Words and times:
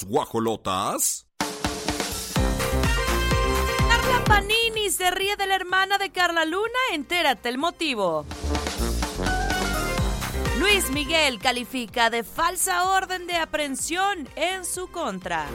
Guajolotas. 0.00 1.26
Carla 3.88 4.24
Panini 4.24 4.90
se 4.90 5.10
ríe 5.10 5.36
de 5.36 5.46
la 5.46 5.54
hermana 5.54 5.98
de 5.98 6.10
Carla 6.10 6.44
Luna. 6.44 6.78
Entérate 6.92 7.50
el 7.50 7.58
motivo. 7.58 8.24
Luis 10.58 10.90
Miguel 10.90 11.38
califica 11.38 12.08
de 12.08 12.24
falsa 12.24 12.90
orden 12.90 13.26
de 13.26 13.36
aprehensión 13.36 14.28
en 14.36 14.64
su 14.64 14.90
contra. 14.90 15.46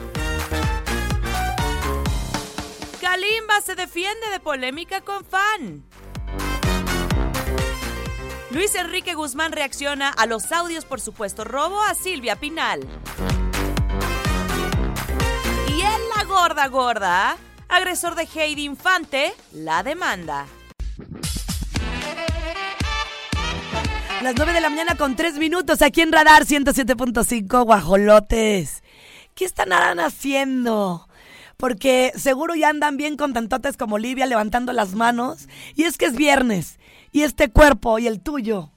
Kalimba 3.00 3.60
se 3.60 3.74
defiende 3.74 4.30
de 4.30 4.40
polémica 4.40 5.00
con 5.00 5.24
fan. 5.24 5.84
Luis 8.50 8.74
Enrique 8.76 9.14
Guzmán 9.14 9.52
reacciona 9.52 10.08
a 10.08 10.26
los 10.26 10.52
audios 10.52 10.84
por 10.84 11.00
supuesto 11.00 11.44
robo 11.44 11.80
a 11.82 11.94
Silvia 11.94 12.36
Pinal. 12.36 12.86
Gorda 16.40 16.68
gorda, 16.68 17.36
agresor 17.68 18.14
de 18.14 18.22
Heidi 18.22 18.64
Infante, 18.64 19.34
la 19.52 19.82
demanda. 19.82 20.46
Las 24.22 24.36
9 24.36 24.52
de 24.52 24.60
la 24.60 24.70
mañana 24.70 24.94
con 24.94 25.16
3 25.16 25.34
minutos 25.34 25.82
aquí 25.82 26.00
en 26.00 26.12
Radar 26.12 26.44
107.5 26.44 27.64
Guajolotes. 27.64 28.84
¿Qué 29.34 29.44
están 29.44 29.72
haciendo? 29.98 31.08
Porque 31.56 32.12
seguro 32.14 32.54
ya 32.54 32.68
andan 32.68 32.96
bien 32.96 33.16
contentotes 33.16 33.76
como 33.76 33.96
Olivia 33.96 34.24
levantando 34.24 34.72
las 34.72 34.94
manos. 34.94 35.48
Y 35.74 35.84
es 35.84 35.98
que 35.98 36.06
es 36.06 36.14
viernes. 36.14 36.78
Y 37.10 37.22
este 37.22 37.50
cuerpo 37.50 37.98
y 37.98 38.06
el 38.06 38.20
tuyo 38.20 38.70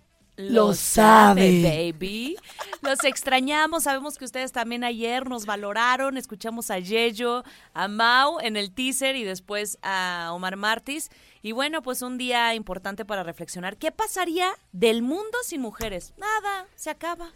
lo, 0.50 0.74
sabe. 0.74 1.94
baby. 1.94 2.38
Los 2.82 3.04
extrañamos. 3.04 3.84
Sabemos 3.84 4.18
que 4.18 4.26
ustedes 4.26 4.52
también 4.52 4.84
ayer 4.84 5.30
nos 5.30 5.46
valoraron. 5.46 6.18
Escuchamos 6.18 6.72
a 6.72 6.80
Yello, 6.80 7.44
a 7.74 7.88
Mau 7.88 8.40
en 8.40 8.58
el 8.58 8.72
teaser 8.74 9.16
y 9.16 9.24
después 9.24 9.78
a 9.82 10.30
Omar 10.34 10.56
Martis. 10.56 11.10
Y 11.42 11.52
bueno, 11.52 11.82
pues 11.82 12.02
un 12.02 12.18
día 12.18 12.54
importante 12.56 13.06
para 13.06 13.24
reflexionar. 13.24 13.78
¿Qué 13.78 13.92
pasaría 13.92 14.50
del 14.72 15.02
mundo 15.02 15.38
sin 15.44 15.62
mujeres? 15.62 16.14
Nada, 16.18 16.68
se 16.76 16.90
acaba. 16.90 17.32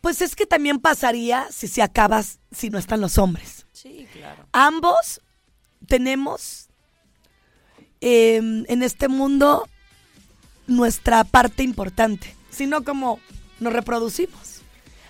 Pues 0.00 0.22
es 0.22 0.34
que 0.34 0.46
también 0.46 0.80
pasaría 0.80 1.46
si 1.50 1.68
se 1.68 1.82
acaba 1.82 2.22
si 2.22 2.70
no 2.70 2.78
están 2.78 3.00
los 3.00 3.18
hombres. 3.18 3.66
Sí, 3.72 4.06
claro. 4.12 4.46
Ambos 4.52 5.20
tenemos 5.86 6.68
em, 8.00 8.64
en 8.68 8.82
este 8.82 9.08
mundo 9.08 9.68
nuestra 10.70 11.24
parte 11.24 11.62
importante, 11.62 12.34
sino 12.48 12.84
como 12.84 13.20
nos 13.58 13.72
reproducimos. 13.72 14.62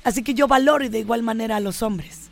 Así 0.02 0.22
que 0.24 0.34
yo 0.34 0.48
valoro 0.48 0.84
y 0.84 0.88
de 0.88 0.98
igual 0.98 1.22
manera 1.22 1.56
a 1.56 1.60
los 1.60 1.82
hombres. 1.82 2.30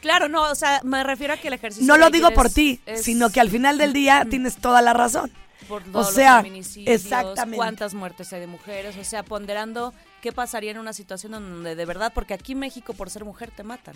Claro, 0.00 0.28
no, 0.28 0.42
o 0.42 0.54
sea, 0.54 0.80
me 0.84 1.02
refiero 1.04 1.34
a 1.34 1.36
que 1.36 1.48
el 1.48 1.54
ejercicio. 1.54 1.86
No 1.86 1.96
lo 1.96 2.10
digo 2.10 2.30
por 2.32 2.50
ti, 2.50 2.80
sino 2.96 3.30
que 3.30 3.40
al 3.40 3.48
final 3.48 3.78
del 3.78 3.92
día 3.92 4.26
tienes 4.28 4.56
toda 4.56 4.82
la 4.82 4.92
razón. 4.92 5.32
Por 5.68 5.82
o 5.92 6.04
sea, 6.04 6.44
exactamente. 6.86 7.56
cuántas 7.56 7.94
muertes 7.94 8.32
hay 8.32 8.40
de 8.40 8.46
mujeres, 8.46 8.96
o 8.96 9.04
sea, 9.04 9.22
ponderando 9.22 9.92
qué 10.22 10.32
pasaría 10.32 10.70
en 10.70 10.78
una 10.78 10.92
situación 10.92 11.32
donde 11.32 11.74
de 11.74 11.84
verdad, 11.84 12.12
porque 12.14 12.32
aquí 12.34 12.52
en 12.52 12.60
México 12.60 12.94
por 12.94 13.10
ser 13.10 13.24
mujer 13.24 13.50
te 13.54 13.64
matan. 13.64 13.94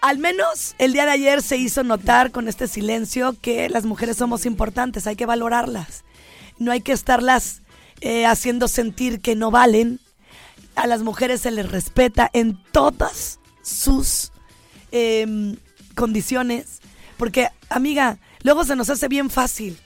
Al 0.00 0.18
menos 0.18 0.74
el 0.78 0.92
día 0.92 1.04
de 1.04 1.12
ayer 1.12 1.42
se 1.42 1.56
hizo 1.56 1.84
notar 1.84 2.32
con 2.32 2.48
este 2.48 2.66
silencio 2.66 3.36
que 3.40 3.68
las 3.68 3.84
mujeres 3.84 4.16
somos 4.16 4.44
importantes, 4.44 5.06
hay 5.06 5.14
que 5.14 5.26
valorarlas. 5.26 6.04
No 6.58 6.72
hay 6.72 6.80
que 6.80 6.92
estarlas 6.92 7.61
eh, 8.04 8.26
haciendo 8.26 8.66
sentir 8.66 9.20
que 9.20 9.36
no 9.36 9.52
valen. 9.52 10.00
A 10.74 10.88
las 10.88 11.02
mujeres 11.02 11.42
se 11.42 11.52
les 11.52 11.70
respeta 11.70 12.28
en 12.32 12.58
todas 12.72 13.38
sus 13.62 14.32
em, 14.90 15.56
condiciones. 15.94 16.80
Porque, 17.16 17.48
amiga, 17.68 18.18
luego 18.42 18.64
se 18.64 18.74
nos 18.74 18.90
hace 18.90 19.06
bien 19.06 19.30
fácil. 19.30 19.78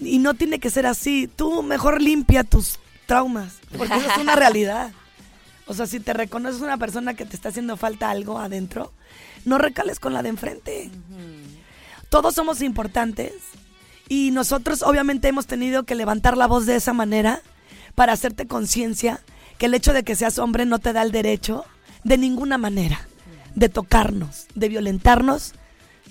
Y 0.00 0.18
no 0.18 0.34
tiene 0.34 0.58
que 0.58 0.70
ser 0.70 0.86
así. 0.86 1.28
Tú 1.28 1.62
mejor 1.62 2.02
limpia 2.02 2.42
tus 2.42 2.80
traumas, 3.06 3.58
porque 3.76 3.94
eso 3.94 4.10
es 4.10 4.18
una 4.18 4.34
realidad. 4.36 4.90
O 5.66 5.74
sea, 5.74 5.86
si 5.86 6.00
te 6.00 6.12
reconoces 6.14 6.62
una 6.62 6.78
persona 6.78 7.14
que 7.14 7.24
te 7.24 7.36
está 7.36 7.50
haciendo 7.50 7.76
falta 7.76 8.10
algo 8.10 8.40
adentro, 8.40 8.92
no 9.44 9.58
recales 9.58 10.00
con 10.00 10.14
la 10.14 10.24
de 10.24 10.30
enfrente. 10.30 10.90
Todos 12.08 12.34
somos 12.34 12.60
importantes 12.60 13.34
y 14.08 14.30
nosotros 14.30 14.82
obviamente 14.82 15.28
hemos 15.28 15.46
tenido 15.46 15.84
que 15.84 15.94
levantar 15.94 16.36
la 16.36 16.46
voz 16.46 16.66
de 16.66 16.76
esa 16.76 16.92
manera 16.92 17.42
para 17.94 18.12
hacerte 18.12 18.46
conciencia 18.46 19.20
que 19.58 19.66
el 19.66 19.74
hecho 19.74 19.92
de 19.92 20.04
que 20.04 20.14
seas 20.14 20.38
hombre 20.38 20.66
no 20.66 20.78
te 20.78 20.92
da 20.92 21.02
el 21.02 21.12
derecho 21.12 21.64
de 22.04 22.16
ninguna 22.16 22.58
manera 22.58 23.06
de 23.54 23.68
tocarnos, 23.68 24.46
de 24.54 24.68
violentarnos, 24.68 25.54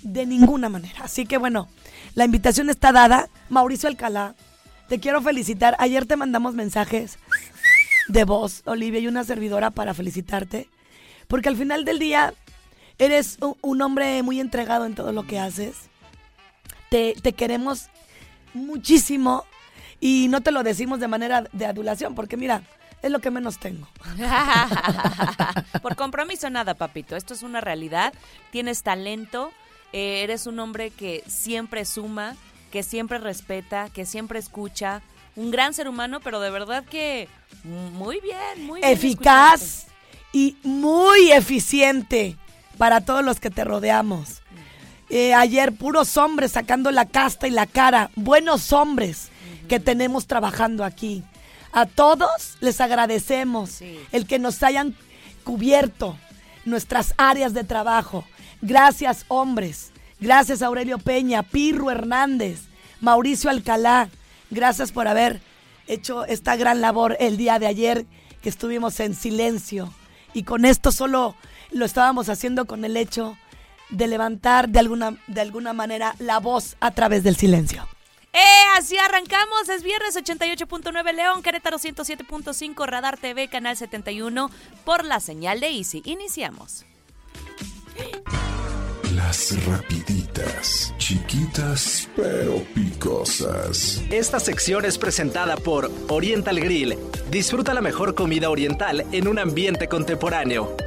de 0.03 0.25
ninguna 0.25 0.69
manera. 0.69 1.03
Así 1.03 1.25
que 1.25 1.37
bueno, 1.37 1.69
la 2.13 2.25
invitación 2.25 2.69
está 2.69 2.91
dada. 2.91 3.29
Mauricio 3.49 3.87
Alcalá, 3.87 4.35
te 4.89 4.99
quiero 4.99 5.21
felicitar. 5.21 5.75
Ayer 5.79 6.05
te 6.05 6.17
mandamos 6.17 6.53
mensajes 6.55 7.17
de 8.09 8.23
voz, 8.25 8.63
Olivia, 8.65 8.99
y 8.99 9.07
una 9.07 9.23
servidora 9.23 9.71
para 9.71 9.93
felicitarte. 9.93 10.69
Porque 11.27 11.49
al 11.49 11.57
final 11.57 11.85
del 11.85 11.99
día 11.99 12.33
eres 12.99 13.37
un 13.61 13.81
hombre 13.81 14.21
muy 14.23 14.39
entregado 14.39 14.85
en 14.85 14.95
todo 14.95 15.13
lo 15.13 15.25
que 15.25 15.39
haces. 15.39 15.75
Te, 16.89 17.15
queremos 17.35 17.87
muchísimo 18.53 19.45
y 19.99 20.27
no 20.29 20.41
te 20.41 20.51
lo 20.51 20.63
decimos 20.63 20.99
de 20.99 21.07
manera 21.07 21.47
de 21.51 21.65
adulación, 21.65 22.15
porque 22.15 22.37
mira, 22.37 22.63
es 23.01 23.11
lo 23.11 23.19
que 23.19 23.31
menos 23.31 23.59
tengo. 23.59 23.87
Por 25.81 25.95
compromiso 25.95 26.49
nada, 26.49 26.73
papito. 26.73 27.15
Esto 27.15 27.33
es 27.33 27.43
una 27.43 27.61
realidad. 27.61 28.13
Tienes 28.51 28.83
talento. 28.83 29.51
Eh, 29.93 30.23
eres 30.23 30.47
un 30.47 30.59
hombre 30.59 30.91
que 30.91 31.23
siempre 31.27 31.85
suma, 31.85 32.35
que 32.71 32.83
siempre 32.83 33.17
respeta, 33.19 33.89
que 33.89 34.05
siempre 34.05 34.39
escucha. 34.39 35.01
Un 35.35 35.51
gran 35.51 35.73
ser 35.73 35.87
humano, 35.87 36.19
pero 36.19 36.39
de 36.39 36.49
verdad 36.49 36.83
que 36.83 37.27
muy 37.63 38.19
bien, 38.19 38.65
muy 38.65 38.81
bien. 38.81 38.91
Eficaz 38.91 39.87
y 40.33 40.57
muy 40.63 41.31
eficiente 41.31 42.35
para 42.77 43.01
todos 43.01 43.23
los 43.23 43.39
que 43.39 43.49
te 43.49 43.63
rodeamos. 43.63 44.41
Eh, 45.09 45.33
ayer 45.33 45.71
puros 45.73 46.17
hombres 46.17 46.51
sacando 46.51 46.91
la 46.91 47.05
casta 47.05 47.47
y 47.47 47.51
la 47.51 47.65
cara, 47.65 48.11
buenos 48.15 48.73
hombres 48.73 49.29
que 49.69 49.79
tenemos 49.79 50.27
trabajando 50.27 50.83
aquí. 50.83 51.23
A 51.71 51.85
todos 51.85 52.57
les 52.59 52.81
agradecemos 52.81 53.81
el 54.11 54.25
que 54.27 54.39
nos 54.39 54.61
hayan 54.63 54.95
cubierto 55.43 56.17
nuestras 56.65 57.13
áreas 57.17 57.53
de 57.53 57.63
trabajo. 57.63 58.25
Gracias 58.61 59.25
hombres, 59.29 59.91
gracias 60.19 60.61
Aurelio 60.61 60.97
Peña, 60.97 61.43
Pirro 61.43 61.89
Hernández, 61.89 62.63
Mauricio 62.99 63.49
Alcalá, 63.49 64.09
gracias 64.49 64.91
por 64.91 65.07
haber 65.07 65.39
hecho 65.87 66.25
esta 66.25 66.55
gran 66.57 66.81
labor 66.81 67.15
el 67.19 67.37
día 67.37 67.59
de 67.59 67.67
ayer 67.67 68.05
que 68.41 68.49
estuvimos 68.49 68.99
en 68.99 69.13
silencio. 69.13 69.93
Y 70.33 70.43
con 70.43 70.65
esto 70.65 70.91
solo 70.91 71.35
lo 71.71 71.85
estábamos 71.85 72.27
haciendo 72.27 72.65
con 72.65 72.83
el 72.83 72.97
hecho 72.97 73.37
de 73.89 74.07
levantar 74.07 74.69
de 74.69 74.79
alguna, 74.79 75.17
de 75.27 75.41
alguna 75.41 75.73
manera 75.73 76.15
la 76.19 76.39
voz 76.39 76.75
a 76.79 76.91
través 76.91 77.23
del 77.23 77.35
silencio. 77.35 77.87
Eh, 78.33 78.77
así 78.77 78.97
arrancamos, 78.97 79.67
es 79.69 79.81
viernes 79.81 80.15
88.9 80.15 81.13
León, 81.13 81.41
Querétaro 81.41 81.79
107.5, 81.79 82.85
Radar 82.85 83.17
TV, 83.17 83.47
Canal 83.47 83.75
71, 83.75 84.51
por 84.85 85.05
la 85.05 85.19
señal 85.19 85.59
de 85.59 85.69
Easy. 85.69 86.03
Iniciamos. 86.05 86.85
Las 89.15 89.65
rapiditas, 89.65 90.93
chiquitas 90.99 92.07
pero 92.15 92.63
picosas. 92.75 94.03
Esta 94.11 94.39
sección 94.39 94.85
es 94.85 94.99
presentada 94.99 95.57
por 95.57 95.89
Oriental 96.07 96.59
Grill. 96.59 96.95
Disfruta 97.31 97.73
la 97.73 97.81
mejor 97.81 98.13
comida 98.13 98.51
oriental 98.51 99.03
en 99.11 99.27
un 99.27 99.39
ambiente 99.39 99.87
contemporáneo. 99.87 100.77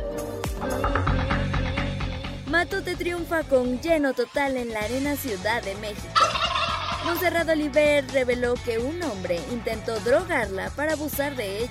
Matute 2.50 2.96
triunfa 2.96 3.44
con 3.44 3.80
lleno 3.80 4.12
total 4.12 4.56
en 4.56 4.70
la 4.70 4.80
Arena 4.80 5.14
Ciudad 5.14 5.62
de 5.62 5.76
México. 5.76 6.24
Monserrat 7.04 7.48
Oliver 7.48 8.04
reveló 8.12 8.54
que 8.54 8.78
un 8.78 9.00
hombre 9.04 9.38
intentó 9.52 10.00
drogarla 10.00 10.70
para 10.70 10.94
abusar 10.94 11.36
de 11.36 11.58
ella. 11.58 11.70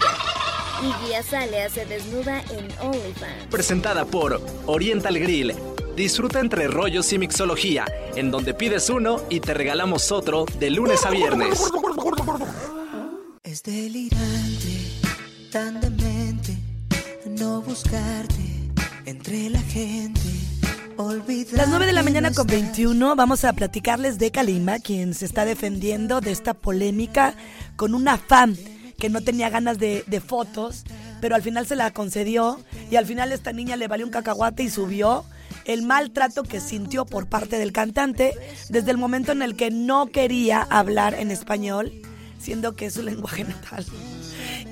Y 0.82 1.06
Guía 1.06 1.22
Salea 1.22 1.70
se 1.70 1.86
desnuda 1.86 2.42
en 2.52 2.70
OnlyFans. 2.80 3.48
Presentada 3.52 4.06
por 4.06 4.42
Oriental 4.68 5.20
Grill. 5.20 5.54
Disfruta 5.98 6.40
entre 6.40 6.70
rollos 6.70 7.12
y 7.12 7.18
mixología, 7.18 7.86
en 8.16 8.32
donde 8.32 8.54
pides 8.54 8.90
uno 8.90 9.20
y 9.30 9.42
te 9.42 9.54
regalamos 9.54 10.14
otro 10.14 10.46
de 10.60 10.70
lunes 10.70 11.06
a 11.06 11.10
viernes. 11.10 11.62
Es 13.44 13.64
delirante, 13.64 15.02
tan 15.52 15.82
demente, 15.82 16.58
no 17.26 17.62
buscarte 17.62 18.72
entre 19.06 19.50
la 19.50 19.60
gente 19.60 20.20
las 21.00 21.70
9 21.70 21.86
de 21.86 21.94
la 21.94 22.04
mañana 22.04 22.32
con 22.32 22.46
21 22.46 23.16
vamos 23.16 23.46
a 23.46 23.54
platicarles 23.54 24.20
de 24.20 24.32
Kalima, 24.32 24.80
quien 24.80 25.14
se 25.14 25.24
está 25.24 25.46
defendiendo 25.46 26.20
de 26.20 26.32
esta 26.32 26.54
polémica 26.54 27.36
con 27.78 27.96
una 27.96 28.18
fan 28.18 28.58
que 28.98 29.08
no 29.08 29.22
tenía 29.22 29.50
ganas 29.50 29.80
de, 29.80 30.04
fotos 30.26 30.84
pero 31.22 31.36
al 31.36 31.42
final 31.42 31.66
se 31.66 31.78
la 31.78 31.92
concedió 31.92 32.60
y 32.92 32.98
al 32.98 33.06
final 33.06 33.32
esta 33.32 33.54
niña 33.54 33.78
le 33.78 33.88
valió 33.88 34.06
un 34.06 34.12
cacahuate 34.12 34.64
y 34.64 34.70
subió 34.70 35.24
el 35.64 35.84
maltrato 35.84 36.44
que 36.44 36.60
sintió 36.60 37.06
por 37.06 37.28
parte 37.28 37.58
del 37.58 37.72
cantante 37.72 38.34
desde 38.68 38.92
el 38.92 38.98
momento 38.98 39.32
en 39.32 39.42
el 39.42 39.56
que 39.56 39.72
no 39.72 40.08
quería 40.08 40.62
hablar 40.70 41.14
en 41.14 41.32
español, 41.32 41.94
siendo 42.40 42.76
que 42.76 42.88
es 42.88 42.96
su 42.96 43.04
lenguaje 43.04 43.46
natal. 43.46 43.86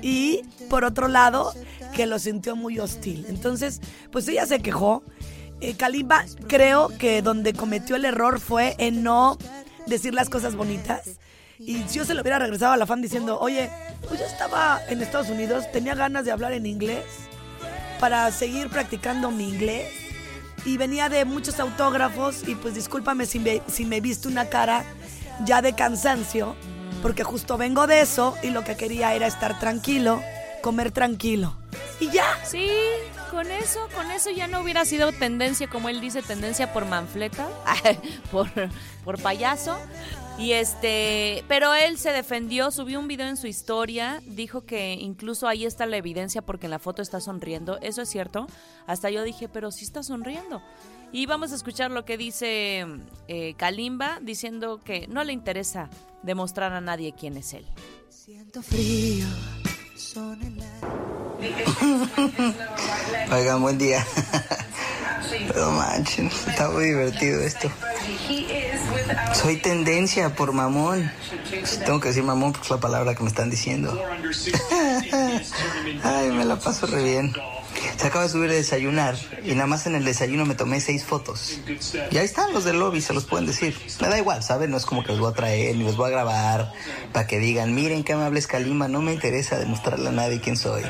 Y 0.02 0.42
por 0.68 0.84
otro 0.84 1.08
lado, 1.08 1.54
que 1.94 2.06
lo 2.06 2.18
sintió 2.18 2.54
muy 2.54 2.78
hostil. 2.78 3.24
Entonces, 3.28 3.80
pues 4.12 4.28
ella 4.28 4.44
se 4.44 4.60
quejó. 4.60 5.02
Eh, 5.60 5.74
Kalimba 5.74 6.24
creo 6.46 6.88
que 6.98 7.22
donde 7.22 7.52
cometió 7.52 7.96
el 7.96 8.04
error 8.04 8.40
fue 8.40 8.76
en 8.78 9.02
no 9.02 9.38
decir 9.86 10.14
las 10.14 10.28
cosas 10.28 10.54
bonitas. 10.54 11.18
Y 11.58 11.84
yo 11.88 12.04
se 12.04 12.14
lo 12.14 12.22
hubiera 12.22 12.38
regresado 12.38 12.72
a 12.72 12.76
la 12.76 12.86
fan 12.86 13.02
diciendo, 13.02 13.38
oye, 13.40 13.68
pues 14.06 14.20
yo 14.20 14.26
estaba 14.26 14.80
en 14.88 15.02
Estados 15.02 15.28
Unidos, 15.28 15.64
tenía 15.72 15.96
ganas 15.96 16.24
de 16.24 16.30
hablar 16.30 16.52
en 16.52 16.66
inglés 16.66 17.04
para 17.98 18.30
seguir 18.30 18.68
practicando 18.68 19.30
mi 19.32 19.48
inglés. 19.48 19.92
Y 20.64 20.76
venía 20.76 21.08
de 21.08 21.24
muchos 21.24 21.58
autógrafos 21.58 22.46
y 22.46 22.54
pues 22.54 22.74
discúlpame 22.74 23.26
si 23.26 23.40
me, 23.40 23.62
si 23.66 23.84
me 23.84 24.00
viste 24.00 24.28
una 24.28 24.46
cara 24.46 24.84
ya 25.44 25.62
de 25.62 25.72
cansancio, 25.72 26.54
porque 27.02 27.24
justo 27.24 27.56
vengo 27.56 27.86
de 27.86 28.00
eso 28.00 28.36
y 28.42 28.50
lo 28.50 28.62
que 28.64 28.76
quería 28.76 29.14
era 29.14 29.26
estar 29.26 29.58
tranquilo, 29.58 30.20
comer 30.62 30.90
tranquilo. 30.92 31.56
Y 32.00 32.10
ya. 32.10 32.38
Sí, 32.44 32.70
con 33.30 33.50
eso, 33.50 33.88
con 33.94 34.10
eso 34.10 34.30
ya 34.30 34.46
no 34.46 34.60
hubiera 34.60 34.84
sido 34.84 35.12
tendencia, 35.12 35.68
como 35.68 35.88
él 35.88 36.00
dice, 36.00 36.22
tendencia 36.22 36.72
por 36.72 36.86
manfleta, 36.86 37.48
por, 38.30 38.48
por 39.04 39.20
payaso. 39.20 39.76
Y 40.38 40.52
este, 40.52 41.44
pero 41.48 41.74
él 41.74 41.98
se 41.98 42.12
defendió, 42.12 42.70
subió 42.70 43.00
un 43.00 43.08
video 43.08 43.26
en 43.26 43.36
su 43.36 43.48
historia, 43.48 44.22
dijo 44.24 44.64
que 44.64 44.92
incluso 44.94 45.48
ahí 45.48 45.64
está 45.64 45.84
la 45.84 45.96
evidencia 45.96 46.42
porque 46.42 46.66
en 46.66 46.70
la 46.70 46.78
foto 46.78 47.02
está 47.02 47.20
sonriendo. 47.20 47.78
Eso 47.80 48.02
es 48.02 48.08
cierto. 48.08 48.46
Hasta 48.86 49.10
yo 49.10 49.24
dije, 49.24 49.48
pero 49.48 49.72
sí 49.72 49.84
está 49.84 50.04
sonriendo. 50.04 50.62
Y 51.10 51.26
vamos 51.26 51.50
a 51.52 51.56
escuchar 51.56 51.90
lo 51.90 52.04
que 52.04 52.16
dice 52.16 52.86
eh, 53.26 53.54
Kalimba, 53.56 54.20
diciendo 54.22 54.80
que 54.84 55.08
no 55.08 55.24
le 55.24 55.32
interesa 55.32 55.90
demostrar 56.22 56.72
a 56.72 56.80
nadie 56.80 57.14
quién 57.18 57.36
es 57.36 57.54
él. 57.54 57.66
Siento 58.08 58.62
frío, 58.62 59.26
son 59.96 60.40
Oigan, 63.32 63.62
buen 63.62 63.78
día. 63.78 64.04
Pero 65.48 65.70
manchen, 65.70 66.26
está 66.26 66.68
muy 66.70 66.86
divertido 66.86 67.40
esto. 67.40 67.70
Soy 69.34 69.56
tendencia 69.56 70.34
por 70.34 70.52
mamón. 70.52 71.10
Tengo 71.84 72.00
que 72.00 72.08
decir 72.08 72.24
mamón 72.24 72.52
porque 72.52 72.66
es 72.66 72.70
la 72.70 72.80
palabra 72.80 73.14
que 73.14 73.22
me 73.22 73.28
están 73.28 73.50
diciendo. 73.50 73.96
Ay, 76.02 76.30
me 76.30 76.44
la 76.44 76.56
paso 76.56 76.86
re 76.86 77.02
bien. 77.02 77.32
Se 77.96 78.06
acaba 78.06 78.24
de 78.24 78.30
subir 78.30 78.50
a 78.50 78.54
desayunar 78.54 79.16
y 79.44 79.52
nada 79.52 79.66
más 79.66 79.86
en 79.86 79.94
el 79.94 80.04
desayuno 80.04 80.46
me 80.46 80.54
tomé 80.54 80.80
seis 80.80 81.04
fotos. 81.04 81.58
Y 82.10 82.16
ahí 82.16 82.24
están 82.24 82.52
los 82.52 82.64
del 82.64 82.78
lobby, 82.78 83.00
se 83.00 83.12
los 83.12 83.24
pueden 83.24 83.46
decir. 83.46 83.76
Me 84.00 84.08
da 84.08 84.18
igual, 84.18 84.42
¿saben? 84.42 84.70
No 84.70 84.76
es 84.76 84.86
como 84.86 85.02
que 85.02 85.08
los 85.08 85.20
voy 85.20 85.30
a 85.30 85.34
traer 85.34 85.76
ni 85.76 85.84
los 85.84 85.96
voy 85.96 86.08
a 86.08 86.10
grabar 86.10 86.72
para 87.12 87.26
que 87.26 87.38
digan, 87.38 87.74
miren 87.74 88.04
qué 88.04 88.12
amable 88.12 88.38
es 88.38 88.46
Kalima, 88.46 88.88
no 88.88 89.02
me 89.02 89.12
interesa 89.12 89.58
demostrarle 89.58 90.08
a 90.08 90.12
nadie 90.12 90.40
quién 90.40 90.56
soy. 90.56 90.82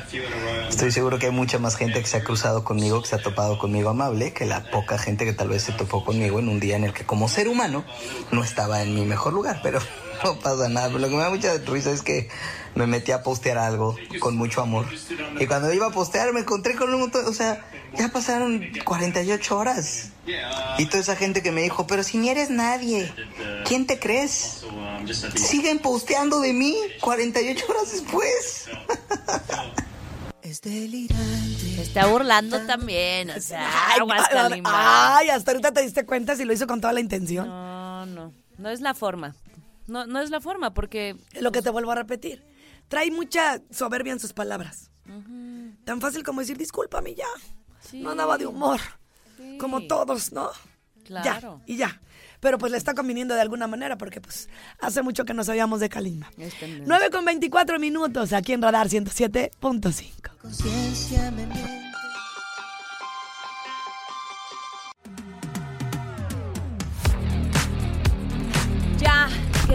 Estoy 0.68 0.92
seguro 0.92 1.18
que 1.18 1.26
hay 1.26 1.32
mucha 1.32 1.58
más 1.58 1.76
gente 1.76 2.00
que 2.00 2.06
se 2.06 2.18
ha 2.18 2.24
cruzado 2.24 2.64
conmigo, 2.64 3.00
que 3.00 3.08
se 3.08 3.14
ha 3.14 3.22
topado 3.22 3.58
conmigo 3.58 3.90
amable, 3.90 4.32
que 4.32 4.44
la 4.44 4.70
poca 4.70 4.98
gente 4.98 5.24
que 5.24 5.32
tal 5.32 5.48
vez 5.48 5.62
se 5.62 5.72
topó 5.72 6.04
conmigo 6.04 6.38
en 6.38 6.48
un 6.48 6.60
día 6.60 6.76
en 6.76 6.84
el 6.84 6.92
que 6.92 7.04
como 7.04 7.28
ser 7.28 7.48
humano 7.48 7.84
no 8.30 8.44
estaba 8.44 8.82
en 8.82 8.94
mi 8.94 9.04
mejor 9.04 9.32
lugar, 9.32 9.60
pero 9.62 9.80
no 10.24 10.38
pasa 10.38 10.68
nada. 10.68 10.88
Pero 10.88 10.98
lo 11.00 11.08
que 11.08 11.16
me 11.16 11.22
da 11.22 11.30
mucha 11.30 11.56
risa 11.58 11.90
es 11.90 12.02
que 12.02 12.28
me 12.74 12.86
metí 12.86 13.12
a 13.12 13.22
postear 13.22 13.58
algo 13.58 13.96
con 14.20 14.36
mucho 14.36 14.60
amor. 14.60 14.86
Y 15.40 15.46
cuando 15.46 15.72
iba 15.72 15.86
a 15.86 15.90
postear 15.90 16.32
me 16.32 16.40
encontré 16.40 16.76
con 16.76 16.92
un 16.92 17.00
montón, 17.00 17.26
o 17.26 17.32
sea, 17.32 17.64
ya 17.96 18.08
pasaron 18.08 18.64
48 18.84 19.56
horas. 19.56 20.10
Y 20.78 20.86
toda 20.86 21.00
esa 21.00 21.16
gente 21.16 21.42
que 21.42 21.50
me 21.52 21.62
dijo, 21.62 21.86
pero 21.86 22.02
si 22.02 22.18
ni 22.18 22.28
eres 22.28 22.50
nadie, 22.50 23.12
¿quién 23.64 23.86
te 23.86 23.98
crees? 23.98 24.64
Siguen 25.34 25.78
posteando 25.78 26.40
de 26.40 26.52
mí 26.52 26.76
48 27.00 27.64
horas 27.68 27.92
después. 27.92 28.68
Es 30.42 30.62
delirante. 30.62 31.74
Se 31.76 31.82
está 31.82 32.06
burlando 32.06 32.60
también, 32.62 33.28
o 33.28 33.38
sea, 33.40 33.68
Ay, 33.90 34.00
aguas, 34.00 34.22
ay, 34.30 34.34
Kalimba. 34.34 35.16
ay, 35.18 35.28
hasta 35.28 35.50
ahorita 35.50 35.72
te 35.72 35.82
diste 35.82 36.06
cuenta 36.06 36.36
si 36.36 36.46
lo 36.46 36.54
hizo 36.54 36.66
con 36.66 36.80
toda 36.80 36.94
la 36.94 37.00
intención. 37.00 37.46
No, 37.46 38.06
no, 38.06 38.32
no 38.56 38.70
es 38.70 38.80
la 38.80 38.94
forma. 38.94 39.34
No, 39.88 40.06
no 40.06 40.20
es 40.20 40.30
la 40.30 40.40
forma 40.40 40.74
porque 40.74 41.16
Es 41.32 41.42
lo 41.42 41.50
que 41.50 41.62
te 41.62 41.70
vuelvo 41.70 41.90
a 41.90 41.96
repetir. 41.96 42.44
Trae 42.88 43.10
mucha 43.10 43.60
soberbia 43.70 44.12
en 44.12 44.20
sus 44.20 44.32
palabras. 44.32 44.90
Tan 45.84 46.00
fácil 46.00 46.22
como 46.22 46.40
decir, 46.40 46.58
discúlpame 46.58 47.14
ya. 47.14 47.26
Sí. 47.80 48.00
No 48.00 48.10
andaba 48.10 48.38
de 48.38 48.46
humor. 48.46 48.80
Sí. 49.36 49.58
Como 49.58 49.86
todos, 49.86 50.32
¿no? 50.32 50.50
Claro. 51.04 51.62
Ya, 51.66 51.72
y 51.72 51.76
ya. 51.78 52.00
Pero 52.40 52.58
pues 52.58 52.70
le 52.70 52.78
está 52.78 52.94
conviniendo 52.94 53.34
de 53.34 53.40
alguna 53.40 53.66
manera 53.66 53.98
porque 53.98 54.20
pues 54.20 54.48
hace 54.80 55.02
mucho 55.02 55.24
que 55.24 55.34
no 55.34 55.42
sabíamos 55.42 55.80
de 55.80 55.88
Kalimba. 55.88 56.30
Es 56.36 56.58
tendencia. 56.58 56.84
9 56.86 57.10
con 57.10 57.24
24 57.24 57.78
minutos 57.78 58.32
aquí 58.32 58.52
en 58.52 58.62
Radar 58.62 58.88
107.5. 58.88 61.77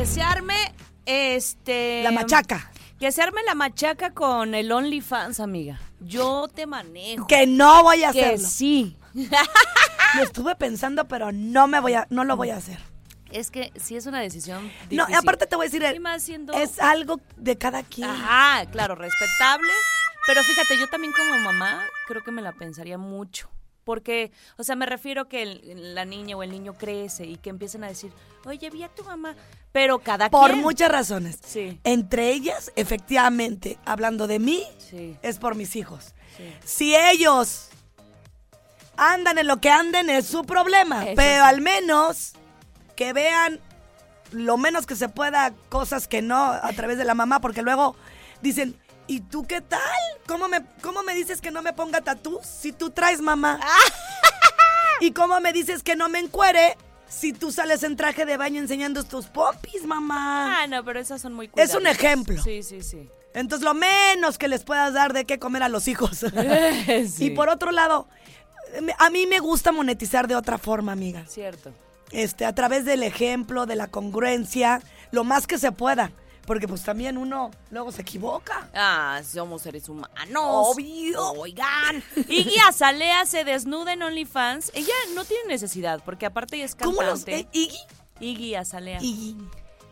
que 0.03 0.07
se 0.10 0.22
arme 0.22 0.75
este 1.05 2.03
La 2.03 2.12
machaca. 2.12 2.69
Que 3.00 3.10
se 3.13 3.22
arme 3.22 3.41
la 3.45 3.55
machaca 3.55 4.12
con 4.13 4.53
el 4.53 4.69
OnlyFans, 4.69 5.39
amiga. 5.39 5.79
Yo 6.01 6.50
te 6.53 6.65
manejo. 6.67 7.25
Que 7.25 7.48
no 7.48 7.83
voy 7.83 8.03
a 8.03 8.12
Que 8.12 8.25
hacerlo. 8.25 8.50
sí. 8.50 8.98
Lo 9.13 10.24
estuve 10.24 10.57
pensando, 10.57 11.07
pero 11.07 11.31
no 11.31 11.67
me 11.69 11.79
voy 11.79 11.93
a, 11.93 12.05
no 12.10 12.25
lo 12.25 12.36
voy 12.36 12.50
a 12.50 12.57
hacer. 12.57 12.79
Es 13.31 13.50
que 13.50 13.72
sí 13.77 13.95
es 13.95 14.05
una 14.05 14.19
decisión 14.19 14.63
difícil. 14.89 14.98
No, 14.98 15.05
aparte 15.17 15.48
te 15.48 15.55
voy 15.55 15.67
a 15.67 15.69
decir, 15.69 16.01
más 16.01 16.22
siendo- 16.22 16.51
es 16.51 16.79
algo 16.79 17.22
de 17.38 17.57
cada 17.57 17.81
quien. 17.83 18.10
Ajá, 18.10 18.65
claro, 18.72 18.95
respetable. 18.95 19.72
Pero 20.27 20.43
fíjate, 20.43 20.77
yo 20.79 20.88
también 20.89 21.13
como 21.13 21.39
mamá 21.39 21.81
creo 22.10 22.22
que 22.25 22.31
me 22.31 22.41
la 22.41 22.51
pensaría 22.51 22.98
mucho. 22.98 23.50
Porque, 23.84 24.32
o 24.58 24.63
sea, 24.63 24.75
me 24.75 24.86
refiero 24.86 25.28
que 25.28 25.42
el- 25.44 25.94
la 25.96 26.06
niña 26.06 26.36
o 26.38 26.44
el 26.44 26.52
niño 26.52 26.74
crece 26.74 27.25
y 27.25 27.38
que 27.38 27.50
empiecen 27.50 27.84
a 27.84 27.88
decir, 27.88 28.12
oye, 28.46 28.70
vi 28.70 28.84
a 28.84 28.90
tu 28.90 29.04
mamá. 29.04 29.36
Pero 29.72 30.00
cada 30.00 30.30
Por 30.30 30.52
quien. 30.52 30.62
muchas 30.62 30.90
razones. 30.92 31.40
Sí. 31.46 31.80
Entre 31.84 32.30
ellas, 32.32 32.72
efectivamente, 32.75 33.78
hablando 33.86 34.28
de 34.28 34.40
mí, 34.40 34.63
Sí. 34.90 35.18
es 35.22 35.40
por 35.40 35.56
mis 35.56 35.75
hijos. 35.75 36.13
Sí. 36.38 36.54
Si 36.63 36.96
ellos 36.96 37.70
andan 38.96 39.38
en 39.38 39.48
lo 39.48 39.58
que 39.58 39.70
anden, 39.70 40.10
es 40.10 40.28
su 40.28 40.44
problema. 40.44 41.04
Eso 41.06 41.13
pero 41.16 41.44
al 41.46 41.62
menos 41.62 42.34
que 42.96 43.13
vean 43.13 43.60
lo 44.32 44.58
menos 44.58 44.86
que 44.86 44.96
se 44.96 45.10
pueda 45.10 45.54
cosas 45.70 46.08
que 46.08 46.22
no 46.22 46.44
a 46.46 46.72
través 46.74 46.98
de 46.98 47.06
la 47.06 47.16
mamá, 47.16 47.40
porque 47.40 47.62
luego 47.62 47.96
dicen, 48.42 48.75
¿y 49.13 49.20
tú 49.20 49.46
qué 49.46 49.62
tal? 49.62 49.79
¿Cómo 50.27 50.48
me, 50.48 50.65
cómo 50.82 51.03
me 51.03 51.13
dices 51.13 51.39
que 51.41 51.51
no 51.51 51.62
me 51.62 51.74
ponga 51.74 52.01
tatús 52.01 52.46
si 52.46 52.72
tú 52.72 52.89
traes 52.89 53.22
mamá? 53.22 53.60
¿Y 55.01 55.12
cómo 55.12 55.39
me 55.39 55.53
dices 55.53 55.84
que 55.84 55.96
no 55.96 56.10
me 56.10 56.20
encuere 56.20 56.77
si 57.08 57.32
tú 57.34 57.51
sales 57.51 57.84
en 57.84 57.96
traje 57.96 58.25
de 58.25 58.38
baño 58.38 58.60
enseñando 58.60 59.03
tus 59.03 59.27
pompis, 59.27 59.86
mamá? 59.86 60.62
Ah, 60.63 60.67
no, 60.67 60.84
pero 60.84 61.00
esas 61.00 61.22
son 61.22 61.34
muy 61.34 61.50
Es 61.55 61.72
un 61.75 61.82
cuidadas. 61.82 62.00
ejemplo. 62.00 62.41
Sí, 62.41 62.63
sí, 62.63 62.82
sí. 62.82 63.10
Entonces, 63.36 63.63
lo 63.65 63.74
menos 63.74 64.38
que 64.38 64.48
les 64.48 64.63
puedas 64.63 64.93
dar 64.93 65.13
de 65.13 65.25
qué 65.25 65.38
comer 65.39 65.63
a 65.63 65.70
los 65.70 65.88
hijos. 65.88 66.25
Sí. 67.08 67.25
Y 67.25 67.29
por 67.32 67.50
otro 67.50 67.72
lado, 67.72 68.08
a 68.98 69.10
mí 69.10 69.27
me 69.27 69.39
gusta 69.39 69.72
monetizar 69.72 70.27
de 70.27 70.36
otra 70.36 70.58
forma, 70.58 70.91
amiga. 70.91 71.25
Cierto. 71.27 71.72
Este, 72.12 72.46
a 72.46 72.53
través 72.53 72.86
del 72.86 73.03
ejemplo, 73.03 73.65
de 73.65 73.75
la 73.75 73.88
congruencia, 73.88 74.82
lo 75.12 75.24
más 75.24 75.48
que 75.48 75.58
se 75.58 75.72
pueda. 75.72 76.12
Porque 76.45 76.67
pues 76.67 76.83
también 76.83 77.17
uno 77.17 77.51
luego 77.71 77.91
se 77.91 78.01
equivoca. 78.01 78.67
Ah, 78.73 79.21
somos 79.25 79.62
seres 79.62 79.88
humanos. 79.88 80.12
Obvio. 80.35 81.31
Oigan. 81.33 82.03
Iggy 82.27 82.57
Azalea 82.67 83.25
se 83.25 83.43
desnuda 83.45 83.93
en 83.93 84.03
OnlyFans. 84.03 84.71
Ella 84.73 84.93
no 85.15 85.23
tiene 85.23 85.47
necesidad, 85.47 86.01
porque 86.03 86.25
aparte 86.25 86.57
ella 86.57 86.65
es 86.65 86.75
¿Cómo 86.75 87.01
los...? 87.01 87.23
cantante. 87.23 87.39
eh, 87.39 87.47
Iggy? 87.53 87.77
Iggy 88.19 88.55
Azalea. 88.55 89.00
Iggy. 89.01 89.38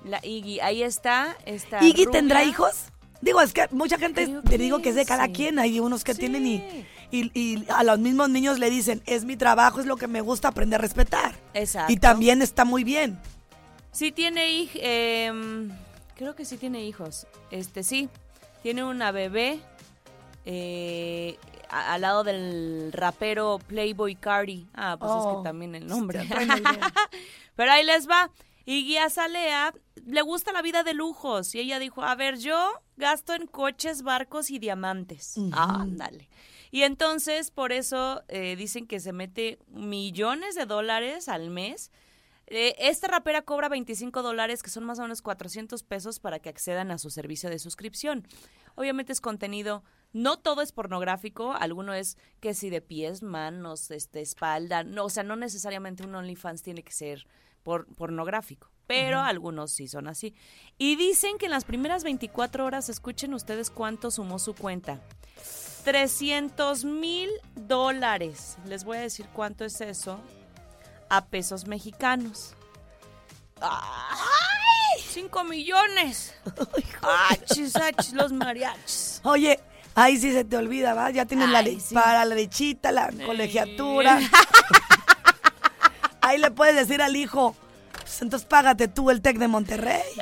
La 0.04 0.20
Iggy. 0.26 0.60
Ahí 0.60 0.84
está. 0.84 1.38
está 1.46 1.82
¿Iggy 1.84 2.06
rubia. 2.06 2.20
tendrá 2.20 2.44
hijos? 2.44 2.74
Digo, 3.22 3.40
es 3.42 3.54
que 3.54 3.68
mucha 3.72 3.98
gente, 3.98 4.26
Creo 4.26 4.42
te 4.42 4.58
digo 4.58 4.80
que 4.82 4.90
es 4.90 4.96
de 4.96 5.06
cada 5.06 5.28
sí. 5.28 5.32
quien. 5.34 5.58
Hay 5.60 5.80
unos 5.80 6.04
que 6.04 6.14
Sí. 6.16 6.20
tienen 6.22 6.46
y, 6.48 6.86
y, 7.12 7.32
y 7.40 7.66
a 7.70 7.84
los 7.84 8.00
mismos 8.00 8.30
niños 8.30 8.60
le 8.60 8.70
dicen, 8.70 9.02
es 9.06 9.24
mi 9.26 9.38
trabajo, 9.38 9.80
es 9.80 9.86
lo 9.86 9.96
que 9.96 10.08
me 10.08 10.20
gusta, 10.22 10.48
aprender 10.50 10.80
a 10.80 10.82
respetar. 10.82 11.34
Exacto. 11.54 11.94
Y 11.94 11.98
también 11.98 12.42
está 12.42 12.66
muy 12.66 12.84
bien. 12.84 13.20
Sí 13.94 14.12
tiene 14.12 14.50
hijos. 14.52 14.82
Creo 16.22 16.36
que 16.36 16.46
sí 16.46 16.58
tiene 16.58 16.84
hijos. 16.86 17.26
Este, 17.50 17.82
sí. 17.84 18.08
Tiene 18.62 18.84
una 18.84 19.12
bebé. 19.12 19.60
eh, 20.46 21.38
a- 21.70 21.94
al 21.94 22.02
lado 22.02 22.24
del 22.24 22.92
rapero 22.94 23.60
Playboy 23.68 24.16
Cardi. 24.16 24.68
Ah, 24.74 24.98
pues 25.00 25.12
es 25.12 25.18
Oh, 25.20 25.38
que 25.38 25.44
también 25.50 25.76
el 25.76 25.86
nombre. 25.88 26.20
Pero 27.56 27.72
ahí 27.72 27.84
les 27.86 28.08
va. 28.10 28.30
Y 28.66 28.86
Guía 28.86 29.10
Salea 29.10 29.74
le 30.06 30.22
gusta 30.22 30.52
la 30.52 30.62
vida 30.62 30.84
de 30.84 30.94
lujos. 30.94 31.54
Y 31.56 31.60
ella 31.60 31.80
dijo, 31.80 32.04
a 32.04 32.16
ver, 32.16 32.38
yo 32.38 32.72
gasto 32.98 33.34
en 33.34 33.48
coches, 33.48 34.04
barcos 34.04 34.50
y 34.52 34.60
diamantes. 34.60 35.36
Ándale. 35.54 36.30
Y 36.72 36.84
entonces, 36.84 37.52
por 37.52 37.72
eso 37.72 38.22
eh, 38.28 38.56
dicen 38.56 38.88
que 38.88 39.00
se 39.00 39.12
mete 39.14 39.60
millones 39.68 40.56
de 40.56 40.66
dólares 40.66 41.28
al 41.30 41.50
mes. 41.50 41.92
Eh, 42.54 42.76
esta 42.80 43.08
rapera 43.08 43.44
cobra 43.44 43.70
25 43.70 44.22
dólares, 44.22 44.62
que 44.62 44.70
son 44.70 44.84
más 44.84 45.00
o 45.00 45.04
menos 45.04 45.22
400 45.22 45.84
pesos, 45.84 46.20
para 46.20 46.40
que 46.40 46.50
accedan 46.50 46.92
a 46.92 46.98
su 46.98 47.10
servicio 47.10 47.50
de 47.50 47.60
suscripción. 47.60 48.28
Obviamente 48.76 49.14
es 49.14 49.22
contenido, 49.22 49.86
no 50.12 50.38
todo 50.38 50.62
es 50.62 50.74
pornográfico, 50.74 51.54
alguno 51.54 51.94
es 51.94 52.18
que 52.42 52.54
si 52.54 52.70
de 52.70 52.82
pies, 52.82 53.24
manos, 53.24 53.90
este, 53.90 54.20
espalda, 54.20 54.84
no, 54.84 55.06
o 55.06 55.10
sea, 55.10 55.24
no 55.24 55.38
necesariamente 55.38 56.04
un 56.04 56.14
OnlyFans 56.14 56.62
tiene 56.62 56.84
que 56.84 56.92
ser 56.92 57.26
por, 57.64 57.88
pornográfico, 57.96 58.70
pero 58.86 59.22
algunos 59.22 59.72
sí 59.72 59.88
son 59.88 60.10
así. 60.10 60.36
Y 60.78 60.98
dicen 60.98 61.38
que 61.38 61.46
en 61.46 61.52
las 61.52 61.64
primeras 61.64 62.04
24 62.04 62.66
horas, 62.66 62.90
escuchen 62.90 63.34
ustedes 63.34 63.70
cuánto 63.70 64.12
sumó 64.12 64.40
su 64.40 64.56
cuenta. 64.56 65.00
300 65.86 66.84
mil 66.84 67.30
dólares. 67.56 68.58
Les 68.66 68.84
voy 68.84 68.98
a 68.98 69.02
decir 69.02 69.26
cuánto 69.34 69.64
es 69.64 69.80
eso 69.80 70.20
a 71.12 71.26
pesos 71.26 71.68
mexicanos. 71.68 72.54
¡Ay! 73.60 75.02
¡Cinco 75.06 75.44
millones! 75.44 76.34
¡Achis, 77.30 77.76
achis, 77.76 78.14
los 78.14 78.32
mariachis! 78.32 79.20
Oye, 79.26 79.60
ahí 79.94 80.18
sí 80.18 80.32
se 80.32 80.46
te 80.46 80.56
olvida, 80.56 80.94
¿va? 80.94 81.12
Ya 81.12 81.26
tienes 81.26 81.50
la 81.50 81.60
Ay, 81.60 81.82
sí. 81.82 81.94
para 81.94 82.24
la 82.24 82.34
lechita, 82.34 82.94
la 82.94 83.12
colegiatura. 83.26 84.20
ahí 86.22 86.38
le 86.38 86.50
puedes 86.50 86.76
decir 86.76 87.02
al 87.02 87.18
hijo, 87.18 87.58
pues 87.92 88.22
entonces 88.22 88.48
págate 88.48 88.88
tú 88.88 89.10
el 89.10 89.22
TEC 89.22 89.38
de 89.38 89.50
Monterrey. 89.50 90.02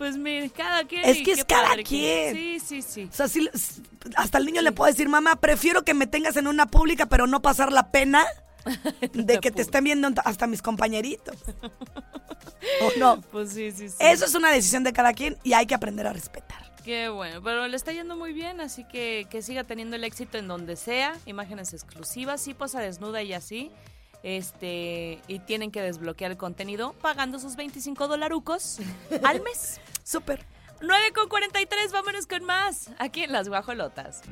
Pues 0.00 0.16
mire, 0.16 0.48
cada 0.48 0.84
quien. 0.84 1.04
Es 1.04 1.18
que 1.22 1.32
es 1.32 1.44
cada 1.44 1.76
que- 1.76 1.84
quien. 1.84 2.34
Sí, 2.34 2.58
sí, 2.58 2.80
sí. 2.80 3.08
O 3.12 3.14
sea, 3.14 3.28
sí, 3.28 3.46
s- 3.52 3.82
hasta 4.16 4.38
el 4.38 4.46
niño 4.46 4.62
le 4.62 4.72
puede 4.72 4.92
decir, 4.92 5.10
mamá, 5.10 5.36
prefiero 5.36 5.84
que 5.84 5.92
me 5.92 6.06
tengas 6.06 6.38
en 6.38 6.46
una 6.46 6.64
pública, 6.64 7.04
pero 7.04 7.26
no 7.26 7.42
pasar 7.42 7.70
la 7.70 7.90
pena 7.92 8.24
de 9.12 9.40
que 9.40 9.50
te 9.50 9.60
estén 9.60 9.84
viendo 9.84 10.08
hasta 10.24 10.46
mis 10.46 10.62
compañeritos. 10.62 11.36
¿O 12.82 12.98
no? 12.98 13.20
Pues 13.30 13.50
sí, 13.52 13.70
sí, 13.72 13.90
sí. 13.90 13.96
Eso 14.00 14.24
es 14.24 14.34
una 14.34 14.50
decisión 14.50 14.84
de 14.84 14.94
cada 14.94 15.12
quien 15.12 15.36
y 15.42 15.52
hay 15.52 15.66
que 15.66 15.74
aprender 15.74 16.06
a 16.06 16.14
respetar. 16.14 16.72
Qué 16.82 17.10
bueno, 17.10 17.42
pero 17.42 17.68
le 17.68 17.76
está 17.76 17.92
yendo 17.92 18.16
muy 18.16 18.32
bien, 18.32 18.62
así 18.62 18.84
que 18.84 19.26
que 19.30 19.42
siga 19.42 19.64
teniendo 19.64 19.96
el 19.96 20.04
éxito 20.04 20.38
en 20.38 20.48
donde 20.48 20.76
sea, 20.76 21.14
imágenes 21.26 21.74
exclusivas, 21.74 22.40
sí 22.40 22.54
posa 22.54 22.80
desnuda 22.80 23.22
y 23.22 23.34
así, 23.34 23.70
este, 24.22 25.20
y 25.28 25.40
tienen 25.40 25.70
que 25.72 25.82
desbloquear 25.82 26.30
el 26.30 26.36
contenido 26.38 26.94
pagando 27.02 27.38
sus 27.38 27.56
25 27.56 28.08
dolarucos 28.08 28.78
al 29.22 29.42
mes. 29.42 29.78
Súper. 30.10 30.44
9 30.80 31.12
con 31.14 31.28
43, 31.28 31.92
vámonos 31.92 32.26
con 32.26 32.42
más, 32.42 32.90
aquí 32.98 33.22
en 33.22 33.30
Las 33.30 33.48
Guajolotas. 33.48 34.22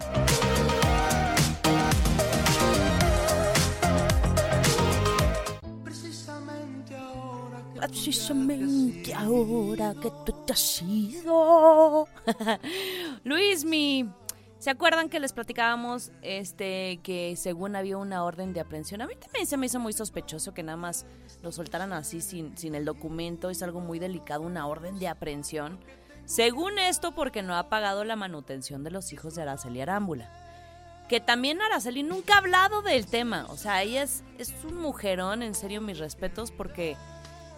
Precisamente 7.76 9.14
ahora 9.14 9.94
que 10.02 10.10
tú 10.26 10.44
te 10.44 10.52
has 10.52 10.82
ido. 10.82 12.08
Luismi, 13.22 14.10
¿se 14.58 14.70
acuerdan 14.70 15.08
que 15.08 15.20
les 15.20 15.32
platicábamos 15.32 16.10
este 16.22 17.00
que 17.02 17.34
según 17.36 17.76
había 17.76 17.96
una 17.96 18.24
orden 18.24 18.52
de 18.52 18.60
aprehensión? 18.60 19.02
A 19.02 19.06
mí 19.06 19.14
también 19.16 19.46
se 19.46 19.56
me 19.56 19.66
hizo 19.66 19.78
muy 19.78 19.92
sospechoso 19.92 20.54
que 20.54 20.62
nada 20.62 20.76
más 20.76 21.06
lo 21.42 21.52
soltaran 21.52 21.92
así 21.92 22.20
sin, 22.20 22.56
sin 22.56 22.74
el 22.74 22.84
documento. 22.84 23.50
Es 23.50 23.62
algo 23.62 23.80
muy 23.80 23.98
delicado, 23.98 24.42
una 24.42 24.66
orden 24.66 24.98
de 24.98 25.08
aprehensión. 25.08 25.78
Según 26.24 26.78
esto, 26.78 27.14
porque 27.14 27.42
no 27.42 27.56
ha 27.56 27.68
pagado 27.68 28.04
la 28.04 28.16
manutención 28.16 28.84
de 28.84 28.90
los 28.90 29.12
hijos 29.12 29.34
de 29.34 29.42
Araceli 29.42 29.80
Arámbula. 29.80 30.30
Que 31.08 31.20
también 31.20 31.62
Araceli 31.62 32.02
nunca 32.02 32.34
ha 32.34 32.38
hablado 32.38 32.82
del 32.82 33.06
tema. 33.06 33.46
O 33.48 33.56
sea, 33.56 33.82
ella 33.82 34.02
es, 34.02 34.24
es 34.36 34.52
un 34.64 34.76
mujerón, 34.76 35.42
en 35.42 35.54
serio, 35.54 35.80
mis 35.80 35.98
respetos, 35.98 36.50
porque 36.50 36.96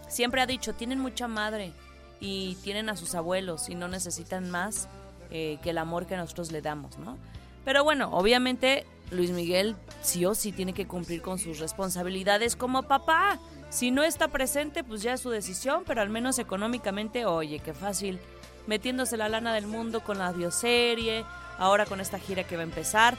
siempre 0.07 0.40
ha 0.40 0.47
dicho, 0.47 0.75
tienen 0.75 1.00
mucha 1.00 1.26
madre 1.26 1.73
y 2.21 2.57
tienen 2.62 2.88
a 2.90 2.97
sus 2.97 3.16
abuelos 3.16 3.69
y 3.69 3.75
no 3.75 3.88
necesitan 3.88 4.50
más 4.50 4.88
eh, 5.31 5.59
que 5.63 5.71
el 5.71 5.79
amor 5.79 6.07
que 6.07 6.17
nosotros 6.17 6.51
le 6.53 6.61
damos, 6.63 6.99
¿no? 6.99 7.17
Pero 7.65 7.85
bueno, 7.85 8.09
obviamente 8.13 8.87
Luis 9.11 9.31
Miguel 9.31 9.77
sí 10.03 10.25
o 10.25 10.35
sí 10.35 10.51
tiene 10.53 10.73
que 10.73 10.87
cumplir 10.87 11.21
con 11.23 11.39
sus 11.39 11.59
responsabilidades 11.59 12.57
como 12.57 12.83
papá. 12.85 13.39
Si 13.69 13.91
no 13.91 14.03
está 14.03 14.29
presente, 14.29 14.83
pues 14.83 15.03
ya 15.03 15.13
es 15.13 15.21
su 15.21 15.31
decisión, 15.31 15.85
pero 15.87 16.01
al 16.01 16.09
menos 16.09 16.39
económicamente, 16.39 17.25
oye, 17.27 17.59
qué 17.61 17.73
fácil. 17.75 18.19
Metiéndose 18.67 19.17
la 19.17 19.29
lana 19.29 19.55
del 19.55 19.67
mundo 19.67 20.01
con 20.03 20.19
la 20.19 20.33
bioserie, 20.33 21.25
ahora 21.59 21.87
con 21.87 22.01
esta 22.01 22.19
gira 22.19 22.45
que 22.45 22.57
va 22.57 22.63
a 22.63 22.65
empezar. 22.65 23.17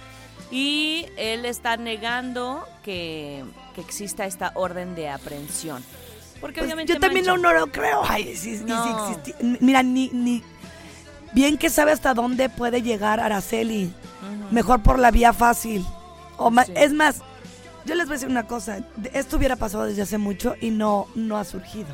Y 0.50 1.06
él 1.18 1.46
está 1.46 1.78
negando 1.78 2.66
que, 2.84 3.44
que 3.76 3.82
exista 3.82 4.26
esta 4.26 4.52
orden 4.56 4.96
de 4.96 5.10
aprehensión. 5.10 5.84
Porque 6.42 6.60
Pues 6.60 6.66
obviamente 6.68 6.94
yo 6.94 7.00
también 7.00 7.26
no, 7.26 7.34
mancha. 7.38 7.54
no 7.54 7.60
lo 7.60 7.72
creo. 7.72 8.02
Ay, 8.08 8.36
sí, 8.36 8.62
No. 8.66 8.84
sí 8.84 9.22
existi- 9.32 9.58
Mira, 9.62 9.84
ni, 9.84 10.10
ni. 10.10 10.44
Bien 11.34 11.58
que 11.58 11.70
sabe 11.70 11.92
hasta 11.92 12.14
dónde 12.14 12.50
puede 12.50 12.82
llegar 12.82 13.20
Araceli. 13.20 13.94
Mejor 14.52 14.82
por 14.82 15.00
la 15.00 15.12
vía 15.12 15.34
fácil. 15.34 15.86
O 16.38 16.52
Sí. 16.52 16.74
Es 16.76 16.94
más, 16.94 17.22
yo 17.86 17.96
les 17.96 18.06
voy 18.06 18.14
a 18.14 18.16
decir 18.16 18.30
una 18.30 18.48
cosa. 18.48 18.80
Esto 19.14 19.38
hubiera 19.38 19.56
pasado 19.56 19.86
desde 19.86 20.02
hace 20.02 20.18
mucho 20.18 20.56
y 20.60 20.72
no, 20.72 21.08
no 21.16 21.38
ha 21.38 21.44
surgido. 21.44 21.88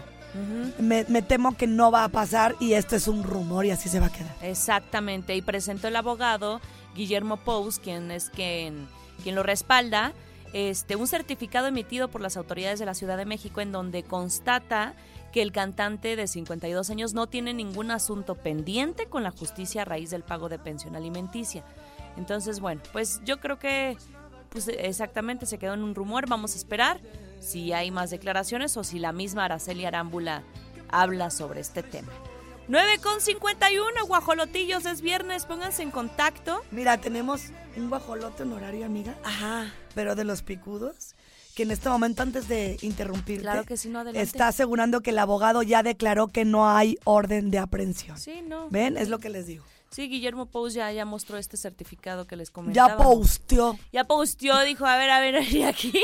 Me, 0.77 1.03
me 1.07 1.23
temo 1.23 1.57
que 1.57 1.65
no 1.65 1.89
va 1.89 2.03
a 2.03 2.09
pasar 2.09 2.55
y 2.59 2.73
esto 2.73 2.95
es 2.95 3.07
un 3.07 3.23
rumor 3.23 3.65
y 3.65 3.71
así 3.71 3.89
se 3.89 3.99
va 3.99 4.07
a 4.07 4.11
quedar. 4.11 4.35
Exactamente, 4.43 5.35
y 5.35 5.41
presentó 5.41 5.87
el 5.87 5.95
abogado 5.95 6.61
Guillermo 6.95 7.37
Pous, 7.37 7.79
quien 7.79 8.11
es 8.11 8.29
quien, 8.29 8.87
quien 9.23 9.33
lo 9.33 9.41
respalda, 9.41 10.13
este, 10.53 10.95
un 10.95 11.07
certificado 11.07 11.65
emitido 11.67 12.09
por 12.09 12.21
las 12.21 12.37
autoridades 12.37 12.77
de 12.77 12.85
la 12.85 12.93
Ciudad 12.93 13.17
de 13.17 13.25
México 13.25 13.61
en 13.61 13.71
donde 13.71 14.03
constata 14.03 14.93
que 15.37 15.43
el 15.43 15.51
cantante 15.51 16.15
de 16.15 16.25
52 16.25 16.89
años 16.89 17.13
no 17.13 17.27
tiene 17.27 17.53
ningún 17.53 17.91
asunto 17.91 18.33
pendiente 18.33 19.05
con 19.05 19.21
la 19.21 19.29
justicia 19.29 19.83
a 19.83 19.85
raíz 19.85 20.09
del 20.09 20.23
pago 20.23 20.49
de 20.49 20.57
pensión 20.57 20.95
alimenticia. 20.95 21.63
Entonces, 22.17 22.59
bueno, 22.59 22.81
pues 22.91 23.21
yo 23.23 23.39
creo 23.39 23.59
que 23.59 23.95
pues 24.49 24.67
exactamente 24.67 25.45
se 25.45 25.59
quedó 25.59 25.75
en 25.75 25.83
un 25.83 25.93
rumor, 25.93 26.27
vamos 26.27 26.55
a 26.55 26.57
esperar 26.57 26.99
si 27.39 27.71
hay 27.71 27.91
más 27.91 28.09
declaraciones 28.09 28.75
o 28.77 28.83
si 28.83 28.97
la 28.97 29.11
misma 29.11 29.45
Araceli 29.45 29.85
Arámbula 29.85 30.41
habla 30.89 31.29
sobre 31.29 31.59
este 31.59 31.83
tema. 31.83 32.11
9 32.67 32.97
con 33.03 33.21
51, 33.21 34.07
guajolotillos, 34.07 34.87
es 34.87 35.01
viernes, 35.01 35.45
pónganse 35.45 35.83
en 35.83 35.91
contacto. 35.91 36.63
Mira, 36.71 36.97
tenemos 36.97 37.43
un 37.75 37.89
guajolote 37.89 38.41
honorario, 38.41 38.87
amiga. 38.87 39.15
Ajá. 39.23 39.71
Pero 39.93 40.15
de 40.15 40.23
los 40.23 40.41
picudos, 40.41 41.13
que 41.57 41.63
en 41.63 41.71
este 41.71 41.89
momento, 41.89 42.21
antes 42.21 42.47
de 42.47 42.77
interrumpirte, 42.83 43.41
Claro 43.41 43.63
que 43.63 43.77
sí, 43.77 43.89
no, 43.89 44.01
adelante. 44.01 44.21
está 44.21 44.47
asegurando 44.47 45.01
que 45.01 45.09
el 45.09 45.17
abogado 45.17 45.63
ya 45.63 45.81
declaró 45.81 46.27
que 46.27 46.45
no 46.45 46.69
hay 46.69 46.99
orden 47.03 47.49
de 47.49 47.57
aprehensión. 47.57 48.15
Sí, 48.19 48.43
no. 48.47 48.69
¿Ven? 48.69 48.95
Es 48.95 49.09
lo 49.09 49.17
que 49.17 49.29
les 49.29 49.47
digo. 49.47 49.65
Sí, 49.89 50.07
Guillermo 50.07 50.45
Pous 50.45 50.75
ya, 50.75 50.91
ya 50.91 51.03
mostró 51.03 51.39
este 51.39 51.57
certificado 51.57 52.27
que 52.27 52.35
les 52.35 52.51
comentaba. 52.51 52.89
Ya 52.89 52.95
posteó. 52.95 53.75
Ya 53.91 54.03
posteó, 54.03 54.61
dijo, 54.65 54.85
a 54.85 54.97
ver, 54.97 55.09
a 55.09 55.19
ver, 55.19 55.41
y 55.51 55.63
aquí, 55.63 55.99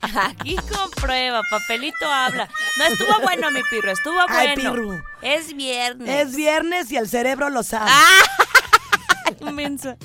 aquí 0.00 0.56
comprueba, 0.56 1.42
papelito 1.50 2.06
habla. 2.06 2.48
No 2.78 2.84
estuvo 2.86 3.20
bueno, 3.22 3.50
mi 3.50 3.60
pirro, 3.70 3.90
estuvo 3.90 4.14
bueno. 4.14 4.32
Ay, 4.38 4.56
pirru. 4.56 4.98
Es 5.20 5.54
viernes. 5.54 6.08
Es 6.08 6.34
viernes 6.34 6.90
y 6.90 6.96
el 6.96 7.10
cerebro 7.10 7.50
lo 7.50 7.62
sabe. 7.62 7.90
Ah. 7.92 9.50
Mensa. 9.52 9.98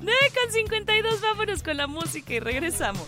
9 0.00 0.18
con 0.34 0.52
52, 0.52 1.20
vámonos 1.20 1.62
con 1.62 1.76
la 1.76 1.86
música 1.86 2.34
y 2.34 2.40
regresamos. 2.40 3.06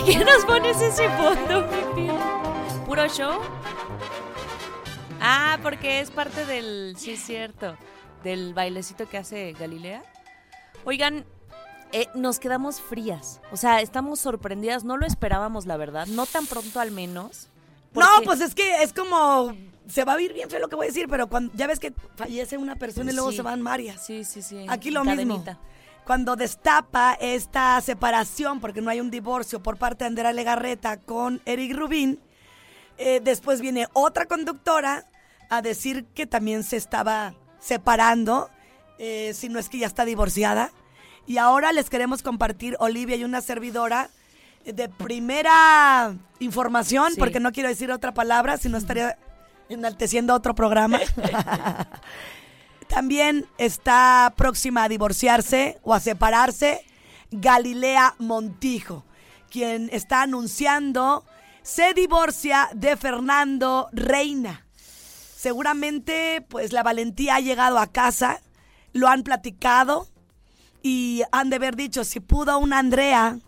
¿Por 0.00 0.04
qué 0.18 0.24
nos 0.24 0.44
pones 0.44 0.80
ese 0.80 1.08
fondo? 1.10 1.66
¿Puro 2.86 3.06
show? 3.08 3.40
Ah, 5.20 5.58
porque 5.62 6.00
es 6.00 6.10
parte 6.10 6.46
del, 6.46 6.94
sí 6.98 7.12
es 7.12 7.20
cierto, 7.20 7.76
del 8.24 8.54
bailecito 8.54 9.08
que 9.08 9.18
hace 9.18 9.52
Galilea. 9.52 10.02
Oigan, 10.84 11.24
eh, 11.92 12.08
nos 12.14 12.38
quedamos 12.38 12.80
frías. 12.80 13.40
O 13.52 13.56
sea, 13.56 13.80
estamos 13.80 14.20
sorprendidas. 14.20 14.84
No 14.84 14.96
lo 14.96 15.06
esperábamos, 15.06 15.66
la 15.66 15.76
verdad. 15.76 16.06
No 16.06 16.24
tan 16.26 16.46
pronto 16.46 16.80
al 16.80 16.90
menos. 16.90 17.48
No, 17.94 18.06
pues 18.24 18.40
es 18.40 18.54
que 18.54 18.82
es 18.82 18.92
como. 18.92 19.54
Se 19.88 20.04
va 20.04 20.12
a 20.12 20.16
oír 20.16 20.32
bien 20.32 20.48
feo 20.48 20.60
lo 20.60 20.68
que 20.68 20.76
voy 20.76 20.86
a 20.86 20.88
decir, 20.88 21.06
pero 21.10 21.26
cuando 21.28 21.52
ya 21.56 21.66
ves 21.66 21.80
que 21.80 21.92
fallece 22.14 22.56
una 22.56 22.76
persona 22.76 23.10
y 23.10 23.14
luego 23.14 23.30
Sí. 23.32 23.36
se 23.38 23.42
van 23.42 23.64
varias. 23.64 24.04
Sí, 24.06 24.24
sí, 24.24 24.40
sí. 24.40 24.64
Aquí 24.68 24.90
lo 24.92 25.02
cadenita. 25.02 25.52
mismo. 25.52 25.69
Cuando 26.10 26.34
destapa 26.34 27.16
esta 27.20 27.80
separación, 27.80 28.58
porque 28.58 28.80
no 28.80 28.90
hay 28.90 28.98
un 29.00 29.12
divorcio 29.12 29.62
por 29.62 29.76
parte 29.76 30.02
de 30.02 30.08
Andrea 30.08 30.32
Legarreta 30.32 30.96
con 30.96 31.40
Eric 31.44 31.72
Rubín, 31.76 32.18
eh, 32.98 33.20
después 33.22 33.60
viene 33.60 33.86
otra 33.92 34.26
conductora 34.26 35.04
a 35.50 35.62
decir 35.62 36.06
que 36.06 36.26
también 36.26 36.64
se 36.64 36.78
estaba 36.78 37.34
separando, 37.60 38.50
eh, 38.98 39.30
si 39.34 39.48
no 39.48 39.60
es 39.60 39.68
que 39.68 39.78
ya 39.78 39.86
está 39.86 40.04
divorciada. 40.04 40.72
Y 41.28 41.38
ahora 41.38 41.70
les 41.70 41.88
queremos 41.88 42.24
compartir, 42.24 42.74
Olivia 42.80 43.14
y 43.14 43.22
una 43.22 43.40
servidora, 43.40 44.10
de 44.64 44.88
primera 44.88 46.12
información, 46.40 47.12
Sí. 47.12 47.20
porque 47.20 47.38
no 47.38 47.52
quiero 47.52 47.68
decir 47.68 47.92
otra 47.92 48.12
palabra, 48.12 48.56
si 48.56 48.68
no 48.68 48.78
estaría 48.78 49.16
enalteciendo 49.68 50.34
otro 50.34 50.56
programa. 50.56 50.98
También 52.90 53.46
está 53.56 54.34
próxima 54.36 54.82
a 54.82 54.88
divorciarse 54.88 55.78
o 55.84 55.94
a 55.94 56.00
separarse 56.00 56.84
Galilea 57.30 58.16
Montijo, 58.18 59.04
quien 59.48 59.88
está 59.92 60.22
anunciando 60.22 61.24
se 61.62 61.94
divorcia 61.94 62.68
de 62.74 62.96
Fernando 62.96 63.88
Reina. 63.92 64.66
Seguramente, 65.36 66.44
pues 66.48 66.72
la 66.72 66.82
valentía 66.82 67.36
ha 67.36 67.40
llegado 67.40 67.78
a 67.78 67.86
casa, 67.86 68.42
lo 68.92 69.06
han 69.06 69.22
platicado 69.22 70.08
y 70.82 71.22
han 71.30 71.48
de 71.48 71.56
haber 71.56 71.76
dicho, 71.76 72.02
si 72.02 72.18
pudo 72.18 72.58
una 72.58 72.80
Andrea 72.80 73.38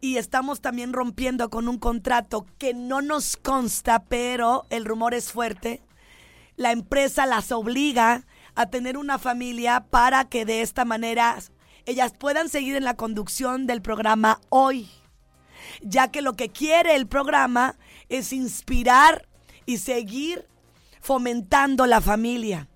y 0.00 0.16
estamos 0.16 0.62
también 0.62 0.94
rompiendo 0.94 1.50
con 1.50 1.68
un 1.68 1.78
contrato 1.78 2.46
que 2.56 2.72
no 2.72 3.02
nos 3.02 3.36
consta, 3.36 4.04
pero 4.04 4.64
el 4.70 4.86
rumor 4.86 5.12
es 5.12 5.30
fuerte, 5.30 5.82
la 6.56 6.72
empresa 6.72 7.26
las 7.26 7.52
obliga 7.52 8.24
a 8.54 8.66
tener 8.66 8.96
una 8.96 9.18
familia 9.18 9.86
para 9.90 10.24
que 10.24 10.44
de 10.44 10.62
esta 10.62 10.84
manera 10.84 11.38
ellas 11.86 12.12
puedan 12.18 12.48
seguir 12.48 12.76
en 12.76 12.84
la 12.84 12.94
conducción 12.94 13.66
del 13.66 13.82
programa 13.82 14.40
hoy, 14.48 14.88
ya 15.82 16.10
que 16.10 16.22
lo 16.22 16.34
que 16.34 16.50
quiere 16.50 16.94
el 16.94 17.06
programa 17.06 17.76
es 18.08 18.32
inspirar 18.32 19.26
y 19.66 19.78
seguir 19.78 20.46
fomentando 21.00 21.86
la 21.86 22.00
familia. 22.00 22.68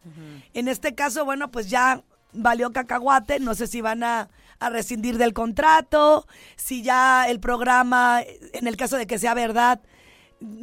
En 0.54 0.68
este 0.68 0.94
caso, 0.94 1.24
bueno, 1.24 1.50
pues 1.50 1.68
ya 1.68 2.02
valió 2.32 2.72
cacahuate, 2.72 3.40
no 3.40 3.54
sé 3.54 3.66
si 3.66 3.80
van 3.80 4.02
a, 4.02 4.28
a 4.58 4.70
rescindir 4.70 5.18
del 5.18 5.34
contrato, 5.34 6.26
si 6.56 6.82
ya 6.82 7.28
el 7.28 7.40
programa, 7.40 8.22
en 8.52 8.66
el 8.66 8.76
caso 8.76 8.96
de 8.96 9.06
que 9.06 9.18
sea 9.18 9.34
verdad, 9.34 9.80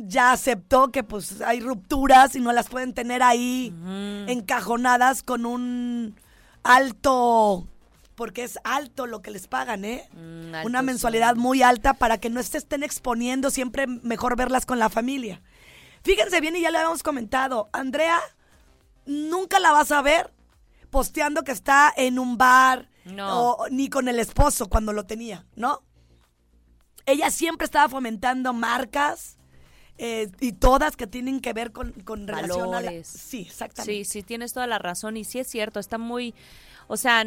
ya 0.08 0.32
aceptó 0.32 0.92
que 0.92 1.04
pues 1.04 1.42
hay 1.42 1.60
rupturas 1.60 2.36
y 2.36 2.40
no 2.40 2.52
las 2.52 2.70
pueden 2.70 2.94
tener 2.94 3.24
ahí 3.24 3.74
encajonadas 4.28 5.24
con 5.24 5.46
un 5.46 6.16
alto, 6.64 7.68
porque 8.16 8.44
es 8.44 8.60
alto 8.64 9.08
lo 9.08 9.22
que 9.22 9.32
les 9.32 9.48
pagan, 9.48 9.86
¿eh? 9.86 10.08
Mm, 10.14 10.56
alto, 10.56 10.68
Una 10.68 10.82
mensualidad 10.82 11.34
sí. 11.36 11.40
muy 11.40 11.62
alta 11.64 11.94
para 11.94 12.18
que 12.20 12.30
no 12.30 12.42
se 12.44 12.58
estén 12.58 12.84
exponiendo, 12.84 13.50
siempre 13.50 13.88
mejor 13.88 14.36
verlas 14.36 14.66
con 14.66 14.80
la 14.80 14.90
familia. 14.90 15.42
Fíjense 16.04 16.42
bien 16.42 16.56
y 16.56 16.62
ya 16.62 16.72
le 16.72 16.78
habíamos 16.80 17.04
comentado, 17.04 17.70
Andrea, 17.74 18.20
nunca 19.06 19.60
la 19.60 19.72
vas 19.72 19.92
a 19.92 20.02
ver 20.02 20.34
posteando 20.90 21.44
que 21.44 21.52
está 21.52 21.94
en 21.96 22.20
un 22.20 22.38
bar 22.38 22.90
No. 23.06 23.52
o 23.54 23.70
ni 23.70 23.90
con 23.90 24.08
el 24.08 24.20
esposo 24.20 24.68
cuando 24.68 24.94
lo 24.94 25.06
tenía, 25.06 25.46
¿no? 25.56 25.82
Ella 27.06 27.32
siempre 27.32 27.66
estaba 27.66 27.90
fomentando 27.90 28.54
marcas 28.54 29.38
eh, 30.04 30.32
y 30.40 30.54
todas 30.54 30.96
que 30.98 31.06
tienen 31.06 31.42
que 31.42 31.54
ver 31.54 31.72
con, 31.72 31.92
con 31.92 32.28
relación 32.28 32.74
a 32.74 32.82
la... 32.82 32.88
Valores. 32.88 33.08
Sí, 33.08 33.42
exactamente. 33.48 34.04
Sí, 34.04 34.06
sí, 34.06 34.24
tienes 34.24 34.52
toda 34.52 34.66
la 34.66 34.80
razón 34.80 35.16
y 35.16 35.24
sí 35.24 35.38
es 35.38 35.48
cierto, 35.48 35.80
está 35.80 36.00
muy, 36.00 36.34
o 36.88 36.98
sea, 36.98 37.24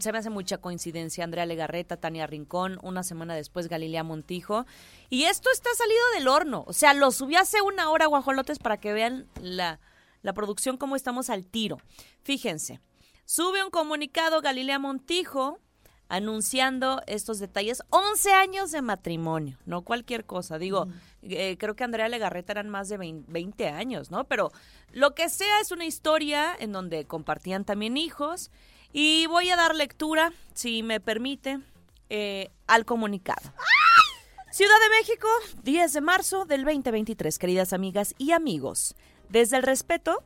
se 0.00 0.10
me 0.10 0.18
hace 0.18 0.28
mucha 0.28 0.58
coincidencia. 0.58 1.22
Andrea 1.22 1.46
Legarreta, 1.46 1.96
Tania 1.96 2.26
Rincón, 2.26 2.80
una 2.82 3.04
semana 3.04 3.36
después 3.36 3.68
Galilea 3.68 4.02
Montijo. 4.02 4.66
Y 5.08 5.22
esto 5.22 5.50
está 5.52 5.70
salido 5.78 6.02
del 6.16 6.26
horno, 6.26 6.64
o 6.66 6.72
sea, 6.72 6.94
lo 6.94 7.12
subí 7.12 7.36
hace 7.36 7.62
una 7.62 7.90
hora, 7.90 8.06
guajolotes, 8.06 8.58
para 8.58 8.78
que 8.78 8.92
vean 8.92 9.28
la, 9.40 9.78
la 10.22 10.32
producción, 10.32 10.78
cómo 10.78 10.96
estamos 10.96 11.30
al 11.30 11.46
tiro. 11.46 11.78
Fíjense, 12.24 12.80
sube 13.24 13.62
un 13.62 13.70
comunicado 13.70 14.40
Galilea 14.40 14.80
Montijo 14.80 15.60
anunciando 16.08 17.02
estos 17.06 17.38
detalles. 17.38 17.82
11 17.90 18.32
años 18.32 18.70
de 18.70 18.82
matrimonio, 18.82 19.58
no 19.66 19.82
cualquier 19.82 20.24
cosa. 20.24 20.58
Digo, 20.58 20.88
eh, 21.22 21.56
creo 21.58 21.74
que 21.74 21.84
Andrea 21.84 22.08
Legarreta 22.08 22.52
eran 22.52 22.68
más 22.68 22.88
de 22.88 22.96
20, 22.96 23.30
20 23.30 23.68
años, 23.68 24.10
¿no? 24.10 24.24
Pero 24.24 24.52
lo 24.92 25.14
que 25.14 25.28
sea 25.28 25.60
es 25.60 25.70
una 25.70 25.84
historia 25.84 26.54
en 26.58 26.72
donde 26.72 27.04
compartían 27.04 27.64
también 27.64 27.96
hijos. 27.96 28.50
Y 28.92 29.26
voy 29.26 29.50
a 29.50 29.56
dar 29.56 29.74
lectura, 29.74 30.32
si 30.54 30.82
me 30.82 31.00
permite, 31.00 31.60
eh, 32.08 32.50
al 32.66 32.84
comunicado. 32.84 33.52
Ciudad 34.52 34.76
de 34.88 34.98
México, 35.00 35.28
10 35.64 35.92
de 35.92 36.00
marzo 36.00 36.44
del 36.46 36.64
2023, 36.64 37.38
queridas 37.38 37.72
amigas 37.72 38.14
y 38.16 38.32
amigos. 38.32 38.94
Desde 39.28 39.58
el 39.58 39.64
respeto, 39.64 40.22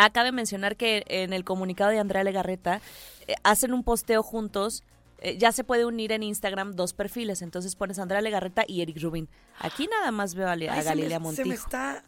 Acabe 0.00 0.30
mencionar 0.30 0.76
que 0.76 1.02
en 1.08 1.32
el 1.32 1.42
comunicado 1.42 1.90
de 1.90 1.98
Andrea 1.98 2.22
Legarreta 2.22 2.80
eh, 3.26 3.34
hacen 3.42 3.72
un 3.72 3.82
posteo 3.82 4.22
juntos. 4.22 4.84
Eh, 5.18 5.36
ya 5.38 5.52
se 5.52 5.64
puede 5.64 5.84
unir 5.84 6.12
en 6.12 6.22
Instagram 6.22 6.72
dos 6.74 6.92
perfiles. 6.92 7.42
Entonces 7.42 7.74
pones 7.76 7.98
Andrea 7.98 8.20
Legarreta 8.20 8.64
y 8.66 8.82
Eric 8.82 9.00
Rubin. 9.02 9.28
Aquí 9.58 9.88
nada 9.88 10.10
más 10.12 10.34
veo 10.34 10.48
a, 10.48 10.56
Le- 10.56 10.68
a 10.68 10.74
Ay, 10.74 10.78
se 10.82 10.84
me- 10.84 10.90
Galilea 11.02 11.20
se 11.32 11.44
me 11.44 11.54
está 11.54 12.02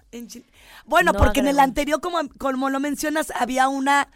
Bueno, 0.87 1.13
No 1.13 1.19
porque 1.19 1.41
en 1.41 1.49
el 1.49 1.59
anterior, 1.59 2.01
como, 2.01 2.19
como 2.39 2.71
lo 2.71 2.81
mencionas, 2.81 3.33
había 3.39 3.69
una 3.69 4.09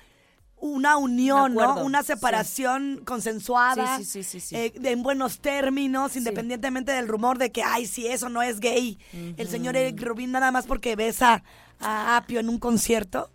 una 0.56 0.96
unión, 0.96 1.52
acuerdo, 1.52 1.74
¿no? 1.74 1.84
Una 1.84 2.02
separación 2.02 3.02
consensuada, 3.04 3.98
Sí, 3.98 4.04
sí, 4.06 4.22
sí, 4.22 4.40
sí, 4.40 4.56
eh, 4.56 4.72
en 4.82 5.02
buenos 5.02 5.40
términos, 5.40 6.16
independientemente 6.16 6.90
del 6.92 7.06
rumor 7.06 7.36
de 7.36 7.52
que, 7.52 7.62
ay, 7.62 7.84
si 7.86 8.06
eso 8.06 8.30
no 8.30 8.40
es 8.40 8.60
gay. 8.60 8.98
El 9.36 9.48
señor 9.48 9.76
Eric 9.76 10.00
Rubin 10.00 10.32
nada 10.32 10.50
más 10.52 10.66
porque 10.66 10.96
besa 10.96 11.42
a 11.80 12.16
Apio 12.16 12.40
en 12.40 12.48
un 12.48 12.58
concierto. 12.58 13.30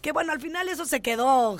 Que 0.00 0.10
bueno, 0.10 0.32
al 0.32 0.40
final 0.40 0.68
eso 0.68 0.84
se 0.84 1.00
quedó, 1.02 1.56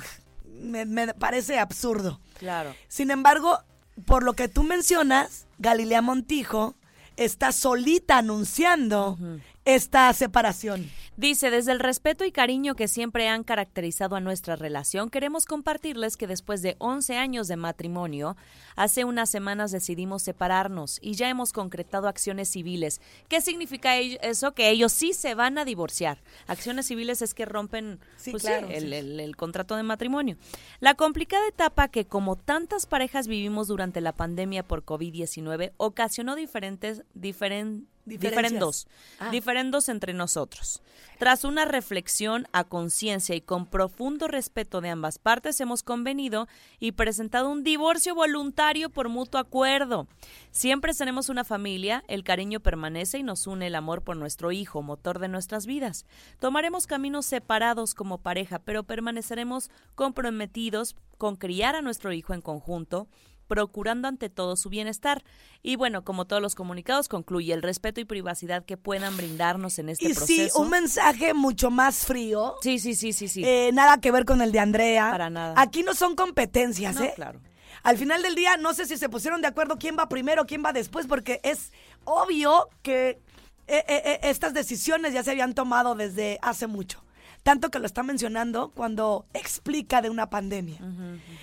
me, 0.61 0.85
me 0.85 1.13
parece 1.13 1.59
absurdo. 1.59 2.19
Claro. 2.37 2.75
Sin 2.87 3.11
embargo, 3.11 3.59
por 4.05 4.23
lo 4.23 4.33
que 4.33 4.47
tú 4.47 4.63
mencionas, 4.63 5.45
Galilea 5.59 6.01
Montijo 6.01 6.75
está 7.15 7.51
solita 7.51 8.17
anunciando 8.17 9.17
esta 9.65 10.11
separación. 10.13 10.89
Dice, 11.15 11.51
desde 11.51 11.71
el 11.71 11.79
respeto 11.79 12.25
y 12.25 12.31
cariño 12.31 12.75
que 12.75 12.87
siempre 12.87 13.27
han 13.27 13.43
caracterizado 13.43 14.15
a 14.15 14.19
nuestra 14.19 14.55
relación, 14.55 15.09
queremos 15.11 15.45
compartirles 15.45 16.17
que 16.17 16.25
después 16.27 16.61
de 16.63 16.75
11 16.79 17.17
años 17.17 17.47
de 17.47 17.55
matrimonio, 17.55 18.35
hace 18.75 19.05
unas 19.05 19.29
semanas 19.29 19.71
decidimos 19.71 20.23
separarnos 20.23 20.97
y 21.01 21.13
ya 21.13 21.29
hemos 21.29 21.53
concretado 21.53 22.07
acciones 22.07 22.49
civiles. 22.49 22.99
¿Qué 23.27 23.41
significa 23.41 23.95
eso? 23.97 24.53
Que 24.53 24.69
ellos 24.71 24.91
sí 24.91 25.13
se 25.13 25.35
van 25.35 25.57
a 25.59 25.65
divorciar. 25.65 26.17
Acciones 26.47 26.87
civiles 26.87 27.21
es 27.21 27.33
que 27.35 27.45
rompen 27.45 27.99
Sí, 28.17 28.31
pues, 28.31 28.43
sí, 28.43 28.49
el, 28.51 28.67
sí. 28.89 28.93
el- 28.95 29.19
el 29.19 29.35
contrato 29.35 29.75
de 29.75 29.83
matrimonio. 29.83 30.35
La 30.79 30.95
complicada 30.95 31.47
etapa 31.47 31.89
que 31.89 32.05
como 32.05 32.35
tantas 32.37 32.85
parejas 32.87 33.27
vivimos 33.27 33.67
durante 33.67 34.01
la 34.01 34.13
pandemia 34.13 34.63
por 34.63 34.83
COVID-19 34.83 35.73
ocasionó 35.77 36.35
diferentes, 36.35 37.03
diferen- 37.13 37.23
Diferencias. 37.23 37.92
Diferendos, 38.05 38.87
Ah. 39.19 39.29
diferendos 39.29 39.89
entre 39.89 40.13
nosotros. 40.13 40.81
Tras 41.19 41.43
una 41.43 41.65
reflexión 41.65 42.47
a 42.51 42.63
conciencia 42.63 43.35
y 43.35 43.41
con 43.41 43.65
profundo 43.65 44.27
respeto 44.27 44.81
de 44.81 44.89
ambas 44.89 45.19
partes, 45.19 45.59
hemos 45.61 45.83
convenido 45.83 46.47
y 46.79 46.93
presentado 46.93 47.49
un 47.49 47.63
divorcio 47.63 48.15
voluntario 48.15 48.89
por 48.89 49.09
mutuo 49.09 49.39
acuerdo. 49.39 50.07
Siempre 50.51 50.93
seremos 50.93 51.29
una 51.29 51.43
familia, 51.43 52.03
el 52.07 52.23
cariño 52.23 52.59
permanece 52.59 53.19
y 53.19 53.23
nos 53.23 53.47
une 53.47 53.67
el 53.67 53.75
amor 53.75 54.01
por 54.01 54.17
nuestro 54.17 54.51
hijo, 54.51 54.81
motor 54.81 55.19
de 55.19 55.27
nuestras 55.29 55.65
vidas. 55.65 56.05
Tomaremos 56.39 56.87
caminos 56.87 57.25
separados 57.25 57.93
como 57.93 58.17
pareja, 58.17 58.59
pero 58.59 58.83
permaneceremos 58.83 59.69
comprometidos 59.95 60.95
con 61.17 61.35
criar 61.37 61.75
a 61.75 61.81
nuestro 61.81 62.11
hijo 62.11 62.33
en 62.33 62.41
conjunto 62.41 63.07
procurando 63.53 64.07
ante 64.07 64.31
todo 64.31 64.55
su 64.55 64.69
bienestar. 64.69 65.23
Y 65.61 65.75
bueno, 65.75 66.03
como 66.03 66.25
todos 66.25 66.41
los 66.41 66.55
comunicados, 66.55 67.07
concluye 67.07 67.53
el 67.53 67.61
respeto 67.61 68.01
y 68.01 68.05
privacidad 68.05 68.65
que 68.65 68.77
puedan 68.77 69.15
brindarnos 69.15 69.77
en 69.77 69.89
este 69.89 70.05
y 70.09 70.13
proceso. 70.15 70.55
sí, 70.55 70.61
un 70.61 70.71
mensaje 70.71 71.35
mucho 71.35 71.69
más 71.69 72.07
frío. 72.07 72.55
Sí, 72.63 72.79
sí, 72.79 72.95
sí, 72.95 73.13
sí, 73.13 73.27
sí. 73.27 73.43
eh, 73.45 73.69
nada 73.71 73.99
que 74.01 74.09
ver 74.11 74.25
con 74.25 74.41
el 74.41 74.51
de 74.51 74.57
Andrea. 74.59 75.11
Para 75.11 75.29
nada. 75.29 75.53
Aquí 75.55 75.83
no 75.83 75.93
son 75.93 76.15
competencias, 76.15 76.95
No, 76.95 77.03
¿eh? 77.03 77.13
claro. 77.15 77.39
Al 77.83 77.99
final 77.99 78.23
del 78.23 78.33
día, 78.33 78.57
no 78.57 78.73
sé 78.73 78.87
si 78.87 78.97
se 78.97 79.07
pusieron 79.09 79.41
de 79.41 79.47
acuerdo 79.47 79.77
quién 79.77 79.95
va 79.99 80.09
primero, 80.09 80.47
quién 80.47 80.63
va 80.65 80.73
después, 80.73 81.05
porque 81.05 81.39
es 81.43 81.71
obvio 82.05 82.69
que 82.81 83.19
eh, 83.67 83.83
eh, 83.87 84.19
estas 84.23 84.55
decisiones 84.55 85.13
ya 85.13 85.21
se 85.23 85.29
habían 85.31 85.53
tomado 85.53 85.93
desde 85.93 86.39
hace 86.41 86.65
mucho. 86.65 87.02
Tanto 87.43 87.69
que 87.69 87.79
lo 87.79 87.85
está 87.85 88.03
mencionando 88.03 88.71
cuando 88.71 89.25
explica 89.33 90.01
de 90.01 90.09
una 90.09 90.29
pandemia. 90.29 90.79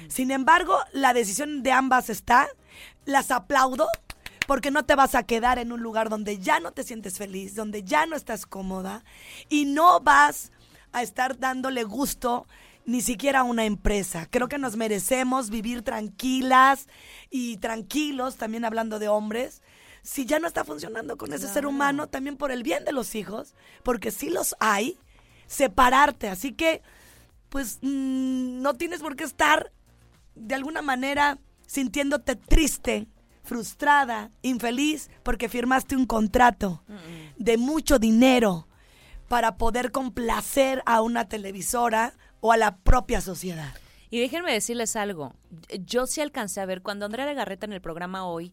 Sin 0.08 0.30
embargo, 0.30 0.78
la 0.92 1.12
decisión 1.12 1.62
de 1.62 1.72
ambas 1.72 2.08
está, 2.08 2.48
las 3.04 3.30
aplaudo, 3.30 3.86
porque 4.46 4.70
no 4.70 4.84
te 4.84 4.96
vas 4.96 5.14
a 5.14 5.22
quedar 5.22 5.58
en 5.58 5.70
un 5.70 5.82
lugar 5.82 6.08
donde 6.08 6.38
ya 6.38 6.58
no 6.58 6.72
te 6.72 6.82
sientes 6.82 7.18
feliz, 7.18 7.54
donde 7.54 7.84
ya 7.84 8.06
no 8.06 8.16
estás 8.16 8.46
cómoda 8.46 9.04
y 9.48 9.66
no 9.66 10.00
vas 10.00 10.50
a 10.92 11.02
estar 11.02 11.38
dándole 11.38 11.84
gusto 11.84 12.46
ni 12.84 13.02
siquiera 13.02 13.40
a 13.40 13.44
una 13.44 13.64
empresa. 13.64 14.26
Creo 14.28 14.48
que 14.48 14.58
nos 14.58 14.76
merecemos 14.76 15.50
vivir 15.50 15.82
tranquilas 15.82 16.88
y 17.30 17.58
tranquilos, 17.58 18.36
también 18.36 18.64
hablando 18.64 18.98
de 18.98 19.06
hombres. 19.06 19.62
Si 20.02 20.24
ya 20.24 20.40
no 20.40 20.48
está 20.48 20.64
funcionando 20.64 21.16
con 21.16 21.32
ese 21.32 21.46
ser 21.46 21.66
humano, 21.66 22.08
también 22.08 22.36
por 22.36 22.50
el 22.50 22.62
bien 22.62 22.84
de 22.84 22.92
los 22.92 23.14
hijos, 23.14 23.54
porque 23.84 24.10
sí 24.10 24.30
los 24.30 24.56
hay, 24.58 24.98
separarte. 25.50 26.28
Así 26.28 26.52
que, 26.52 26.80
pues, 27.50 27.80
mm, 27.82 28.62
no 28.62 28.74
tienes 28.74 29.00
por 29.00 29.16
qué 29.16 29.24
estar 29.24 29.72
de 30.34 30.54
alguna 30.54 30.80
manera 30.80 31.38
sintiéndote 31.66 32.36
triste, 32.36 33.08
frustrada, 33.42 34.30
infeliz, 34.42 35.10
porque 35.22 35.48
firmaste 35.48 35.96
un 35.96 36.06
contrato 36.06 36.82
de 37.36 37.58
mucho 37.58 37.98
dinero 37.98 38.68
para 39.28 39.56
poder 39.56 39.90
complacer 39.90 40.82
a 40.86 41.02
una 41.02 41.28
televisora 41.28 42.14
o 42.40 42.52
a 42.52 42.56
la 42.56 42.76
propia 42.76 43.20
sociedad. 43.20 43.74
Y 44.08 44.20
déjenme 44.20 44.52
decirles 44.52 44.96
algo. 44.96 45.34
Yo 45.84 46.06
sí 46.06 46.20
alcancé 46.20 46.60
a 46.60 46.66
ver 46.66 46.82
cuando 46.82 47.06
Andrea 47.06 47.26
Legarreta 47.26 47.66
en 47.66 47.72
el 47.72 47.80
programa 47.80 48.24
hoy 48.24 48.52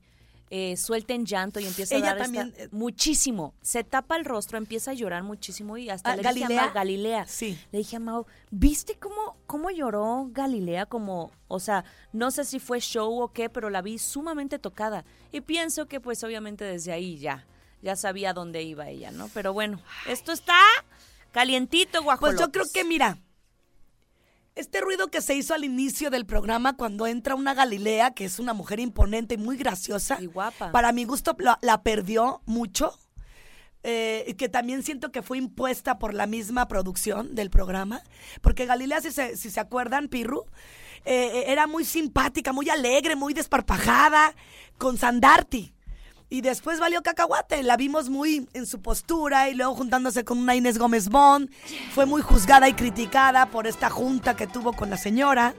eh, 0.50 0.78
suelta 0.78 1.14
en 1.14 1.26
llanto 1.26 1.60
y 1.60 1.66
empieza 1.66 1.96
Ella 1.96 2.12
a 2.12 2.16
dar 2.16 2.24
también, 2.24 2.48
esta- 2.50 2.64
eh, 2.64 2.70
muchísimo. 2.72 3.54
Se 3.62 3.84
tapa 3.84 4.16
el 4.16 4.24
rostro, 4.26 4.58
empieza 4.58 4.92
a 4.92 4.94
llorar 4.94 5.24
muchísimo 5.24 5.78
y 5.78 5.90
hasta 5.90 6.12
Ah, 6.12 6.16
le 6.16 6.22
dije 6.24 6.30
a 6.30 6.32
¿Galilea? 6.48 6.62
Mau, 6.66 6.74
Galilea. 6.74 7.26
Sí. 7.28 7.60
Le 7.72 7.80
dije 7.80 7.98
a 7.98 8.00
Mau, 8.00 8.26
¿viste 8.50 8.96
cómo, 8.98 9.36
cómo 9.46 9.70
lloró 9.72 10.30
Galilea? 10.32 10.86
Como, 10.86 11.32
o 11.48 11.60
sea, 11.60 11.84
no 12.14 12.32
sé 12.32 12.46
si 12.46 12.60
fue 12.60 12.80
show 12.80 13.22
o 13.22 13.32
qué, 13.34 13.50
pero 13.50 13.70
la 13.70 13.82
vi 13.82 13.98
sumamente 14.00 14.58
tocada. 14.60 15.04
Y 15.32 15.42
pienso 15.42 15.88
que 15.88 16.00
pues 16.00 16.24
obviamente 16.24 16.64
desde 16.64 16.94
ahí 16.94 17.18
ya, 17.18 17.46
ya 17.82 17.96
sabía 17.96 18.34
dónde 18.34 18.64
iba 18.64 18.88
ella, 18.90 19.12
¿no? 19.12 19.30
Pero 19.34 19.52
bueno, 19.54 19.82
esto 20.08 20.32
está 20.32 20.56
calientito, 21.32 21.92
Pues 22.00 22.04
guajolotes. 22.06 22.40
yo 22.40 22.52
creo 22.52 22.66
que, 22.74 22.84
mira, 22.84 23.18
este 24.58 24.82
ruido 24.82 25.08
que 25.08 25.22
se 25.22 25.36
hizo 25.36 25.54
al 25.54 25.64
inicio 25.64 26.10
del 26.10 26.26
programa 26.26 26.76
cuando 26.76 27.08
entra 27.08 27.36
una 27.36 27.54
Galilea, 27.54 28.12
que 28.12 28.26
es 28.26 28.40
una 28.40 28.54
mujer 28.54 28.80
imponente 28.80 29.36
y 29.36 29.38
muy 29.38 29.58
graciosa. 29.58 30.18
Y 30.20 30.26
guapa. 30.26 30.72
Para 30.72 30.92
mi 30.92 31.06
gusto 31.06 31.36
la, 31.40 31.58
la 31.62 31.84
perdió 31.84 32.42
mucho. 32.46 32.98
eh, 33.84 34.36
que 34.38 34.50
también 34.50 34.84
siento 34.84 35.12
que 35.12 35.22
fue 35.22 35.38
impuesta 35.38 35.98
por 35.98 36.14
la 36.14 36.28
misma 36.28 36.68
producción 36.68 37.36
del 37.36 37.50
programa. 37.50 38.02
Porque 38.42 38.66
Galilea, 38.66 39.00
si 39.02 39.12
se, 39.12 39.38
si 39.38 39.50
se 39.50 39.60
acuerdan, 39.62 40.10
Pirru, 40.10 40.46
eh, 41.06 41.46
era 41.48 41.68
muy 41.68 41.86
simpática, 41.86 42.52
muy 42.52 42.70
alegre, 42.70 43.16
muy 43.16 43.34
desparpajada, 43.34 44.36
con 44.78 44.98
Sandarti. 44.98 45.74
Y 46.30 46.42
después 46.42 46.80
valió 46.80 47.02
cacahuate. 47.02 47.64
La 47.64 47.78
vimos 47.78 48.10
muy 48.10 48.50
en 48.54 48.66
su 48.66 48.82
postura 48.82 49.50
y 49.50 49.54
luego 49.56 49.76
juntándose 49.76 50.26
con 50.26 50.38
una 50.38 50.56
Inés 50.56 50.78
Gómez 50.78 51.10
Bond. 51.10 51.50
Fue 51.94 52.06
muy 52.06 52.22
juzgada 52.22 52.68
y 52.68 52.74
criticada 52.74 53.46
por 53.48 53.66
esta 53.66 53.90
junta 53.90 54.36
que 54.36 54.48
tuvo 54.48 54.74
con 54.74 54.90
la 54.90 54.98
señora. 54.98 55.56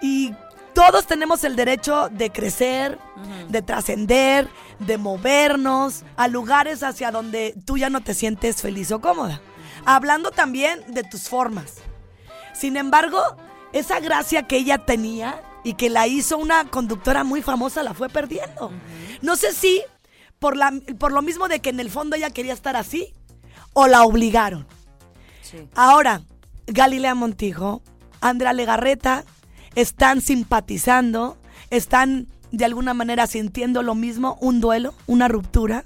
Y 0.00 0.32
todos 0.74 1.06
tenemos 1.06 1.44
el 1.44 1.56
derecho 1.56 2.08
de 2.08 2.30
crecer, 2.30 2.98
de 3.50 3.60
trascender, 3.60 4.48
de 4.78 4.96
movernos 4.96 6.04
a 6.16 6.28
lugares 6.28 6.82
hacia 6.82 7.10
donde 7.10 7.54
tú 7.66 7.76
ya 7.76 7.90
no 7.90 8.00
te 8.00 8.14
sientes 8.14 8.62
feliz 8.62 8.90
o 8.92 9.00
cómoda. 9.00 9.42
Hablando 9.84 10.30
también 10.30 10.82
de 10.88 11.02
tus 11.02 11.28
formas. 11.28 11.74
Sin 12.54 12.78
embargo, 12.78 13.20
esa 13.74 14.00
gracia 14.00 14.46
que 14.46 14.56
ella 14.56 14.78
tenía 14.78 15.42
y 15.64 15.74
que 15.74 15.90
la 15.90 16.06
hizo 16.06 16.38
una 16.38 16.64
conductora 16.64 17.24
muy 17.24 17.42
famosa 17.42 17.82
la 17.82 17.94
fue 17.94 18.08
perdiendo. 18.08 18.70
No 19.20 19.36
sé 19.36 19.52
si 19.52 19.82
por, 20.38 20.56
la, 20.56 20.72
por 20.98 21.12
lo 21.12 21.22
mismo 21.22 21.48
de 21.48 21.60
que 21.60 21.70
en 21.70 21.80
el 21.80 21.90
fondo 21.90 22.16
ella 22.16 22.30
quería 22.30 22.52
estar 22.52 22.76
así 22.76 23.14
o 23.72 23.86
la 23.86 24.02
obligaron. 24.02 24.66
Sí. 25.42 25.68
Ahora, 25.74 26.22
Galilea 26.66 27.14
Montijo, 27.14 27.82
Andrea 28.20 28.52
Legarreta 28.52 29.24
están 29.74 30.20
simpatizando, 30.20 31.38
están 31.70 32.28
de 32.50 32.64
alguna 32.64 32.94
manera 32.94 33.26
sintiendo 33.26 33.82
lo 33.82 33.94
mismo, 33.94 34.36
un 34.40 34.60
duelo, 34.60 34.94
una 35.06 35.28
ruptura, 35.28 35.84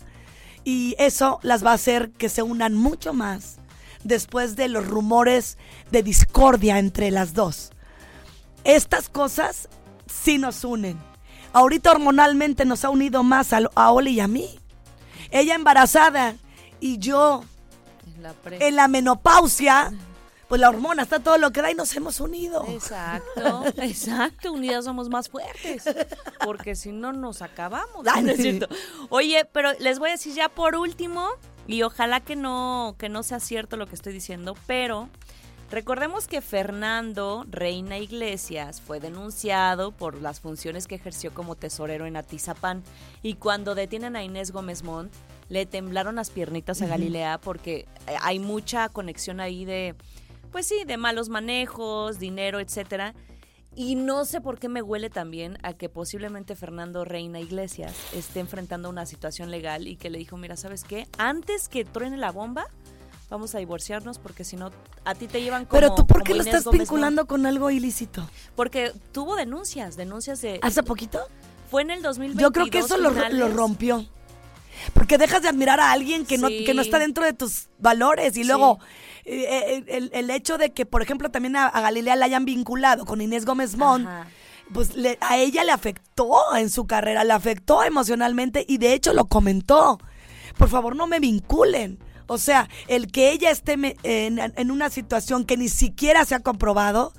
y 0.65 0.97
eso 0.99 1.39
las 1.43 1.65
va 1.65 1.71
a 1.71 1.75
hacer 1.75 2.11
que 2.11 2.29
se 2.29 2.43
unan 2.43 2.75
mucho 2.75 3.13
más 3.13 3.59
después 4.03 4.57
de 4.57 4.69
los 4.69 4.87
rumores 4.87 5.59
de 5.91 6.03
discordia 6.03 6.79
entre 6.79 7.11
las 7.11 7.35
dos. 7.35 7.71
Estas 8.67 9.09
cosas 9.09 9.69
sí 10.07 10.39
nos 10.39 10.65
unen. 10.65 10.99
Ahorita 11.53 11.91
hormonalmente 11.93 12.65
nos 12.65 12.85
ha 12.85 12.91
unido 12.91 13.23
más 13.23 13.53
a, 13.53 13.61
a 13.75 13.91
Oli 13.93 14.13
y 14.15 14.21
a 14.21 14.29
mí. 14.29 14.59
Ella 15.31 15.55
embarazada 15.55 16.35
y 16.81 16.99
yo 16.99 17.45
En 18.17 18.23
la 18.23 18.33
pre- 18.33 18.67
en 18.69 18.77
la 18.77 18.89
menopausia, 18.89 19.93
pues 20.49 20.61
la 20.61 20.69
hormona 20.69 21.03
está 21.03 21.21
todo 21.21 21.39
lo 21.39 21.51
que 21.53 21.63
da 21.63 21.71
y 21.71 21.75
nos 21.75 21.95
hemos 21.97 22.21
unido. 22.21 22.65
Exacto, 22.69 23.65
exacto, 23.79 24.53
unidas 24.53 24.85
somos 24.85 25.09
más 25.09 25.29
fuertes, 25.29 25.85
porque 26.45 26.77
si 26.77 26.93
no 26.93 27.13
nos 27.13 27.43
acabamos. 27.43 28.07
Ay, 28.13 28.23
¿no 28.23 28.31
es 28.33 28.37
cierto? 28.43 28.69
Oye, 29.09 29.45
pero 29.53 29.73
les 29.79 29.99
voy 29.99 30.11
a 30.11 30.13
decir 30.13 30.35
ya 30.35 30.49
por 30.49 30.77
último, 30.77 31.29
y 31.67 31.83
ojalá 31.83 32.21
que 32.21 32.37
no, 32.37 32.95
que 32.99 33.09
no 33.09 33.23
sea 33.23 33.41
cierto 33.41 33.77
lo 33.77 33.87
que 33.87 33.95
estoy 33.97 34.13
diciendo, 34.13 34.57
pero 34.67 35.09
recordemos 35.71 36.27
que 36.27 36.41
Fernando 36.41 37.45
Reina 37.51 37.99
Iglesias 37.99 38.81
fue 38.81 39.01
denunciado 39.01 39.93
por 39.93 40.21
las 40.21 40.41
funciones 40.41 40.87
que 40.87 40.95
ejerció 40.95 41.33
como 41.33 41.57
tesorero 41.57 42.07
en 42.07 42.17
Atizapán, 42.17 42.83
y 43.23 43.35
cuando 43.35 43.75
detienen 43.75 44.17
a 44.17 44.23
Inés 44.23 44.51
Gómez 44.51 44.83
Montt, 44.83 45.13
le 45.49 45.67
temblaron 45.67 46.17
las 46.17 46.31
piernitas 46.31 46.83
a 46.83 46.87
Galilea 46.87 47.39
porque 47.39 47.87
eh, 48.07 48.17
hay 48.21 48.39
mucha 48.39 48.89
conexión 48.89 49.41
ahí 49.41 49.65
de, 49.65 49.95
pues 50.51 50.67
sí, 50.67 50.85
de 50.85 50.97
malos 50.97 51.29
manejos, 51.29 52.19
dinero, 52.19 52.61
etcétera. 52.61 53.15
Y 53.79 53.95
no 53.95 54.25
sé 54.25 54.41
por 54.41 54.59
qué 54.59 54.71
me 54.71 54.81
huele 54.81 55.11
también 55.11 55.59
a 55.63 55.75
que 55.75 55.91
posiblemente 55.91 56.57
Fernando 56.57 57.05
Reina 57.05 57.41
Iglesias 57.41 57.95
esté 58.15 58.41
enfrentando 58.41 58.89
una 58.89 59.05
situación 59.05 59.51
legal 59.51 59.87
y 59.87 59.97
que 59.97 60.09
le 60.09 60.19
dijo, 60.19 60.39
mira, 60.39 60.57
¿sabes 60.57 60.83
qué? 60.83 61.07
Antes 61.19 61.69
que 61.69 61.85
truene 61.85 62.17
la 62.17 62.33
bomba, 62.33 62.67
vamos 63.31 63.55
a 63.55 63.59
divorciarnos 63.59 64.19
porque 64.19 64.45
si 64.45 64.57
no, 64.57 64.71
a 65.05 65.15
ti 65.15 65.27
te 65.27 65.41
llevan 65.43 65.65
como 65.65 65.81
Pero 65.81 65.95
tú, 65.95 66.07
¿por 66.07 66.23
qué 66.23 66.31
lo 66.35 66.37
Inés 66.43 66.47
estás 66.49 66.65
Gómez 66.65 66.81
vinculando 66.81 67.27
con 67.27 67.45
algo 67.47 67.71
ilícito? 67.71 68.29
Porque 68.55 68.93
tuvo 69.13 69.37
denuncias, 69.37 69.97
denuncias 69.97 70.41
de... 70.43 70.59
¿Hace 70.63 70.83
poquito? 70.83 71.21
Fue 71.71 71.83
en 71.83 71.91
el 71.91 72.03
2022 72.03 72.41
Yo 72.43 72.53
creo 72.53 72.67
que 72.71 72.79
eso 72.79 72.97
lo, 72.97 73.11
lo 73.11 73.49
rompió. 73.49 74.07
Porque 74.93 75.19
dejas 75.19 75.43
de 75.43 75.49
admirar 75.49 75.81
a 75.81 75.91
alguien 75.93 76.27
que 76.27 76.39
no, 76.39 76.49
que 76.49 76.73
no 76.75 76.83
está 76.83 76.99
dentro 76.99 77.25
de 77.25 77.33
tus 77.33 77.69
valores. 77.79 78.37
Y 78.37 78.45
luego, 78.45 78.79
eh, 79.25 79.47
eh, 79.79 79.85
el, 79.89 80.11
el 80.13 80.31
hecho 80.31 80.59
de 80.59 80.71
que, 80.71 80.85
por 80.87 81.03
ejemplo, 81.03 81.31
también 81.31 81.57
a, 81.57 81.67
a 81.67 81.81
Galilea 81.81 82.15
la 82.15 82.27
hayan 82.27 82.45
vinculado 82.45 83.05
con 83.07 83.21
Inés 83.21 83.47
Gómez 83.47 83.77
Montt, 83.77 84.07
Ajá. 84.07 84.29
pues 84.75 84.95
le- 84.95 85.19
a 85.23 85.39
ella 85.39 85.65
le 85.65 85.73
afectó 85.73 86.55
en 86.57 86.69
su 86.71 86.87
carrera, 86.87 87.25
le 87.25 87.33
afectó 87.33 87.83
emocionalmente 87.85 88.65
y 88.69 88.77
de 88.79 88.93
hecho 88.93 89.13
lo 89.15 89.25
comentó. 89.25 89.99
Por 90.59 90.69
favor, 90.69 90.95
no 90.95 91.07
me 91.07 91.21
vinculen. 91.21 91.99
O 92.27 92.39
sea, 92.39 92.69
el 92.89 93.11
que 93.11 93.31
ella 93.33 93.51
esté 93.51 93.73
en, 93.73 94.39
en 94.39 94.71
una 94.71 94.91
situación 94.91 95.45
que 95.45 95.57
ni 95.57 95.69
siquiera 95.69 96.25
se 96.25 96.35
ha 96.35 96.41
comprobado, 96.41 97.13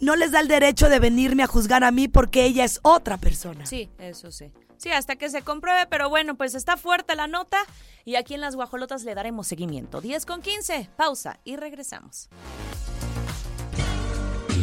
no 0.00 0.16
les 0.16 0.32
da 0.32 0.40
el 0.40 0.48
derecho 0.48 0.88
de 0.88 0.98
venirme 0.98 1.42
a 1.42 1.46
juzgar 1.46 1.84
a 1.84 1.92
mí 1.92 2.08
porque 2.08 2.44
ella 2.44 2.64
es 2.64 2.80
otra 2.82 3.18
persona. 3.18 3.66
Sí, 3.66 3.88
eso 3.98 4.30
sí. 4.32 4.52
Sí, 4.76 4.90
hasta 4.90 5.14
que 5.14 5.30
se 5.30 5.42
compruebe, 5.42 5.86
pero 5.86 6.08
bueno, 6.08 6.34
pues 6.36 6.56
está 6.56 6.76
fuerte 6.76 7.14
la 7.14 7.28
nota 7.28 7.58
y 8.04 8.16
aquí 8.16 8.34
en 8.34 8.40
las 8.40 8.56
guajolotas 8.56 9.04
le 9.04 9.14
daremos 9.14 9.46
seguimiento. 9.46 10.00
10 10.00 10.26
con 10.26 10.42
15, 10.42 10.90
pausa 10.96 11.38
y 11.44 11.54
regresamos. 11.54 12.28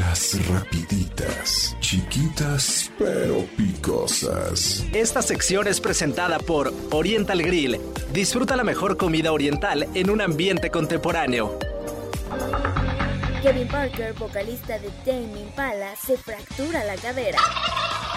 Las 0.10 0.48
rapiditas, 0.48 1.78
chiquitas 1.82 2.92
pero 2.98 3.46
picosas. 3.56 4.84
Esta 4.92 5.22
sección 5.22 5.68
es 5.68 5.80
presentada 5.80 6.40
por 6.40 6.74
Oriental 6.90 7.44
Grill. 7.44 7.80
Disfruta 8.12 8.56
la 8.56 8.64
mejor 8.64 8.98
comida 8.98 9.32
oriental 9.32 9.88
en 9.94 10.10
un 10.10 10.22
ambiente 10.22 10.72
contemporáneo. 10.72 11.60
Kevin 13.44 13.68
Parker, 13.68 14.14
vocalista 14.14 14.80
de 14.80 14.90
Tame 15.06 15.42
Impala, 15.42 15.96
se 15.96 16.18
fractura 16.18 16.84
la 16.86 16.96
cadera. 16.96 17.38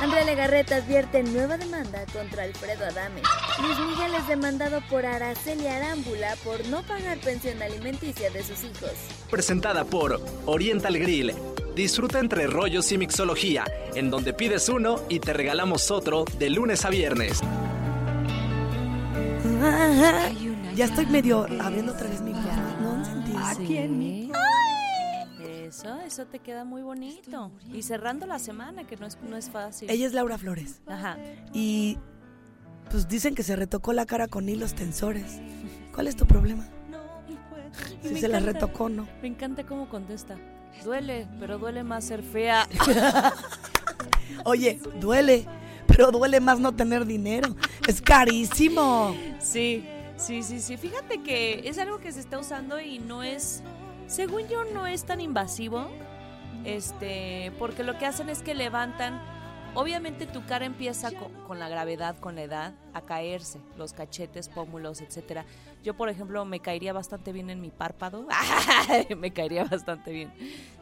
Andrea 0.00 0.24
Legarreta 0.24 0.76
advierte 0.76 1.22
nueva 1.22 1.58
demanda 1.58 2.06
contra 2.10 2.44
Alfredo 2.44 2.86
Adame. 2.86 3.20
Luis 3.60 3.78
Miguel 3.78 4.14
es 4.14 4.26
demandado 4.28 4.80
por 4.88 5.04
Araceli 5.04 5.66
Arámbula 5.66 6.36
por 6.42 6.66
no 6.68 6.82
pagar 6.84 7.18
pensión 7.18 7.60
alimenticia 7.60 8.30
de 8.30 8.42
sus 8.42 8.64
hijos. 8.64 8.92
Presentada 9.30 9.84
por 9.84 10.22
Oriental 10.46 10.98
Grill. 10.98 11.34
Disfruta 11.74 12.18
entre 12.18 12.46
rollos 12.46 12.92
y 12.92 12.98
mixología, 12.98 13.64
en 13.94 14.10
donde 14.10 14.34
pides 14.34 14.68
uno 14.68 15.00
y 15.08 15.20
te 15.20 15.32
regalamos 15.32 15.90
otro 15.90 16.24
de 16.38 16.50
lunes 16.50 16.84
a 16.84 16.90
viernes. 16.90 17.40
Ajá. 19.62 20.30
Ya 20.74 20.84
estoy 20.84 21.06
medio 21.06 21.46
abriendo 21.60 21.92
otra 21.92 22.08
vez 22.08 22.20
mi 22.20 22.32
voz. 22.32 22.42
No 22.80 22.92
han 22.92 23.04
sentido. 23.04 23.40
Sí. 23.56 24.30
Eso, 25.42 25.98
eso 26.00 26.26
te 26.26 26.40
queda 26.40 26.64
muy 26.64 26.82
bonito. 26.82 27.50
Y 27.72 27.82
cerrando 27.82 28.26
la 28.26 28.38
semana, 28.38 28.86
que 28.86 28.96
no 28.96 29.06
es, 29.06 29.16
no 29.22 29.38
es 29.38 29.48
fácil. 29.48 29.90
Ella 29.90 30.06
es 30.06 30.12
Laura 30.12 30.36
Flores. 30.36 30.82
Ajá. 30.86 31.16
Y 31.54 31.96
pues 32.90 33.08
dicen 33.08 33.34
que 33.34 33.42
se 33.42 33.56
retocó 33.56 33.94
la 33.94 34.04
cara 34.04 34.28
con 34.28 34.46
hilos 34.46 34.74
tensores. 34.74 35.40
¿Cuál 35.94 36.08
es 36.08 36.16
tu 36.16 36.26
problema? 36.26 36.68
Si 38.02 38.10
Me 38.10 38.20
se 38.20 38.28
la 38.28 38.40
retocó, 38.40 38.90
no. 38.90 39.08
Me 39.22 39.28
encanta 39.28 39.64
cómo 39.64 39.88
contesta. 39.88 40.36
Duele, 40.84 41.28
pero 41.38 41.58
duele 41.58 41.84
más 41.84 42.04
ser 42.04 42.22
fea. 42.22 42.68
Oye, 44.44 44.80
duele, 45.00 45.46
pero 45.86 46.10
duele 46.10 46.40
más 46.40 46.58
no 46.58 46.72
tener 46.74 47.06
dinero. 47.06 47.54
Es 47.86 48.02
carísimo. 48.02 49.14
Sí, 49.38 49.86
sí, 50.16 50.42
sí, 50.42 50.58
sí. 50.60 50.76
Fíjate 50.76 51.22
que 51.22 51.68
es 51.68 51.78
algo 51.78 51.98
que 51.98 52.10
se 52.10 52.20
está 52.20 52.38
usando 52.38 52.80
y 52.80 52.98
no 52.98 53.22
es 53.22 53.62
Según 54.08 54.48
yo 54.48 54.64
no 54.64 54.86
es 54.86 55.04
tan 55.04 55.20
invasivo, 55.20 55.88
este, 56.64 57.52
porque 57.58 57.82
lo 57.82 57.96
que 57.98 58.06
hacen 58.06 58.28
es 58.28 58.42
que 58.42 58.54
levantan, 58.54 59.20
obviamente 59.74 60.26
tu 60.26 60.44
cara 60.46 60.64
empieza 60.64 61.10
con, 61.46 61.58
la 61.58 61.68
gravedad, 61.68 62.16
con 62.18 62.36
la 62.36 62.42
edad, 62.42 62.74
a 62.92 63.00
caerse, 63.02 63.60
los 63.76 63.92
cachetes, 63.92 64.48
pómulos, 64.48 65.00
etcétera. 65.00 65.44
Yo, 65.82 65.94
por 65.94 66.08
ejemplo, 66.08 66.44
me 66.44 66.60
caería 66.60 66.92
bastante 66.92 67.32
bien 67.32 67.50
en 67.50 67.60
mi 67.60 67.70
párpado, 67.70 68.26
me 69.16 69.32
caería 69.32 69.64
bastante 69.64 70.12
bien. 70.12 70.32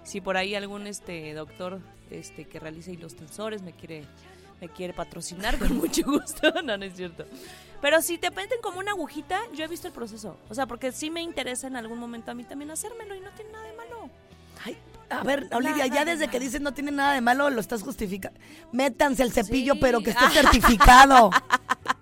Si 0.03 0.21
por 0.21 0.37
ahí 0.37 0.55
algún 0.55 0.87
este 0.87 1.33
doctor 1.35 1.81
este 2.11 2.45
que 2.45 2.59
realice 2.59 2.95
los 2.95 3.15
tensores 3.15 3.63
me 3.63 3.73
quiere 3.73 4.05
me 4.61 4.69
quiere 4.69 4.93
patrocinar 4.93 5.59
con 5.59 5.77
mucho 5.79 6.03
gusto, 6.05 6.53
no, 6.65 6.77
no 6.77 6.85
es 6.85 6.95
cierto. 6.95 7.25
Pero 7.81 8.03
si 8.03 8.19
te 8.19 8.31
meten 8.31 8.61
como 8.61 8.79
una 8.79 8.93
agujita, 8.93 9.41
yo 9.55 9.65
he 9.65 9.69
visto 9.69 9.89
el 9.89 9.95
proceso. 9.95 10.37
O 10.51 10.55
sea, 10.55 10.67
porque 10.67 10.93
sí 10.93 11.11
me 11.11 11.23
interesa 11.23 11.67
en 11.67 11.77
algún 11.77 11.99
momento 11.99 12.31
a 12.31 12.35
mí 12.35 12.45
también 12.45 12.71
hacérmelo 12.71 13.15
y 13.15 13.21
no 13.21 13.31
tiene 13.31 13.53
nada 13.53 13.65
de 13.65 13.73
malo. 13.73 14.11
Ay, 14.65 14.77
a 15.11 15.23
ver, 15.25 15.49
Olivia, 15.53 15.87
ya 15.89 16.05
desde 16.05 16.29
que 16.29 16.39
dices 16.41 16.61
no 16.61 16.73
tiene 16.73 16.91
nada 16.93 17.13
de 17.15 17.21
malo, 17.21 17.51
lo 17.51 17.61
estás 17.61 17.83
justificando. 17.83 18.39
Métanse 18.73 19.23
el 19.23 19.33
cepillo, 19.33 19.75
Sí. 19.75 19.79
pero 19.83 20.01
que 20.03 20.11
esté 20.11 20.25
certificado. 20.33 21.31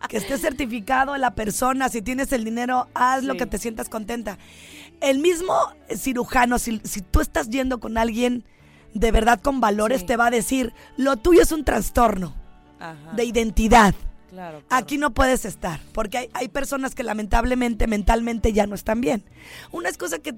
que 0.09 0.16
esté 0.18 0.38
certificado 0.38 1.16
la 1.16 1.35
persona. 1.35 1.88
Si 1.88 2.01
tienes 2.03 2.33
el 2.33 2.44
dinero, 2.44 2.88
haz 2.94 3.25
lo 3.25 3.37
que 3.37 3.47
te 3.47 3.59
sientas 3.59 3.88
contenta. 3.88 4.38
El 5.01 5.18
mismo 5.18 5.55
cirujano, 5.94 6.59
si, 6.59 6.81
si 6.85 7.03
tú 7.03 7.21
estás 7.21 7.49
yendo 7.51 7.79
con 7.81 7.99
alguien 7.99 8.44
de 8.94 9.12
verdad 9.12 9.40
con 9.40 9.61
valores, 9.61 10.01
Sí. 10.01 10.07
te 10.07 10.16
va 10.16 10.27
a 10.27 10.31
decir, 10.31 10.73
lo 10.97 11.16
tuyo 11.18 11.42
es 11.42 11.53
un 11.53 11.64
trastorno 11.64 12.35
Ajá. 12.81 13.12
de 13.14 13.25
identidad. 13.25 13.94
Claro, 14.29 14.62
claro. 14.67 14.67
Aquí 14.71 14.99
no 14.99 15.12
puedes 15.12 15.45
estar, 15.45 15.81
porque 15.93 16.19
hay, 16.19 16.31
hay 16.33 16.49
personas 16.49 16.95
que 16.95 17.03
lamentablemente 17.03 17.87
mentalmente 17.87 18.53
ya 18.53 18.67
no 18.67 18.75
están 18.75 19.01
bien. 19.01 19.25
Una 19.73 19.88
es 19.88 19.99
cosa 19.99 20.19
que, 20.19 20.35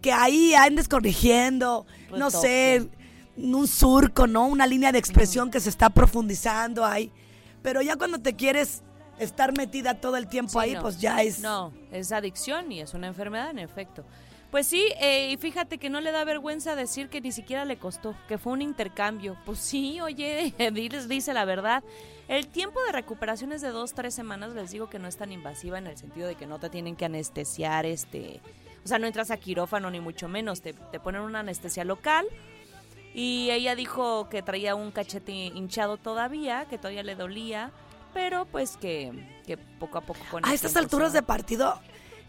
que 0.00 0.12
ahí 0.12 0.54
andes 0.54 0.88
corrigiendo, 0.88 1.86
no 2.16 2.30
sé, 2.30 2.88
un 3.36 3.66
surco, 3.66 4.26
¿no? 4.26 4.46
Una 4.46 4.66
línea 4.66 4.92
de 4.92 4.98
expresión 4.98 5.50
que 5.50 5.60
se 5.60 5.68
está 5.68 5.90
profundizando 5.90 6.84
ahí. 6.84 7.10
Pero 7.62 7.82
ya 7.82 7.96
cuando 7.96 8.18
te 8.18 8.34
quieres 8.36 8.82
estar 9.18 9.56
metida 9.56 9.94
todo 9.94 10.16
el 10.16 10.26
tiempo 10.26 10.52
Sí, 10.52 10.58
ahí, 10.58 10.74
no. 10.74 10.82
pues 10.82 11.00
ya 11.00 11.22
es... 11.22 11.40
No, 11.40 11.72
es 11.92 12.12
adicción 12.12 12.70
y 12.70 12.80
es 12.80 12.94
una 12.94 13.06
enfermedad, 13.06 13.50
en 13.50 13.58
efecto. 13.58 14.04
Pues 14.50 14.66
sí, 14.68 14.86
eh, 15.00 15.32
y 15.32 15.36
fíjate 15.36 15.78
que 15.78 15.90
no 15.90 16.00
le 16.00 16.12
da 16.12 16.24
vergüenza 16.24 16.76
decir 16.76 17.08
que 17.08 17.20
ni 17.20 17.32
siquiera 17.32 17.64
le 17.64 17.76
costó, 17.76 18.14
que 18.28 18.38
fue 18.38 18.52
un 18.52 18.62
intercambio. 18.62 19.36
Pues 19.44 19.58
sí, 19.58 20.00
oye, 20.00 20.54
dice 21.08 21.34
la 21.34 21.44
verdad. 21.44 21.82
El 22.28 22.48
tiempo 22.48 22.82
de 22.84 22.92
recuperación 22.92 23.52
es 23.52 23.60
de 23.60 23.68
dos, 23.68 23.94
tres 23.94 24.14
semanas. 24.14 24.54
Les 24.54 24.70
digo 24.70 24.88
que 24.88 24.98
no 24.98 25.08
es 25.08 25.16
tan 25.16 25.32
invasiva 25.32 25.78
en 25.78 25.86
el 25.86 25.96
sentido 25.96 26.26
de 26.26 26.34
que 26.34 26.46
no 26.46 26.58
te 26.58 26.70
tienen 26.70 26.96
que 26.96 27.04
anestesiar, 27.04 27.86
este... 27.86 28.40
O 28.84 28.86
sea, 28.88 28.98
no 28.98 29.06
entras 29.06 29.30
a 29.30 29.38
quirófano 29.38 29.90
ni 29.90 30.00
mucho 30.00 30.28
menos. 30.28 30.60
Te, 30.60 30.74
te 30.74 31.00
ponen 31.00 31.22
una 31.22 31.40
anestesia 31.40 31.84
local. 31.84 32.26
Y 33.14 33.50
ella 33.50 33.74
dijo 33.74 34.28
que 34.28 34.42
traía 34.42 34.74
un 34.74 34.90
cachete 34.90 35.32
hinchado 35.32 35.96
todavía, 35.96 36.66
que 36.68 36.76
todavía 36.76 37.02
le 37.02 37.14
dolía. 37.14 37.72
Pero 38.12 38.44
pues 38.44 38.76
que, 38.76 39.12
que 39.46 39.56
poco 39.56 39.98
a 39.98 40.00
poco 40.02 40.20
con 40.30 40.44
A 40.44 40.52
estas 40.52 40.76
alturas 40.76 41.12
de 41.12 41.22
partido 41.22 41.80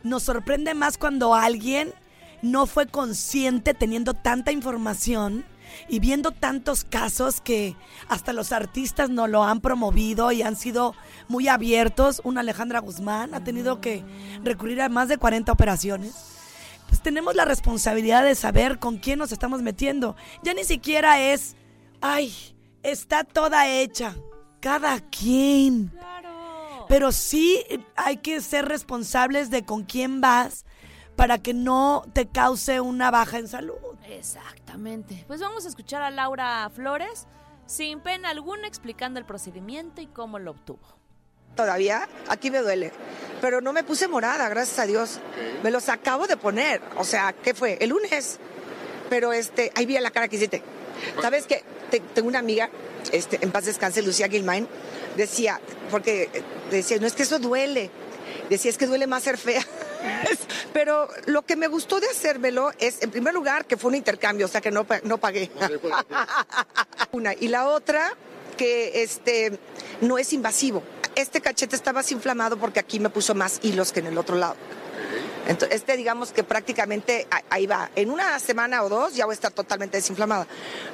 nos 0.03 0.23
sorprende 0.23 0.73
más 0.73 0.97
cuando 0.97 1.35
alguien 1.35 1.93
no 2.41 2.67
fue 2.67 2.87
consciente 2.87 3.73
teniendo 3.73 4.13
tanta 4.13 4.51
información 4.51 5.45
y 5.87 5.99
viendo 5.99 6.31
tantos 6.31 6.83
casos 6.83 7.41
que 7.41 7.75
hasta 8.07 8.33
los 8.33 8.51
artistas 8.51 9.09
no 9.09 9.27
lo 9.27 9.43
han 9.43 9.61
promovido 9.61 10.31
y 10.31 10.41
han 10.41 10.55
sido 10.55 10.95
muy 11.27 11.47
abiertos. 11.47 12.21
Una 12.23 12.41
Alejandra 12.41 12.79
Guzmán 12.79 13.33
ha 13.33 13.43
tenido 13.43 13.81
que 13.81 14.03
recurrir 14.43 14.81
a 14.81 14.89
más 14.89 15.07
de 15.07 15.17
40 15.17 15.51
operaciones. 15.51 16.13
Pues 16.87 17.01
tenemos 17.01 17.35
la 17.35 17.45
responsabilidad 17.45 18.23
de 18.23 18.35
saber 18.35 18.79
con 18.79 18.97
quién 18.97 19.19
nos 19.19 19.31
estamos 19.31 19.61
metiendo. 19.61 20.15
Ya 20.43 20.53
ni 20.53 20.63
siquiera 20.63 21.19
es, 21.19 21.55
ay, 22.01 22.33
está 22.83 23.23
toda 23.23 23.67
hecha. 23.67 24.15
Cada 24.59 24.99
quien. 24.99 25.91
Pero 26.87 27.11
sí 27.11 27.63
hay 27.95 28.17
que 28.17 28.41
ser 28.41 28.65
responsables 28.65 29.49
de 29.49 29.65
con 29.65 29.83
quién 29.83 30.21
vas 30.21 30.65
para 31.15 31.37
que 31.39 31.53
no 31.53 32.03
te 32.13 32.27
cause 32.27 32.79
una 32.81 33.11
baja 33.11 33.39
en 33.39 33.47
salud. 33.47 33.75
Exactamente. 34.09 35.23
Pues 35.27 35.39
vamos 35.39 35.65
a 35.65 35.69
escuchar 35.69 36.01
a 36.01 36.11
Laura 36.11 36.69
Flores 36.73 37.25
sin 37.65 37.99
pena 37.99 38.29
alguna 38.29 38.67
explicando 38.67 39.19
el 39.19 39.25
procedimiento 39.25 40.01
y 40.01 40.07
cómo 40.07 40.39
lo 40.39 40.51
obtuvo. 40.51 40.79
Todavía 41.55 42.07
aquí 42.27 42.51
me 42.51 42.59
duele, 42.59 42.91
pero 43.39 43.61
no 43.61 43.71
me 43.71 43.83
puse 43.83 44.07
morada, 44.07 44.49
gracias 44.49 44.77
a 44.79 44.85
Dios. 44.85 45.19
Me 45.63 45.71
los 45.71 45.87
acabo 45.89 46.27
de 46.27 46.35
poner, 46.37 46.81
o 46.97 47.03
sea, 47.05 47.33
¿qué 47.33 47.53
fue? 47.53 47.77
El 47.79 47.89
lunes. 47.91 48.39
Pero 49.09 49.31
este, 49.31 49.71
ahí 49.75 49.85
vi 49.85 49.97
la 49.99 50.11
cara 50.11 50.27
que 50.27 50.35
hiciste. 50.35 50.61
¿Sabes 51.21 51.45
qué? 51.47 51.63
Te- 51.91 51.99
tengo 52.01 52.27
una 52.27 52.39
amiga, 52.39 52.69
este, 53.11 53.39
en 53.41 53.51
paz 53.51 53.65
descanse, 53.65 54.01
Lucía 54.01 54.27
Gilmain, 54.27 54.67
decía, 55.15 55.61
porque 55.91 56.29
eh, 56.33 56.43
decía, 56.71 56.97
no 56.99 57.05
es 57.07 57.13
que 57.13 57.23
eso 57.23 57.37
duele, 57.39 57.91
decía, 58.49 58.71
es 58.71 58.77
que 58.77 58.87
duele 58.87 59.07
más 59.07 59.23
ser 59.23 59.37
fea. 59.37 59.65
Pero 60.73 61.07
lo 61.25 61.43
que 61.43 61.55
me 61.55 61.67
gustó 61.67 61.99
de 61.99 62.07
hacérmelo 62.07 62.71
es, 62.79 63.01
en 63.01 63.11
primer 63.11 63.33
lugar, 63.33 63.65
que 63.65 63.77
fue 63.77 63.89
un 63.89 63.95
intercambio, 63.95 64.45
o 64.45 64.49
sea 64.49 64.61
que 64.61 64.71
no, 64.71 64.85
no 65.03 65.17
pagué. 65.17 65.51
Una. 67.11 67.33
Y 67.33 67.47
la 67.47 67.67
otra, 67.67 68.13
que 68.57 69.03
este 69.03 69.59
no 70.01 70.17
es 70.17 70.33
invasivo. 70.33 70.83
Este 71.15 71.39
cachete 71.39 71.75
está 71.75 71.93
más 71.93 72.11
inflamado 72.11 72.57
porque 72.57 72.79
aquí 72.79 72.99
me 72.99 73.09
puso 73.09 73.35
más 73.35 73.59
hilos 73.63 73.91
que 73.91 74.01
en 74.01 74.07
el 74.07 74.17
otro 74.17 74.35
lado. 74.35 74.55
Entonces, 75.47 75.77
este 75.77 75.95
digamos 75.95 76.31
que 76.31 76.43
prácticamente 76.43 77.27
ahí 77.49 77.67
va. 77.67 77.89
En 77.95 78.09
una 78.09 78.39
semana 78.39 78.83
o 78.83 78.89
dos 78.89 79.15
ya 79.15 79.25
voy 79.25 79.33
a 79.33 79.35
estar 79.35 79.51
totalmente 79.51 79.97
desinflamada. 79.97 80.47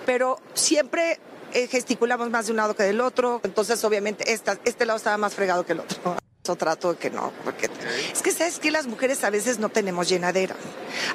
Pero 0.05 0.39
siempre 0.53 1.19
eh, 1.53 1.67
gesticulamos 1.67 2.29
más 2.29 2.45
de 2.45 2.51
un 2.51 2.57
lado 2.57 2.75
que 2.75 2.83
del 2.83 3.01
otro. 3.01 3.41
Entonces, 3.43 3.83
obviamente, 3.83 4.31
esta, 4.31 4.57
este 4.65 4.85
lado 4.85 4.97
estaba 4.97 5.17
más 5.17 5.33
fregado 5.33 5.65
que 5.65 5.73
el 5.73 5.79
otro. 5.79 6.17
Trato 6.55 6.93
de 6.93 6.99
que 6.99 7.09
no, 7.09 7.31
porque 7.43 7.69
es 8.13 8.21
que 8.21 8.31
sabes 8.31 8.59
que 8.59 8.71
las 8.71 8.87
mujeres 8.87 9.23
a 9.23 9.29
veces 9.29 9.59
no 9.59 9.69
tenemos 9.69 10.07
llenadera. 10.09 10.55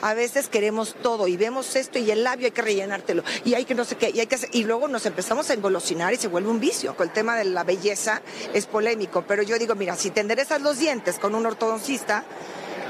A 0.02 0.14
veces 0.14 0.48
queremos 0.48 0.94
todo 1.02 1.28
y 1.28 1.36
vemos 1.36 1.76
esto 1.76 1.98
y 1.98 2.10
el 2.10 2.24
labio 2.24 2.46
hay 2.46 2.50
que 2.52 2.62
rellenártelo 2.62 3.22
y 3.44 3.54
hay 3.54 3.64
que 3.64 3.74
no 3.74 3.84
sé 3.84 3.96
qué 3.96 4.10
y 4.10 4.20
hay 4.20 4.26
que 4.26 4.36
hacer- 4.36 4.50
y 4.52 4.64
luego 4.64 4.88
nos 4.88 5.06
empezamos 5.06 5.48
a 5.50 5.54
engolosinar 5.54 6.12
y 6.14 6.16
se 6.16 6.28
vuelve 6.28 6.48
un 6.48 6.60
vicio. 6.60 6.96
El 6.98 7.12
tema 7.12 7.36
de 7.36 7.44
la 7.44 7.62
belleza 7.64 8.22
es 8.54 8.66
polémico, 8.66 9.24
pero 9.26 9.42
yo 9.42 9.58
digo, 9.58 9.74
mira, 9.74 9.94
si 9.96 10.10
te 10.10 10.20
enderezas 10.20 10.60
los 10.60 10.78
dientes 10.78 11.18
con 11.18 11.34
un 11.34 11.44
ortodoncista, 11.46 12.24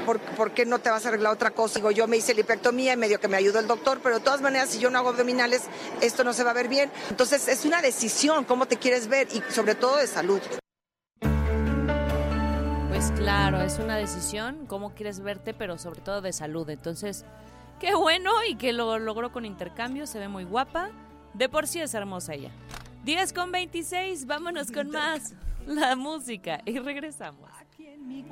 ¿por, 0.05 0.19
por 0.19 0.51
qué 0.51 0.65
no 0.65 0.79
te 0.79 0.89
vas 0.89 1.05
a 1.05 1.09
arreglar 1.09 1.33
otra 1.33 1.51
cosa? 1.51 1.75
Digo, 1.75 1.91
yo 1.91 2.07
me 2.07 2.17
hice 2.17 2.33
la 2.33 2.39
hipectomía 2.41 2.93
y 2.93 2.97
medio 2.97 3.19
que 3.19 3.27
me 3.27 3.37
ayudó 3.37 3.59
el 3.59 3.67
doctor, 3.67 3.99
pero 4.01 4.15
de 4.19 4.21
todas 4.23 4.41
maneras, 4.41 4.69
si 4.69 4.79
yo 4.79 4.89
no 4.89 4.97
hago 4.99 5.09
abdominales, 5.09 5.63
esto 6.01 6.23
no 6.23 6.33
se 6.33 6.43
va 6.43 6.51
a 6.51 6.53
ver 6.53 6.67
bien. 6.69 6.89
Entonces, 7.09 7.47
es 7.47 7.65
una 7.65 7.81
decisión, 7.81 8.45
cómo 8.45 8.65
te 8.67 8.77
quieres 8.77 9.07
ver 9.07 9.27
y 9.33 9.43
sobre 9.53 9.75
todo 9.75 9.97
de 9.97 10.07
salud. 10.07 10.39
Claro, 13.17 13.61
es 13.61 13.79
una 13.79 13.97
decisión, 13.97 14.65
cómo 14.67 14.93
quieres 14.93 15.19
verte, 15.19 15.53
pero 15.53 15.77
sobre 15.77 16.01
todo 16.01 16.21
de 16.21 16.31
salud. 16.31 16.69
Entonces, 16.69 17.25
qué 17.79 17.95
bueno 17.95 18.31
y 18.47 18.55
que 18.55 18.73
lo 18.73 18.99
logró 18.99 19.31
con 19.31 19.45
intercambio, 19.45 20.07
se 20.07 20.19
ve 20.19 20.27
muy 20.27 20.43
guapa. 20.43 20.89
De 21.33 21.49
por 21.49 21.67
sí 21.67 21.79
es 21.79 21.93
hermosa 21.93 22.35
ella. 22.35 22.51
10 23.03 23.33
con 23.33 23.51
26, 23.51 24.27
vámonos 24.27 24.71
con 24.71 24.91
más. 24.91 25.33
La 25.65 25.95
música 25.95 26.61
y 26.65 26.79
regresamos. 26.79 27.49
¡Tito! 27.75 28.27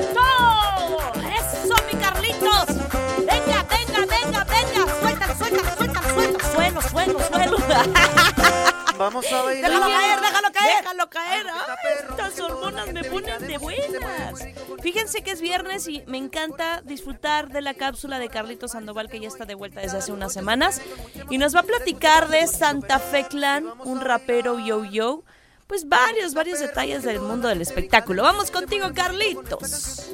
¡Eso, 0.00 1.74
mi 1.90 1.98
Carlitos! 1.98 2.66
¡Venga, 3.18 3.64
venga, 3.68 4.06
venga, 4.06 4.44
venga! 4.44 5.00
¡Suéltalo, 5.00 5.34
suéltalo, 5.34 5.76
suéltalo, 5.76 6.08
suéltalo! 6.14 6.52
¡Suelo, 6.52 6.80
suelo, 6.82 7.18
suelo! 7.20 7.56
Vamos 9.00 9.32
a 9.32 9.42
bailar. 9.42 9.70
Déjalo 9.70 9.90
caer, 9.90 10.20
déjalo 10.20 10.52
caer. 10.52 10.82
Déjalo 10.82 11.10
caer. 11.10 11.46
Ay, 11.48 12.10
estas 12.10 12.40
hormonas 12.40 12.92
me 12.92 13.02
ponen 13.04 13.46
de 13.46 13.56
buenas. 13.56 14.44
Fíjense 14.82 15.22
que 15.22 15.30
es 15.30 15.40
viernes 15.40 15.88
y 15.88 16.02
me 16.06 16.18
encanta 16.18 16.82
disfrutar 16.82 17.48
de 17.48 17.62
la 17.62 17.72
cápsula 17.72 18.18
de 18.18 18.28
Carlitos 18.28 18.72
Sandoval 18.72 19.08
que 19.08 19.18
ya 19.18 19.28
está 19.28 19.46
de 19.46 19.54
vuelta 19.54 19.80
desde 19.80 19.98
hace 19.98 20.12
unas 20.12 20.34
semanas 20.34 20.82
y 21.30 21.38
nos 21.38 21.54
va 21.54 21.60
a 21.60 21.62
platicar 21.62 22.28
de 22.28 22.46
Santa 22.46 22.98
Fe 22.98 23.24
Clan, 23.24 23.64
un 23.84 24.02
rapero 24.02 24.58
yo 24.58 24.84
yo. 24.84 25.22
Pues 25.70 25.88
varios, 25.88 26.34
varios 26.34 26.58
detalles 26.58 27.04
del 27.04 27.20
mundo 27.20 27.46
del 27.46 27.60
espectáculo. 27.60 28.24
Vamos 28.24 28.50
contigo, 28.50 28.88
Carlitos. 28.92 30.10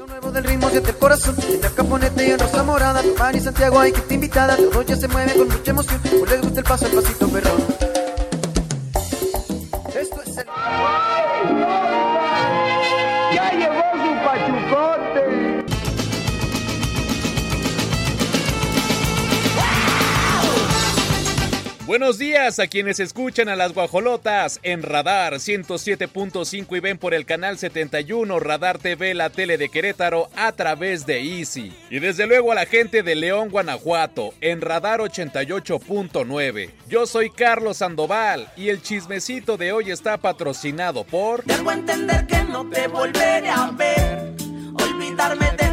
Buenos 21.87 22.19
días 22.19 22.59
a 22.59 22.67
quienes 22.67 22.99
escuchan 22.99 23.49
a 23.49 23.55
las 23.55 23.73
guajolotas 23.73 24.59
en 24.65 24.83
Radar 24.83 25.35
107.5 25.35 26.77
y 26.77 26.81
ven 26.81 26.99
por 26.99 27.15
el 27.15 27.25
canal 27.25 27.59
71 27.59 28.41
Radar 28.41 28.79
TV, 28.79 29.15
la 29.15 29.31
tele 29.31 29.57
de 29.57 29.69
Querétaro 29.69 30.29
a 30.35 30.51
través 30.51 31.07
de 31.07 31.21
Easy. 31.21 31.73
Y 31.89 32.01
desde 32.01 32.27
luego 32.27 32.51
a 32.51 32.57
la 32.57 32.67
gente 32.67 33.05
de 33.05 33.15
León, 33.15 33.51
Guanajuato 33.51 34.35
en 34.41 34.63
Radar 34.63 34.99
88.9. 34.99 36.71
Yo 36.89 37.07
soy 37.07 37.31
Carlos 37.31 37.77
Sandoval 37.77 38.51
y 38.57 38.71
el 38.71 38.83
chismecito 38.83 39.57
de 39.57 39.71
hoy 39.71 39.93
está 39.93 40.17
patrocinado 40.17 41.05
por... 41.05 41.45
Debo 41.45 41.71
entender 41.71 42.27
que 42.27 42.43
no 42.43 42.69
te 42.69 42.89
volveré 42.89 43.49
a 43.49 43.71
ver, 43.71 44.35
olvidarme 44.75 45.53
de 45.57 45.66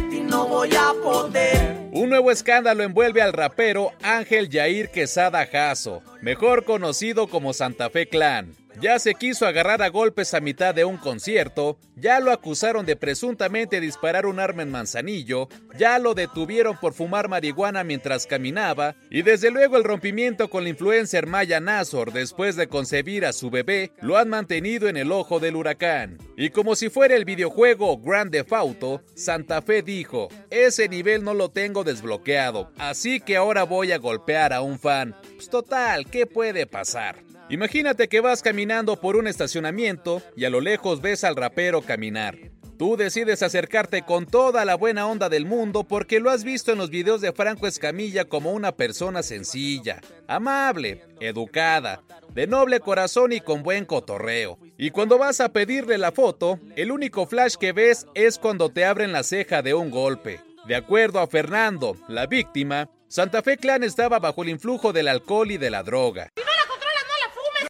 Un 1.92 2.08
nuevo 2.10 2.30
escándalo 2.30 2.82
envuelve 2.82 3.22
al 3.22 3.32
rapero 3.32 3.92
Ángel 4.02 4.48
Yair 4.48 4.90
Quesada 4.90 5.46
Jasso, 5.46 6.02
mejor 6.22 6.64
conocido 6.64 7.28
como 7.28 7.52
Santa 7.52 7.90
Fe 7.90 8.08
Clan. 8.08 8.54
Ya 8.80 8.98
se 8.98 9.14
quiso 9.14 9.46
agarrar 9.46 9.82
a 9.82 9.88
golpes 9.88 10.34
a 10.34 10.40
mitad 10.40 10.74
de 10.74 10.84
un 10.84 10.96
concierto, 10.96 11.78
ya 11.94 12.18
lo 12.18 12.32
acusaron 12.32 12.84
de 12.84 12.96
presuntamente 12.96 13.80
disparar 13.80 14.26
un 14.26 14.40
arma 14.40 14.62
en 14.62 14.70
Manzanillo, 14.70 15.48
ya 15.78 15.98
lo 15.98 16.14
detuvieron 16.14 16.76
por 16.78 16.92
fumar 16.92 17.28
marihuana 17.28 17.84
mientras 17.84 18.26
caminaba, 18.26 18.96
y 19.10 19.22
desde 19.22 19.52
luego 19.52 19.76
el 19.76 19.84
rompimiento 19.84 20.50
con 20.50 20.64
la 20.64 20.70
influencer 20.70 21.26
Maya 21.26 21.60
Nazor 21.60 22.12
después 22.12 22.56
de 22.56 22.66
concebir 22.66 23.24
a 23.24 23.32
su 23.32 23.48
bebé 23.48 23.92
lo 24.00 24.18
han 24.18 24.28
mantenido 24.28 24.88
en 24.88 24.96
el 24.96 25.12
ojo 25.12 25.38
del 25.38 25.56
huracán. 25.56 26.18
Y 26.36 26.50
como 26.50 26.74
si 26.74 26.90
fuera 26.90 27.14
el 27.14 27.24
videojuego 27.24 27.98
Grand 27.98 28.32
Theft 28.32 28.52
Auto, 28.52 29.02
Santa 29.14 29.62
Fe 29.62 29.82
dijo, 29.82 30.28
ese 30.50 30.88
nivel 30.88 31.22
no 31.22 31.32
lo 31.32 31.48
tengo 31.48 31.84
desbloqueado, 31.84 32.72
así 32.78 33.20
que 33.20 33.36
ahora 33.36 33.62
voy 33.62 33.92
a 33.92 33.98
golpear 33.98 34.52
a 34.52 34.62
un 34.62 34.80
fan. 34.80 35.14
Pues 35.36 35.48
total, 35.48 36.06
¿qué 36.06 36.26
puede 36.26 36.66
pasar? 36.66 37.33
Imagínate 37.50 38.08
que 38.08 38.20
vas 38.20 38.42
caminando 38.42 38.96
por 38.96 39.16
un 39.16 39.26
estacionamiento 39.26 40.22
y 40.34 40.46
a 40.46 40.50
lo 40.50 40.62
lejos 40.62 41.02
ves 41.02 41.24
al 41.24 41.36
rapero 41.36 41.82
caminar. 41.82 42.38
Tú 42.78 42.96
decides 42.96 43.42
acercarte 43.42 44.02
con 44.02 44.26
toda 44.26 44.64
la 44.64 44.74
buena 44.74 45.06
onda 45.06 45.28
del 45.28 45.44
mundo 45.44 45.84
porque 45.84 46.20
lo 46.20 46.30
has 46.30 46.42
visto 46.42 46.72
en 46.72 46.78
los 46.78 46.90
videos 46.90 47.20
de 47.20 47.32
Franco 47.32 47.66
Escamilla 47.66 48.24
como 48.24 48.52
una 48.52 48.72
persona 48.72 49.22
sencilla, 49.22 50.00
amable, 50.26 51.02
educada, 51.20 52.02
de 52.32 52.46
noble 52.46 52.80
corazón 52.80 53.32
y 53.32 53.40
con 53.40 53.62
buen 53.62 53.84
cotorreo. 53.84 54.58
Y 54.76 54.90
cuando 54.90 55.18
vas 55.18 55.40
a 55.40 55.52
pedirle 55.52 55.98
la 55.98 56.12
foto, 56.12 56.58
el 56.74 56.90
único 56.90 57.26
flash 57.26 57.54
que 57.54 57.72
ves 57.72 58.06
es 58.14 58.38
cuando 58.38 58.70
te 58.70 58.84
abren 58.84 59.12
la 59.12 59.22
ceja 59.22 59.62
de 59.62 59.74
un 59.74 59.90
golpe. 59.90 60.40
De 60.66 60.74
acuerdo 60.74 61.20
a 61.20 61.26
Fernando, 61.26 61.96
la 62.08 62.26
víctima, 62.26 62.90
Santa 63.06 63.42
Fe 63.42 63.58
Clan 63.58 63.84
estaba 63.84 64.18
bajo 64.18 64.42
el 64.42 64.48
influjo 64.48 64.92
del 64.92 65.08
alcohol 65.08 65.50
y 65.52 65.58
de 65.58 65.70
la 65.70 65.82
droga. 65.84 66.30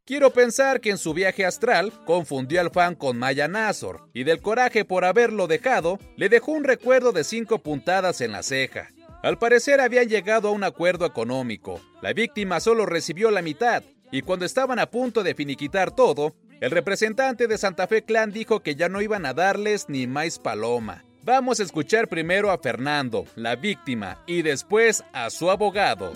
Quiero 0.06 0.34
pensar 0.34 0.82
que 0.82 0.90
en 0.90 0.98
su 0.98 1.14
viaje 1.14 1.46
astral 1.46 1.90
confundió 2.04 2.60
al 2.60 2.70
fan 2.70 2.94
con 2.94 3.16
Maya 3.16 3.48
Nazor 3.48 4.10
y 4.12 4.24
del 4.24 4.42
coraje 4.42 4.84
por 4.84 5.06
haberlo 5.06 5.46
dejado, 5.46 5.98
le 6.16 6.28
dejó 6.28 6.52
un 6.52 6.64
recuerdo 6.64 7.12
de 7.12 7.24
cinco 7.24 7.60
puntadas 7.60 8.20
en 8.20 8.32
la 8.32 8.42
ceja. 8.42 8.90
Al 9.22 9.38
parecer 9.38 9.80
habían 9.80 10.10
llegado 10.10 10.48
a 10.48 10.50
un 10.50 10.62
acuerdo 10.62 11.06
económico. 11.06 11.80
La 12.02 12.12
víctima 12.12 12.60
solo 12.60 12.84
recibió 12.84 13.30
la 13.30 13.40
mitad 13.40 13.82
y 14.12 14.20
cuando 14.20 14.44
estaban 14.44 14.78
a 14.78 14.90
punto 14.90 15.22
de 15.22 15.34
finiquitar 15.34 15.90
todo, 15.90 16.34
el 16.60 16.70
representante 16.70 17.46
de 17.46 17.56
Santa 17.56 17.86
Fe 17.86 18.02
Clan 18.04 18.30
dijo 18.30 18.60
que 18.60 18.74
ya 18.74 18.90
no 18.90 19.00
iban 19.00 19.24
a 19.24 19.32
darles 19.32 19.88
ni 19.88 20.06
más 20.06 20.38
paloma. 20.38 21.02
Vamos 21.22 21.60
a 21.60 21.62
escuchar 21.62 22.08
primero 22.08 22.50
a 22.50 22.58
Fernando, 22.58 23.24
la 23.36 23.56
víctima, 23.56 24.22
y 24.26 24.42
después 24.42 25.02
a 25.14 25.30
su 25.30 25.50
abogado. 25.50 26.12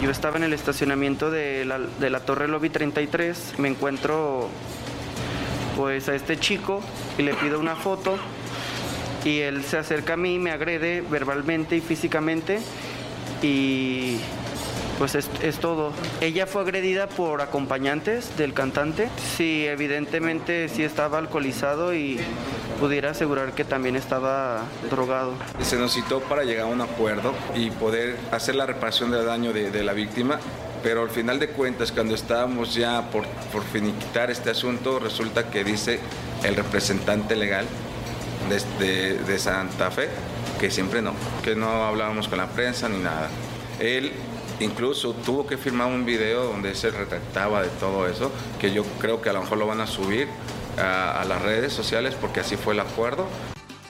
Yo 0.00 0.10
estaba 0.10 0.36
en 0.36 0.44
el 0.44 0.52
estacionamiento 0.52 1.30
de 1.30 1.64
la, 1.64 1.78
de 1.78 2.10
la 2.10 2.20
Torre 2.20 2.48
Lobby 2.48 2.70
33, 2.70 3.54
me 3.58 3.68
encuentro 3.68 4.48
pues 5.76 6.08
a 6.08 6.14
este 6.14 6.38
chico 6.38 6.82
y 7.18 7.22
le 7.22 7.34
pido 7.34 7.60
una 7.60 7.76
foto 7.76 8.18
y 9.24 9.40
él 9.40 9.64
se 9.64 9.76
acerca 9.76 10.14
a 10.14 10.16
mí, 10.16 10.38
me 10.38 10.50
agrede 10.50 11.02
verbalmente 11.02 11.76
y 11.76 11.80
físicamente 11.80 12.60
y 13.42 14.18
pues 14.98 15.14
es, 15.14 15.28
es, 15.42 15.58
todo. 15.58 15.92
Ella 16.20 16.46
fue 16.46 16.62
agredida 16.62 17.06
por 17.08 17.40
acompañantes 17.40 18.36
del 18.36 18.54
cantante. 18.54 19.08
Sí, 19.36 19.66
evidentemente 19.66 20.68
sí 20.68 20.82
estaba 20.82 21.18
alcoholizado 21.18 21.94
y 21.94 22.18
pudiera 22.80 23.10
asegurar 23.10 23.52
que 23.52 23.64
también 23.64 23.96
estaba 23.96 24.64
drogado. 24.90 25.32
Se 25.62 25.76
nos 25.76 25.94
citó 25.94 26.20
para 26.20 26.44
llegar 26.44 26.64
a 26.64 26.68
un 26.68 26.80
acuerdo 26.80 27.34
y 27.54 27.70
poder 27.70 28.16
hacer 28.30 28.54
la 28.54 28.66
reparación 28.66 29.10
del 29.10 29.24
daño 29.24 29.52
de, 29.52 29.84
la 29.86 29.92
víctima 29.92 30.40
pero 30.82 31.02
al 31.02 31.10
final 31.10 31.40
de 31.40 31.48
cuentas, 31.48 31.90
cuando 31.90 32.14
estábamos 32.14 32.74
ya 32.74 33.10
por, 33.10 33.26
por 33.52 33.64
finiquitar 33.64 34.30
este 34.30 34.50
asunto, 34.50 35.00
resulta 35.00 35.50
que 35.50 35.64
dice 35.64 35.98
el 36.44 36.54
representante 36.54 37.34
legal 37.34 37.66
de, 38.48 38.84
de, 38.86 39.18
de, 39.18 39.38
Santa 39.38 39.90
Fe 39.90 40.08
que 40.60 40.70
siempre 40.70 41.02
no, 41.02 41.12
que 41.42 41.56
no 41.56 41.84
hablábamos 41.84 42.28
con 42.28 42.38
la 42.38 42.46
prensa 42.46 42.88
ni 42.88 42.98
nada. 42.98 43.28
Él 43.80 44.12
incluso 44.60 45.12
tuvo 45.24 45.46
que 45.46 45.56
firmar 45.56 45.88
un 45.88 46.04
video 46.04 46.44
donde 46.44 46.74
se 46.74 46.90
retractaba 46.90 47.62
de 47.62 47.68
todo 47.80 48.08
eso, 48.08 48.30
que 48.60 48.72
yo 48.72 48.84
creo 49.00 49.20
que 49.22 49.30
a 49.30 49.32
lo 49.32 49.42
mejor 49.42 49.58
lo 49.58 49.66
van 49.66 49.80
a 49.80 49.86
subir 49.86 50.28
a, 50.78 51.20
a 51.20 51.24
las 51.24 51.42
redes 51.42 51.72
sociales 51.72 52.14
porque 52.20 52.40
así 52.40 52.56
fue 52.56 52.74
el 52.74 52.80
acuerdo. 52.80 53.26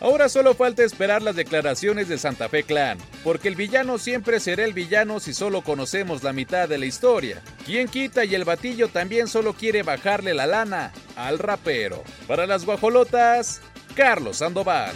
Ahora 0.00 0.28
solo 0.28 0.54
falta 0.54 0.84
esperar 0.84 1.22
las 1.22 1.36
declaraciones 1.36 2.08
de 2.08 2.18
Santa 2.18 2.50
Fe 2.50 2.64
Clan, 2.64 2.98
porque 3.24 3.48
el 3.48 3.56
villano 3.56 3.96
siempre 3.96 4.40
será 4.40 4.64
el 4.64 4.74
villano 4.74 5.20
si 5.20 5.32
solo 5.32 5.62
conocemos 5.62 6.22
la 6.22 6.34
mitad 6.34 6.68
de 6.68 6.76
la 6.76 6.84
historia. 6.84 7.42
¿Quién 7.64 7.88
quita 7.88 8.24
y 8.24 8.34
el 8.34 8.44
batillo 8.44 8.88
también 8.88 9.26
solo 9.26 9.54
quiere 9.54 9.82
bajarle 9.82 10.34
la 10.34 10.46
lana 10.46 10.92
al 11.16 11.38
rapero? 11.38 12.04
Para 12.28 12.46
las 12.46 12.66
guajolotas, 12.66 13.62
Carlos 13.94 14.36
Sandoval. 14.38 14.94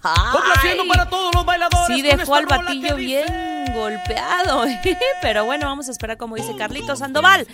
Complaciendo 0.00 0.86
para 0.86 1.08
todos 1.08 1.34
los 1.34 1.44
bailadores. 1.44 1.96
Sí, 1.96 2.02
dejó 2.02 2.34
al 2.34 2.46
batillo 2.46 2.96
bien 2.96 3.48
golpeado. 3.74 4.64
Pero 5.22 5.44
bueno, 5.44 5.66
vamos 5.66 5.88
a 5.88 5.92
esperar 5.92 6.16
como 6.16 6.36
dice 6.36 6.54
Carlitos 6.56 7.00
Sandoval. 7.00 7.46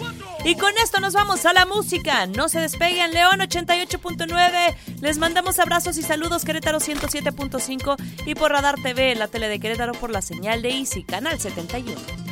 Y 0.45 0.57
con 0.57 0.77
esto 0.79 1.01
nos 1.01 1.15
vamos 1.15 1.45
a 1.47 1.53
la 1.53 1.67
música. 1.67 2.27
No 2.27 2.49
se 2.49 2.61
despeguen, 2.61 3.13
León 3.13 3.41
88.9. 3.41 4.77
Les 5.01 5.19
mandamos 5.19 5.59
abrazos 5.59 5.97
y 5.97 6.03
saludos, 6.03 6.45
Querétaro 6.45 6.79
107.5 6.79 7.97
y 8.27 8.35
por 8.35 8.53
Radar 8.53 8.77
TV, 8.83 9.15
la 9.15 9.29
tele 9.29 9.49
de 9.49 9.61
Querétaro 9.61 9.93
por 9.93 10.11
la 10.11 10.23
señal 10.23 10.63
de 10.63 10.71
Easy, 10.71 11.05
canal 11.05 11.41
71. 11.41 12.24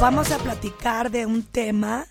Vamos 0.00 0.32
a 0.32 0.38
platicar 0.38 1.10
de 1.10 1.26
un 1.26 1.42
tema 1.42 2.06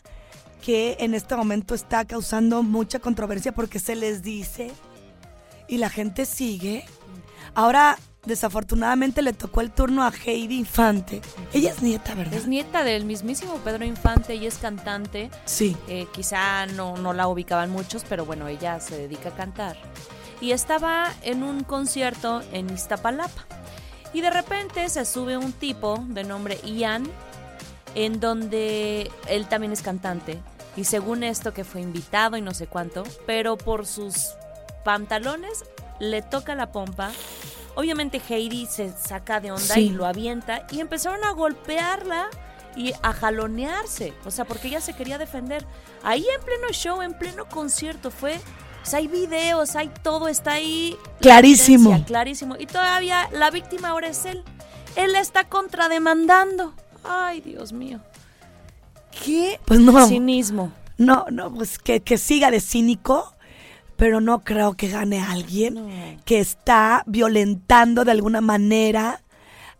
que 0.62 0.98
en 1.00 1.16
este 1.16 1.36
momento 1.36 1.74
está 1.74 2.06
causando 2.06 2.62
mucha 2.62 3.00
controversia 3.00 3.52
porque 3.52 3.80
se 3.80 3.96
les 3.96 4.22
dice 4.22 4.72
y 5.68 5.78
la 5.78 5.90
gente 5.90 6.28
sigue. 6.28 6.86
Ahora, 7.56 7.98
desafortunadamente, 8.26 9.24
le 9.24 9.34
tocó 9.34 9.62
el 9.62 9.72
turno 9.72 10.04
a 10.04 10.12
Heidi 10.12 10.60
Infante. 10.60 11.22
Ella 11.52 11.72
es 11.72 11.82
nieta, 11.82 12.14
¿verdad? 12.14 12.36
Es 12.36 12.48
nieta 12.48 12.84
del 12.84 13.06
mismísimo 13.06 13.56
Pedro 13.64 13.84
Infante 13.84 14.36
y 14.36 14.46
es 14.46 14.60
cantante. 14.60 15.32
Sí. 15.46 15.76
Eh, 15.88 16.06
quizá 16.12 16.68
no, 16.68 16.96
no 16.96 17.14
la 17.14 17.28
ubicaban 17.28 17.72
muchos, 17.72 18.06
pero 18.08 18.24
bueno, 18.24 18.48
ella 18.48 18.80
se 18.80 18.98
dedica 18.98 19.30
a 19.30 19.36
cantar. 19.36 19.78
Y 20.42 20.52
estaba 20.52 21.12
en 21.24 21.42
un 21.42 21.64
concierto 21.64 22.44
en 22.52 22.70
Iztapalapa. 22.70 23.48
Y 24.14 24.22
de 24.22 24.30
repente 24.30 24.88
se 24.90 25.06
sube 25.06 25.38
un 25.38 25.54
tipo 25.54 26.04
de 26.08 26.24
nombre 26.24 26.60
Ian 26.64 27.10
en 27.96 28.20
donde 28.20 29.12
él 29.28 29.48
también 29.48 29.72
es 29.72 29.82
cantante 29.82 30.40
y 30.76 30.86
según 30.86 31.24
esto 31.24 31.54
que 31.54 31.64
fue 31.64 31.82
invitado 31.82 32.38
y 32.38 32.42
no 32.42 32.54
sé 32.54 32.68
cuánto, 32.68 33.04
pero 33.26 33.58
por 33.58 33.86
sus 33.86 34.30
pantalones 34.84 35.66
le 36.00 36.22
toca 36.22 36.56
la 36.56 36.72
pompa. 36.72 37.12
Obviamente 37.76 38.22
Heidi 38.30 38.66
se 38.66 38.92
saca 38.92 39.40
de 39.40 39.52
onda 39.52 39.80
y 39.80 39.90
lo 39.90 40.06
avienta 40.06 40.66
y 40.72 40.80
empezaron 40.80 41.24
a 41.24 41.32
golpearla 41.32 42.28
y 42.76 42.94
a 43.02 43.14
jalonearse, 43.14 44.14
o 44.26 44.32
sea, 44.32 44.46
porque 44.46 44.70
ella 44.70 44.82
se 44.82 44.94
quería 44.94 45.18
defender. 45.18 45.66
Ahí 46.04 46.26
en 46.34 46.46
pleno 46.46 46.72
show, 46.72 47.02
en 47.02 47.14
pleno 47.14 47.48
concierto 47.50 48.12
fue 48.12 48.40
o 48.82 48.86
sea, 48.86 49.00
hay 49.00 49.08
videos, 49.08 49.76
hay 49.76 49.92
todo, 50.02 50.30
está 50.30 50.54
ahí. 50.54 50.98
Clarísimo. 51.20 52.04
Clarísimo. 52.06 52.56
Y 52.58 52.66
todavía 52.66 53.30
la 53.34 53.52
víctima 53.52 53.90
ahora 53.90 54.08
es 54.08 54.26
él. 54.26 54.44
Él 54.96 55.16
está 55.16 55.44
contrademandando. 55.44 56.74
Ay, 57.10 57.42
Dios 57.42 57.74
mío. 57.74 58.00
¿Qué? 59.26 59.60
Pues 59.66 59.80
no. 59.80 60.08
Cinismo. 60.08 60.72
No, 60.98 61.26
no, 61.32 61.54
pues 61.54 61.80
que, 61.80 62.02
que 62.02 62.18
siga 62.18 62.52
de 62.52 62.60
cínico. 62.60 63.34
pero 63.98 64.22
no 64.22 64.40
creo 64.46 64.76
que 64.76 64.88
gane 64.88 65.22
alguien 65.22 66.18
que 66.24 66.40
está 66.40 67.04
violentando 67.06 68.06
de 68.06 68.12
alguna 68.12 68.40
manera. 68.42 69.22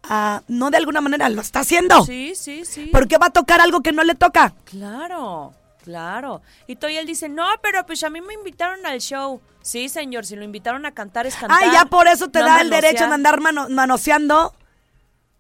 a- 0.04 0.44
no 0.48 0.72
de 0.72 0.78
alguna 0.78 1.00
manera, 1.02 1.30
lo 1.30 1.42
está 1.42 1.60
haciendo. 1.62 2.04
Sí, 2.06 2.34
sí, 2.36 2.64
sí. 2.66 2.88
¿Por 2.92 3.08
qué 3.08 3.18
va 3.18 3.28
a 3.28 3.32
tocar 3.32 3.60
algo 3.62 3.82
que 3.82 3.92
no 3.94 4.04
le 4.04 4.16
toca? 4.16 4.54
Claro, 4.66 5.54
claro. 5.84 6.42
Y 6.68 6.76
Toyel 6.78 7.06
dice, 7.06 7.28
no, 7.30 7.46
pero 7.62 7.86
pues 7.86 8.02
a 8.04 8.10
mí 8.10 8.20
me 8.22 8.34
invitaron 8.34 8.86
al 8.86 9.00
show. 9.02 9.42
Sí, 9.62 9.88
señor, 9.90 10.26
si 10.26 10.36
lo 10.38 10.44
invitaron 10.44 10.86
a 10.86 10.92
cantar 10.94 11.26
es 11.28 11.36
cantar. 11.36 11.62
Ah, 11.64 11.72
ya 11.74 11.86
por 11.86 12.08
eso 12.08 12.30
te 12.30 12.40
no 12.40 12.46
da 12.46 12.62
el 12.62 12.70
derecho 12.70 13.08
de 13.08 13.14
andar 13.14 13.40
mano- 13.42 13.68
manoseando. 13.70 14.54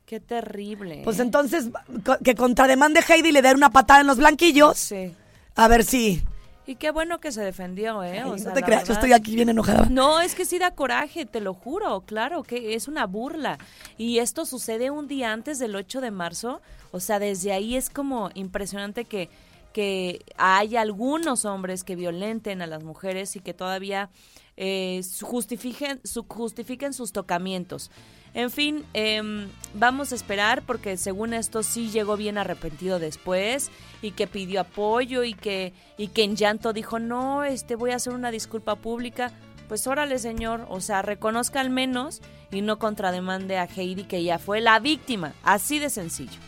Qué 0.09 0.19
terrible. 0.19 1.01
Pues 1.03 1.19
entonces, 1.19 1.69
co- 2.03 2.17
que 2.23 2.33
contrademande 2.33 2.99
Heidi 3.07 3.29
y 3.29 3.31
le 3.31 3.43
dé 3.43 3.53
una 3.53 3.69
patada 3.69 4.01
en 4.01 4.07
los 4.07 4.17
blanquillos. 4.17 4.75
Sí. 4.75 5.13
A 5.55 5.67
ver 5.67 5.83
si. 5.83 6.23
Y 6.65 6.77
qué 6.77 6.89
bueno 6.89 7.19
que 7.19 7.31
se 7.31 7.41
defendió, 7.43 8.03
¿eh? 8.03 8.23
O 8.23 8.33
Ay, 8.33 8.39
sea, 8.39 8.49
no 8.49 8.53
te 8.55 8.63
creas, 8.63 8.81
yo 8.85 8.87
verdad- 8.87 9.03
estoy 9.03 9.13
aquí 9.13 9.35
bien 9.35 9.49
enojada. 9.49 9.85
No, 9.91 10.19
es 10.19 10.33
que 10.33 10.45
sí 10.45 10.57
da 10.57 10.71
coraje, 10.71 11.27
te 11.27 11.41
lo 11.41 11.53
juro, 11.53 12.01
claro, 12.07 12.41
que 12.41 12.73
es 12.73 12.87
una 12.87 13.05
burla. 13.05 13.59
Y 13.99 14.17
esto 14.17 14.47
sucede 14.47 14.89
un 14.89 15.07
día 15.07 15.31
antes 15.31 15.59
del 15.59 15.75
8 15.75 16.01
de 16.01 16.09
marzo, 16.09 16.59
o 16.91 16.99
sea, 16.99 17.19
desde 17.19 17.51
ahí 17.51 17.75
es 17.75 17.91
como 17.91 18.31
impresionante 18.33 19.05
que, 19.05 19.29
que 19.73 20.23
hay 20.37 20.75
algunos 20.75 21.45
hombres 21.45 21.83
que 21.83 21.95
violenten 21.95 22.63
a 22.63 22.67
las 22.67 22.83
mujeres 22.83 23.35
y 23.35 23.41
que 23.41 23.53
todavía 23.53 24.09
eh, 24.57 25.01
justifiquen, 25.21 26.01
justifiquen 26.27 26.93
sus 26.93 27.11
tocamientos. 27.11 27.91
En 28.33 28.51
fin, 28.51 28.85
em, 28.93 29.49
vamos 29.73 30.11
a 30.11 30.15
esperar 30.15 30.61
porque 30.63 30.97
según 30.97 31.33
esto 31.33 31.63
sí 31.63 31.89
llegó 31.89 32.17
bien 32.17 32.37
arrepentido 32.37 32.99
después 32.99 33.71
y 34.01 34.11
que 34.11 34.27
pidió 34.27 34.61
apoyo 34.61 35.23
y 35.23 35.33
que, 35.33 35.73
y 35.97 36.09
que 36.09 36.23
en 36.23 36.35
llanto 36.35 36.73
dijo, 36.73 36.99
no, 36.99 37.43
este 37.43 37.75
voy 37.75 37.91
a 37.91 37.95
hacer 37.95 38.13
una 38.13 38.31
disculpa 38.31 38.75
pública. 38.75 39.31
Pues 39.67 39.85
órale, 39.85 40.17
señor, 40.17 40.65
o 40.69 40.81
sea, 40.81 41.01
reconozca 41.01 41.59
al 41.59 41.69
menos 41.69 42.21
y 42.51 42.61
no 42.61 42.79
contrademande 42.79 43.57
a 43.57 43.65
Heidi 43.65 44.03
que 44.03 44.23
ya 44.23 44.39
fue 44.39 44.61
la 44.61 44.79
víctima. 44.79 45.33
Así 45.43 45.79
de 45.79 45.89
sencillo. 45.89 46.39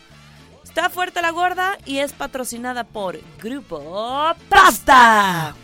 Está 0.64 0.88
fuerte 0.88 1.20
la 1.22 1.30
gorda 1.30 1.76
y 1.84 1.98
es 1.98 2.12
patrocinada 2.12 2.84
por 2.84 3.18
Grupo 3.40 4.32
¡Pasta! 4.48 5.54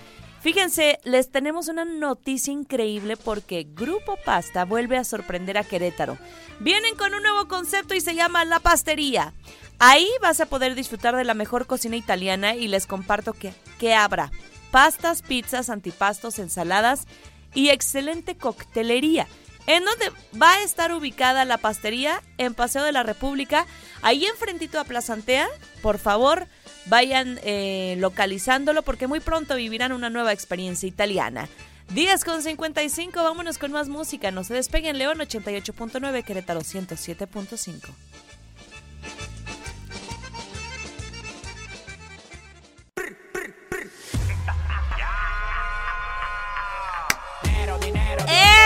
Fíjense, 0.41 1.01
les 1.05 1.31
tenemos 1.31 1.69
una 1.69 1.85
noticia 1.85 2.53
increíble 2.53 3.17
porque 3.17 3.67
Grupo 3.69 4.17
Pasta 4.25 4.65
vuelve 4.65 4.97
a 4.97 5.05
sorprender 5.05 5.59
a 5.59 5.65
Querétaro. 5.65 6.17
Vienen 6.61 6.95
con 6.97 7.13
un 7.13 7.23
nuevo 7.23 7.49
concepto 7.49 7.95
y 7.95 8.01
se 8.01 8.15
llama 8.15 8.45
La 8.45 8.61
Pastería. 8.61 9.35
Ahí 9.81 10.09
vas 10.23 10.41
a 10.41 10.47
poder 10.47 10.75
disfrutar 10.75 11.17
de 11.17 11.25
la 11.25 11.35
mejor 11.35 11.67
cocina 11.67 11.97
italiana 11.97 12.55
y 12.55 12.69
les 12.69 12.87
comparto 12.87 13.33
que, 13.33 13.53
que 13.79 13.95
habrá 13.95 14.31
pastas, 14.71 15.23
pizzas, 15.23 15.71
antipastos, 15.71 16.39
ensaladas 16.39 17.07
y 17.55 17.71
excelente 17.71 18.37
coctelería. 18.37 19.27
¿En 19.67 19.85
dónde 19.85 20.11
va 20.41 20.55
a 20.55 20.63
estar 20.63 20.93
ubicada 20.95 21.45
la 21.45 21.59
pastería? 21.59 22.23
En 22.39 22.55
Paseo 22.55 22.85
de 22.85 22.93
la 22.93 23.03
República, 23.03 23.67
ahí 24.03 24.25
enfrentito 24.25 24.81
a 24.81 24.85
Plaza 24.85 25.13
Antea. 25.13 25.47
Por 25.83 25.99
favor, 25.99 26.47
vayan 26.89 27.39
eh, 27.43 27.97
localizándolo 27.99 28.83
porque 28.83 29.07
muy 29.07 29.21
pronto 29.21 29.57
vivirán 29.57 29.93
una 29.93 30.11
nueva 30.11 30.33
experiencia 30.33 30.89
italiana. 30.89 31.49
10 31.95 32.25
con 32.25 32.43
55, 32.43 33.23
vámonos 33.23 33.57
con 33.57 33.73
más 33.73 33.89
música. 33.89 34.31
No 34.31 34.45
se 34.45 34.55
despeguen, 34.55 34.99
León 34.99 35.19
88.9, 35.19 36.23
Querétaro 36.25 36.61
107.5. 36.61 37.89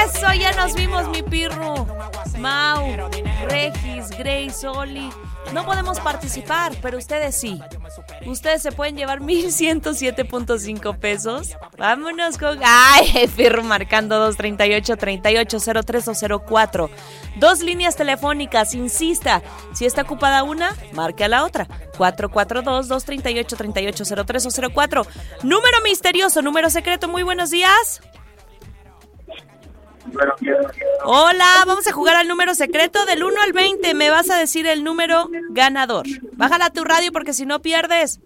Eso, 0.05 0.33
ya 0.35 0.53
nos 0.53 0.75
vimos, 0.75 1.09
mi 1.11 1.23
pirro. 1.23 1.87
Mau, 2.39 2.97
Regis, 3.49 4.11
Grace, 4.18 4.66
Oli. 4.66 5.11
No 5.53 5.66
podemos 5.66 6.01
participar, 6.01 6.72
pero 6.80 6.97
ustedes 6.97 7.36
sí. 7.36 7.61
Ustedes 8.24 8.62
se 8.62 8.72
pueden 8.72 8.97
llevar 8.97 9.20
1107.5 9.20 10.99
pesos. 10.99 11.57
Vámonos 11.76 12.38
con. 12.38 12.59
¡Ay! 12.64 13.28
Pirro 13.36 13.62
marcando 13.62 14.18
238 14.18 14.97
38 14.97 15.59
03 15.84 16.09
o 16.09 16.40
04. 16.40 16.90
Dos 17.36 17.61
líneas 17.61 17.97
telefónicas, 17.97 18.74
insista. 18.74 19.43
Si 19.74 19.84
está 19.84 20.03
ocupada 20.03 20.43
una, 20.43 20.74
marque 20.93 21.24
a 21.24 21.28
la 21.28 21.45
otra. 21.45 21.66
442 21.99 22.88
238 22.88 23.57
38 23.57 24.24
03 24.24 24.47
o 24.47 24.70
04. 24.70 25.07
Número 25.43 25.80
misterioso, 25.82 26.40
número 26.40 26.70
secreto. 26.70 27.09
Muy 27.09 27.24
buenos 27.24 27.51
días. 27.51 28.01
Hola, 31.05 31.47
vamos 31.67 31.87
a 31.87 31.93
jugar 31.93 32.17
al 32.17 32.29
número 32.29 32.55
secreto 32.55 33.05
del 33.07 33.25
1 33.25 33.41
al 33.43 33.53
20. 33.53 33.95
Me 33.95 34.11
vas 34.11 34.31
a 34.31 34.37
decir 34.37 34.67
el 34.67 34.85
número 34.85 35.29
ganador. 35.51 36.07
Bájala 36.33 36.67
a 36.67 36.73
tu 36.73 36.85
radio 36.85 37.13
porque 37.13 37.33
si 37.33 37.47
no 37.47 37.61
pierdes. 37.61 38.21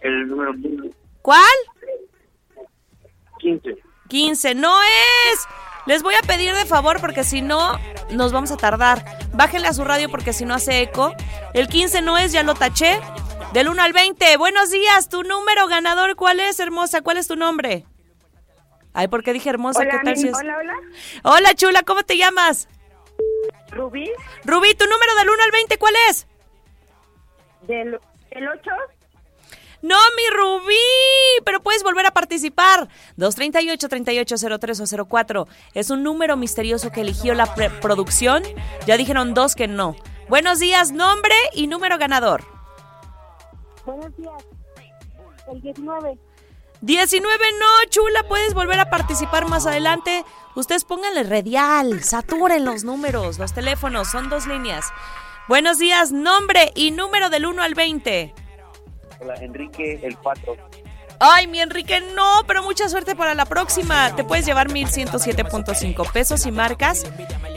El 0.00 0.28
número 0.28 0.52
¿Cuál? 1.22 1.42
15. 3.38 3.76
15. 4.08 4.54
No 4.54 4.74
es. 4.82 5.46
Les 5.86 6.02
voy 6.02 6.14
a 6.14 6.26
pedir 6.26 6.54
de 6.54 6.64
favor 6.64 7.00
porque 7.00 7.24
si 7.24 7.42
no 7.42 7.78
nos 8.10 8.32
vamos 8.32 8.50
a 8.52 8.56
tardar. 8.56 9.04
Bájenle 9.34 9.68
a 9.68 9.72
su 9.72 9.84
radio 9.84 10.08
porque 10.10 10.32
si 10.32 10.44
no 10.44 10.54
hace 10.54 10.82
eco. 10.82 11.12
El 11.54 11.68
15 11.68 12.02
no 12.02 12.18
es, 12.18 12.32
ya 12.32 12.42
lo 12.42 12.54
taché. 12.54 13.00
Del 13.52 13.68
1 13.68 13.82
al 13.82 13.92
20. 13.92 14.36
Buenos 14.36 14.70
días, 14.70 15.08
tu 15.08 15.22
número 15.24 15.66
ganador, 15.66 16.16
¿cuál 16.16 16.40
es, 16.40 16.58
hermosa? 16.60 17.02
¿Cuál 17.02 17.18
es 17.18 17.26
tu 17.26 17.36
nombre? 17.36 17.84
Ay, 18.94 19.08
¿por 19.08 19.22
qué 19.22 19.32
dije 19.32 19.48
hermosa? 19.50 19.80
Hola, 19.80 19.90
¿Qué 19.92 19.98
tal 20.04 20.16
si 20.16 20.28
es? 20.28 20.34
hola, 20.36 20.56
hola. 20.58 20.74
Hola, 21.24 21.54
chula, 21.54 21.82
¿cómo 21.82 22.02
te 22.02 22.16
llamas? 22.16 22.68
Rubí, 23.70 24.10
Rubí, 24.44 24.74
¿tu 24.74 24.84
número 24.84 25.14
del 25.18 25.30
1 25.30 25.42
al 25.44 25.50
20 25.50 25.78
cuál 25.78 25.94
es? 26.10 26.26
del, 27.62 27.98
del 28.30 28.48
8. 28.48 28.70
No, 29.82 29.96
mi 30.16 30.36
Rubí, 30.36 30.74
pero 31.44 31.60
puedes 31.62 31.82
volver 31.82 32.06
a 32.06 32.10
participar. 32.12 32.88
238-3803 33.18 35.00
o 35.02 35.06
04. 35.06 35.48
Es 35.74 35.90
un 35.90 36.02
número 36.02 36.36
misterioso 36.36 36.90
que 36.92 37.00
eligió 37.00 37.34
la 37.34 37.52
pre- 37.54 37.70
producción. 37.70 38.42
Ya 38.86 38.96
dijeron 38.96 39.32
dos 39.34 39.54
que 39.56 39.66
no. 39.68 39.96
Buenos 40.28 40.58
días, 40.60 40.92
nombre 40.92 41.34
y 41.54 41.66
número 41.66 41.98
ganador. 41.98 42.44
Buenos 43.84 44.14
días. 44.16 44.44
El 45.50 45.60
19. 45.62 46.18
19 46.82 47.44
no, 47.60 47.90
chula, 47.90 48.24
puedes 48.24 48.54
volver 48.54 48.80
a 48.80 48.90
participar 48.90 49.48
más 49.48 49.66
adelante. 49.66 50.24
Ustedes 50.56 50.84
pónganle 50.84 51.22
radial, 51.22 52.02
saturen 52.02 52.64
los 52.64 52.82
números, 52.82 53.38
los 53.38 53.52
teléfonos, 53.52 54.10
son 54.10 54.28
dos 54.28 54.48
líneas. 54.48 54.86
Buenos 55.46 55.78
días, 55.78 56.10
nombre 56.10 56.72
y 56.74 56.90
número 56.90 57.30
del 57.30 57.46
1 57.46 57.62
al 57.62 57.74
20. 57.74 58.34
Hola, 59.20 59.34
Enrique, 59.36 60.00
el 60.02 60.18
4. 60.18 60.56
Ay, 61.20 61.46
mi 61.46 61.60
Enrique, 61.60 62.00
no, 62.16 62.42
pero 62.48 62.64
mucha 62.64 62.88
suerte 62.88 63.14
para 63.14 63.34
la 63.36 63.46
próxima. 63.46 64.16
Te 64.16 64.24
puedes 64.24 64.44
llevar 64.44 64.66
1107.5 64.66 66.10
pesos 66.10 66.46
y 66.46 66.50
marcas. 66.50 67.04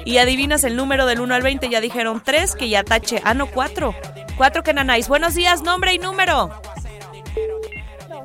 Y 0.06 0.20
adivinas 0.20 0.64
el 0.64 0.76
número 0.76 1.08
del 1.08 1.20
1 1.20 1.34
al 1.34 1.42
20. 1.42 1.68
Ya 1.70 1.82
dijeron 1.82 2.22
3, 2.24 2.54
que 2.54 2.70
ya 2.70 2.84
tache. 2.84 3.24
Ah, 3.24 3.34
no, 3.34 3.48
4. 3.48 3.96
4 4.38 4.62
que 4.62 4.74
nanáis. 4.74 5.08
Buenos 5.08 5.34
días, 5.34 5.64
nombre 5.64 5.96
y 5.96 5.98
número. 5.98 6.52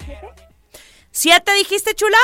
¿Siete 0.05 0.30
dijiste, 1.57 1.95
chula? 1.95 2.19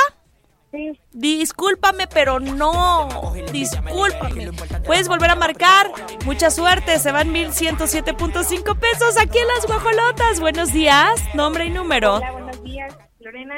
Sí. 0.71 0.99
Discúlpame, 1.11 2.07
pero 2.07 2.39
no. 2.39 3.07
Discúlpame. 3.51 4.51
Puedes 4.85 5.07
volver 5.07 5.29
a 5.29 5.35
marcar. 5.35 5.91
Mucha 6.25 6.49
suerte. 6.51 6.99
Se 6.99 7.11
van 7.11 7.33
1107.5 7.33 8.77
pesos 8.79 9.17
aquí 9.17 9.37
en 9.37 9.47
las 9.47 9.65
guajolotas. 9.65 10.39
Buenos 10.39 10.73
días. 10.73 11.21
Nombre 11.33 11.65
y 11.65 11.69
número. 11.69 12.15
Hola, 12.15 12.31
buenos 12.31 12.63
días. 12.63 12.95
Lorena, 13.19 13.55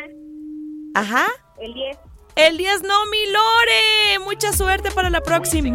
Ajá. 0.96 1.28
el 1.60 1.74
10. 1.74 1.98
El 2.36 2.58
10 2.58 2.84
no, 2.84 3.06
mi 3.08 3.26
Lore. 3.26 4.20
Mucha 4.26 4.54
suerte 4.54 4.92
para 4.92 5.10
la 5.10 5.22
próxima. 5.22 5.68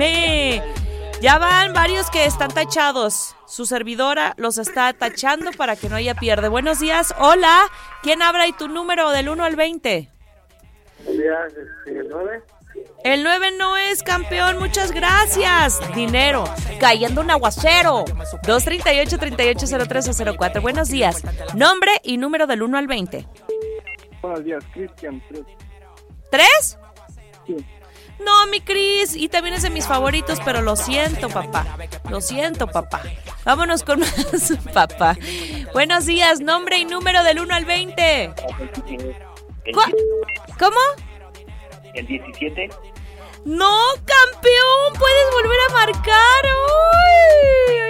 Ya 1.21 1.39
van 1.39 1.73
varios 1.73 2.11
que 2.11 2.25
están 2.27 2.51
tachados. 2.51 3.37
Su 3.47 3.67
servidora 3.67 4.35
los 4.37 4.59
está 4.59 4.93
tachando 4.93 5.53
para 5.53 5.77
que 5.77 5.89
no 5.89 5.95
haya 5.97 6.15
pierde. 6.15 6.49
Buenos 6.49 6.81
días. 6.81 7.15
Hola. 7.19 7.71
¿Quién 8.03 8.21
habla 8.21 8.47
y 8.47 8.53
tu 8.53 8.69
número 8.69 9.09
del 9.11 9.31
1 9.31 9.43
al 9.45 9.57
20? 9.57 10.11
Buenos 11.05 11.23
días, 11.23 11.47
este, 11.49 11.99
el 11.99 12.09
9. 12.09 12.43
El 13.05 13.23
9 13.23 13.53
no 13.59 13.77
es 13.77 14.03
campeón, 14.03 14.59
muchas 14.59 14.91
gracias. 14.93 15.79
Dinero, 15.95 16.45
cayendo 16.81 17.21
un 17.21 17.31
aguacero. 17.31 18.05
238-3803-04. 18.07 20.61
Buenos 20.61 20.89
días. 20.89 21.23
Nombre 21.55 21.93
y 22.03 22.17
número 22.17 22.47
del 22.47 22.63
1 22.63 22.79
al 22.79 22.87
20. 22.87 23.27
Buenos 24.23 24.45
días, 24.45 24.65
Cristian 24.73 25.23
3. 25.29 25.43
¿Tres? 26.31 26.79
Sí. 27.47 27.57
No, 28.21 28.47
mi 28.47 28.61
Cris, 28.61 29.15
y 29.17 29.29
también 29.29 29.55
es 29.55 29.63
de 29.63 29.71
mis 29.71 29.87
favoritos, 29.87 30.39
pero 30.45 30.63
lo 30.63 30.77
siento, 30.77 31.29
papá. 31.29 31.67
Lo 32.09 32.21
siento, 32.21 32.67
papá. 32.67 33.03
Vámonos 33.45 33.83
con 33.83 34.01
más, 34.01 34.53
papá. 34.73 35.17
Buenos 35.73 36.07
días, 36.07 36.41
nombre 36.41 36.79
y 36.79 36.85
número 36.85 37.23
del 37.25 37.41
1 37.41 37.55
al 37.55 37.65
20. 37.65 38.25
El, 38.25 38.35
¿Cuál? 39.75 39.95
¿Cómo? 40.59 40.77
el 41.95 42.07
17. 42.07 42.69
No, 43.45 43.79
campeón, 44.05 44.95
puedes 44.99 45.33
volver 45.33 45.59
a 45.69 45.73
marcar. 45.73 46.45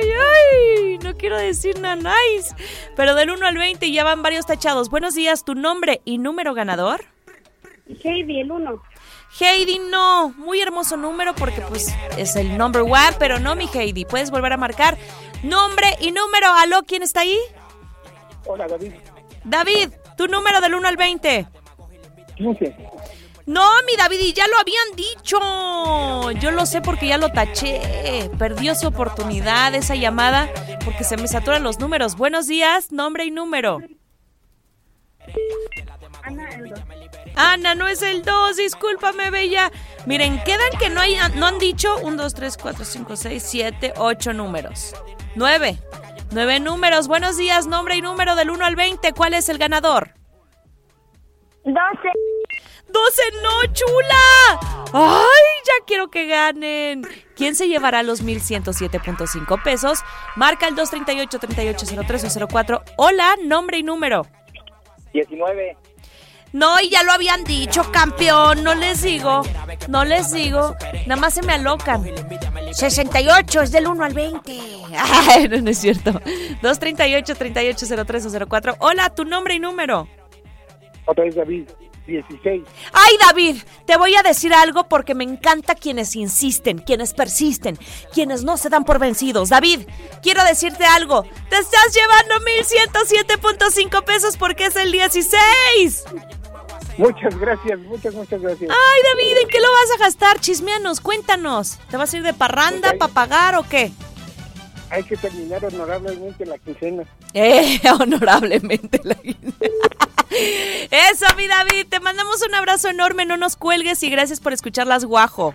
Ay. 0.03 0.99
No 0.99 1.14
quiero 1.16 1.37
decir 1.39 1.79
nada 1.81 1.97
nice. 1.97 2.55
Pero 2.97 3.14
del 3.14 3.31
1 3.31 3.47
al 3.47 3.57
20 3.57 3.91
ya 3.93 4.05
van 4.05 4.22
varios 4.22 4.47
tachados. 4.47 4.91
Buenos 4.91 5.14
días, 5.14 5.45
tu 5.45 5.55
nombre 5.55 6.01
y 6.05 6.18
número 6.18 6.55
ganador. 6.55 7.05
Heidi, 8.03 8.41
el 8.41 8.51
1. 8.51 8.83
Heidi, 9.41 9.78
no. 9.78 10.30
Muy 10.30 10.61
hermoso 10.61 10.97
número 10.97 11.35
porque 11.35 11.61
pues 11.62 11.95
es 12.16 12.37
el 12.37 12.57
number 12.57 12.82
one, 12.82 13.16
pero 13.18 13.39
no 13.41 13.57
mi 13.57 13.68
Heidi. 13.72 14.05
Puedes 14.05 14.30
volver 14.30 14.53
a 14.53 14.57
marcar 14.57 14.97
nombre 15.43 15.97
y 16.01 16.12
número. 16.12 16.53
Aló, 16.53 16.82
¿quién 16.87 17.03
está 17.03 17.20
ahí? 17.20 17.39
Hola, 18.47 18.68
David. 18.68 18.93
David, 19.45 19.91
tu 20.16 20.26
número 20.28 20.61
del 20.61 20.74
1 20.74 20.89
al 20.89 20.97
20. 20.97 21.49
15. 22.37 22.76
No, 23.47 23.68
mi 23.87 23.95
David, 23.97 24.20
y 24.20 24.32
ya 24.32 24.47
lo 24.47 24.59
habían 24.59 24.97
dicho. 24.97 26.30
Yo 26.41 26.51
lo 26.51 26.64
sé 26.64 26.80
porque 26.80 27.09
ya 27.09 27.18
lo 27.18 27.30
taché. 27.30 28.30
Perdió 28.39 28.74
su 28.74 28.87
oportunidad 28.87 29.74
esa 29.74 29.95
llamada 29.95 30.49
porque 30.85 31.05
se 31.05 31.16
me 31.16 31.28
saturan 31.28 31.62
los 31.62 31.78
números. 31.78 32.16
Buenos 32.16 32.47
días, 32.47 32.91
nombre 32.91 33.26
y 33.26 33.30
número. 33.30 33.80
Ana, 36.25 36.49
el 36.49 36.70
2. 36.70 36.81
Ana, 37.37 37.75
no 37.75 37.87
es 37.87 38.01
el 38.01 38.22
2, 38.22 38.57
discúlpame, 38.57 39.31
bella. 39.31 39.70
Miren, 40.07 40.43
quedan 40.45 40.70
que 40.79 40.89
no, 40.89 41.01
hay, 41.01 41.16
no 41.37 41.47
han 41.47 41.59
dicho 41.59 41.97
1, 42.03 42.22
2, 42.22 42.35
3, 42.35 42.57
4, 42.57 42.85
5, 42.85 43.16
6, 43.16 43.43
7, 43.47 43.95
8 43.97 44.33
números. 44.33 44.95
9. 45.35 45.79
9 46.31 46.61
números. 46.61 47.09
Buenos 47.09 47.37
días, 47.37 47.66
nombre 47.66 47.97
y 47.97 48.03
número 48.03 48.37
del 48.37 48.51
1 48.51 48.64
al 48.64 48.75
20. 48.75 49.12
¿Cuál 49.12 49.35
es 49.35 49.49
el 49.51 49.59
ganador? 49.59 50.14
12. 51.64 51.75
12 52.89 53.22
no, 53.43 53.72
chula. 53.72 54.61
Ay, 54.93 55.62
ya 55.66 55.85
quiero 55.87 56.09
que 56.09 56.27
ganen. 56.27 57.07
¿Quién 57.37 57.55
se 57.55 57.68
llevará 57.68 58.03
los 58.03 58.25
1107.5 58.25 59.62
pesos? 59.62 60.01
Marca 60.37 60.68
el 60.68 60.75
238 60.75 61.39
3803 61.39 62.37
o 62.37 62.49
04. 62.49 62.83
Hola, 62.97 63.35
nombre 63.43 63.79
y 63.79 63.83
número. 63.83 64.27
19. 65.12 65.77
No, 66.55 66.80
y 66.80 66.88
ya 66.88 67.02
lo 67.02 67.11
habían 67.11 67.42
dicho, 67.42 67.90
campeón. 67.90 68.62
No 68.62 68.76
les 68.76 69.02
digo. 69.02 69.42
No 69.88 70.05
les 70.05 70.30
digo. 70.30 70.76
Nada 71.05 71.20
más 71.20 71.34
se 71.34 71.42
me 71.42 71.55
alocan. 71.55 72.05
68 72.70 73.62
es 73.62 73.72
del 73.72 73.88
1 73.88 74.05
al 74.05 74.14
20. 74.14 74.52
Ay, 74.96 75.48
no, 75.48 75.61
no 75.61 75.70
es 75.70 75.78
cierto. 75.78 76.12
238 76.12 77.34
3803 77.34 78.26
o 78.26 78.46
04. 78.46 78.76
Hola, 78.78 79.12
tu 79.12 79.24
nombre 79.24 79.55
y 79.55 79.59
número. 79.59 80.07
Otra 81.07 81.24
vez 81.24 81.34
David. 81.34 81.68
16. 82.07 82.62
Ay, 82.92 83.12
David, 83.26 83.62
te 83.86 83.96
voy 83.96 84.14
a 84.14 84.22
decir 84.22 84.52
algo 84.52 84.88
porque 84.88 85.14
me 85.14 85.24
encanta 85.24 85.74
quienes 85.74 86.14
insisten, 86.14 86.78
quienes 86.78 87.14
persisten, 87.14 87.78
quienes 88.12 88.44
no 88.44 88.59
se 88.59 88.68
dan 88.68 88.84
por 88.84 88.98
vencidos. 88.98 89.48
David, 89.48 89.88
quiero 90.22 90.44
decirte 90.44 90.84
algo. 90.84 91.22
Te 91.48 91.57
estás 91.57 91.94
llevando 91.94 92.44
1107.5 92.44 94.05
pesos 94.05 94.36
porque 94.36 94.66
es 94.66 94.76
el 94.76 94.92
16. 94.92 96.05
Muchas 96.97 97.38
gracias, 97.38 97.78
muchas, 97.80 98.14
muchas 98.14 98.40
gracias. 98.40 98.70
Ay, 98.70 99.01
David, 99.12 99.42
¿en 99.42 99.49
qué 99.49 99.61
lo 99.61 99.68
vas 99.68 99.90
a 99.97 100.05
gastar? 100.05 100.40
Chismeanos, 100.40 101.01
cuéntanos. 101.01 101.78
¿Te 101.90 101.97
vas 101.97 102.12
a 102.12 102.16
ir 102.16 102.22
de 102.22 102.34
parranda 102.34 102.95
para 102.99 103.12
pagar 103.12 103.57
o 103.57 103.64
qué? 103.64 103.90
Hay 104.90 105.03
que 105.03 105.16
terminar 105.16 105.64
honorablemente 105.64 106.47
la 106.47 106.59
quincena. 106.59 107.05
Eh, 107.32 107.80
honorablemente 108.01 109.01
la 109.03 109.16
Eso, 110.30 111.26
mi 111.36 111.47
David, 111.49 111.86
te 111.88 112.01
mandamos 112.01 112.42
un 112.47 112.55
abrazo 112.55 112.88
enorme, 112.88 113.24
no 113.26 113.36
nos 113.36 113.57
cuelgues 113.57 114.03
y 114.03 114.11
gracias 114.11 114.40
por 114.40 114.53
escucharlas, 114.53 115.05
guajo. 115.05 115.55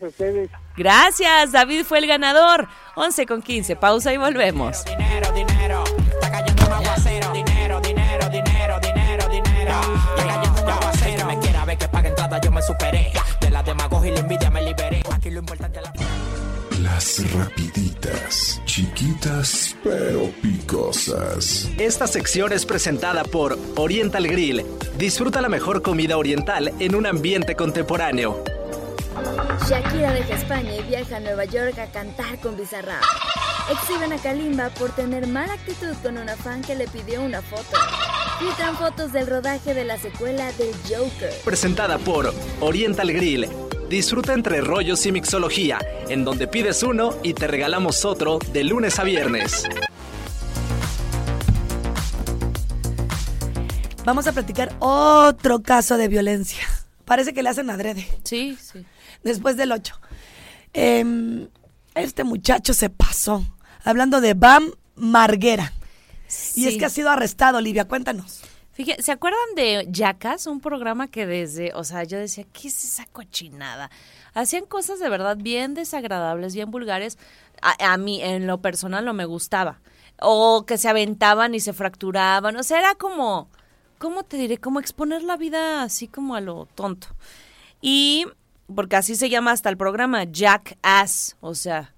Ustedes. 0.00 0.50
Gracias, 0.76 1.52
David 1.52 1.84
fue 1.84 1.98
el 1.98 2.06
ganador. 2.06 2.68
11 2.96 3.26
con 3.26 3.42
15, 3.42 3.76
pausa 3.76 4.12
y 4.12 4.16
volvemos. 4.16 4.82
Que 4.82 5.61
superé. 12.72 13.12
De 13.40 13.50
la 13.50 13.62
demagogia 13.62 14.10
y 14.10 14.14
la 14.14 14.20
envidia 14.20 14.50
me 14.50 14.62
liberé. 14.62 15.02
Aquí 15.12 15.30
lo 15.30 15.40
importante 15.40 15.78
es 15.78 15.84
la. 15.84 15.92
Las 16.82 17.32
rapiditas, 17.32 18.60
chiquitas 18.64 19.76
pero 19.84 20.30
picosas. 20.42 21.70
Esta 21.78 22.06
sección 22.06 22.52
es 22.52 22.66
presentada 22.66 23.22
por 23.22 23.56
Oriental 23.76 24.26
Grill. 24.26 24.64
Disfruta 24.98 25.40
la 25.40 25.48
mejor 25.48 25.82
comida 25.82 26.16
oriental 26.16 26.72
en 26.80 26.94
un 26.96 27.06
ambiente 27.06 27.54
contemporáneo. 27.54 28.42
Shakira 29.68 30.12
deja 30.12 30.34
España 30.34 30.74
y 30.74 30.82
viaja 30.82 31.16
a 31.16 31.20
Nueva 31.20 31.44
York 31.44 31.78
a 31.78 31.86
cantar 31.86 32.38
con 32.40 32.56
Bizarrap. 32.56 33.02
Exhiben 33.70 34.12
a 34.12 34.18
Kalimba 34.18 34.70
por 34.70 34.90
tener 34.90 35.26
mala 35.26 35.54
actitud 35.54 35.94
con 36.02 36.18
una 36.18 36.36
fan 36.36 36.62
que 36.62 36.74
le 36.74 36.88
pidió 36.88 37.22
una 37.22 37.40
foto. 37.42 37.76
Filtran 38.38 38.76
fotos 38.76 39.12
del 39.12 39.26
rodaje 39.26 39.72
de 39.72 39.84
la 39.84 39.98
secuela 39.98 40.50
del 40.52 40.74
Joker. 40.88 41.32
Presentada 41.44 41.98
por 41.98 42.34
Oriental 42.60 43.12
Grill. 43.12 43.48
Disfruta 43.88 44.32
entre 44.32 44.60
rollos 44.62 45.04
y 45.06 45.12
mixología, 45.12 45.78
en 46.08 46.24
donde 46.24 46.48
pides 46.48 46.82
uno 46.82 47.14
y 47.22 47.34
te 47.34 47.46
regalamos 47.46 48.04
otro 48.04 48.38
de 48.52 48.64
lunes 48.64 48.98
a 48.98 49.04
viernes. 49.04 49.64
Vamos 54.04 54.26
a 54.26 54.32
platicar 54.32 54.74
otro 54.80 55.62
caso 55.62 55.96
de 55.96 56.08
violencia. 56.08 56.66
Parece 57.04 57.32
que 57.34 57.42
le 57.42 57.48
hacen 57.48 57.68
adrede. 57.70 58.06
Sí, 58.24 58.56
sí. 58.60 58.84
Después 59.22 59.56
del 59.56 59.72
8. 59.72 60.00
Em, 60.72 61.48
este 61.94 62.24
muchacho 62.24 62.74
se 62.74 62.90
pasó. 62.90 63.44
Hablando 63.84 64.20
de 64.20 64.34
Bam 64.34 64.70
Marguera. 64.94 65.72
Y 66.54 66.66
es 66.66 66.72
Sí. 66.74 66.78
que 66.78 66.84
ha 66.86 66.90
sido 66.90 67.10
arrestado, 67.10 67.58
Olivia. 67.58 67.86
Cuéntanos. 67.86 68.40
Fíjense, 68.72 69.02
¿se 69.02 69.12
acuerdan 69.12 69.54
de 69.54 69.86
Yacas? 69.90 70.46
Un 70.46 70.60
programa 70.60 71.08
que 71.08 71.26
desde, 71.26 71.72
o 71.74 71.84
sea, 71.84 72.04
yo 72.04 72.16
decía, 72.18 72.46
¿qué 72.54 72.68
es 72.68 72.84
esa 72.84 73.04
cochinada? 73.04 73.90
Hacían 74.32 74.64
cosas 74.64 74.98
de 74.98 75.10
verdad 75.10 75.36
bien 75.38 75.74
desagradables, 75.74 76.54
bien 76.54 76.70
vulgares. 76.70 77.18
A, 77.60 77.92
a 77.92 77.96
mí, 77.98 78.22
en 78.22 78.46
lo 78.46 78.62
personal, 78.62 79.04
no 79.04 79.12
me 79.12 79.26
gustaba. 79.26 79.80
O 80.20 80.64
que 80.64 80.78
se 80.78 80.88
aventaban 80.88 81.54
y 81.54 81.60
se 81.60 81.74
fracturaban. 81.74 82.56
O 82.56 82.62
sea, 82.62 82.78
era 82.78 82.94
como, 82.94 83.50
¿cómo 84.02 84.24
te 84.24 84.36
diré? 84.36 84.58
Como 84.58 84.80
exponer 84.80 85.22
la 85.22 85.36
vida 85.36 85.84
así 85.84 86.08
como 86.08 86.34
a 86.34 86.40
lo 86.40 86.66
tonto. 86.74 87.06
Y, 87.80 88.26
porque 88.74 88.96
así 88.96 89.14
se 89.14 89.30
llama 89.30 89.52
hasta 89.52 89.68
el 89.68 89.76
programa, 89.76 90.24
Jackass. 90.24 91.36
O 91.40 91.54
sea, 91.54 91.94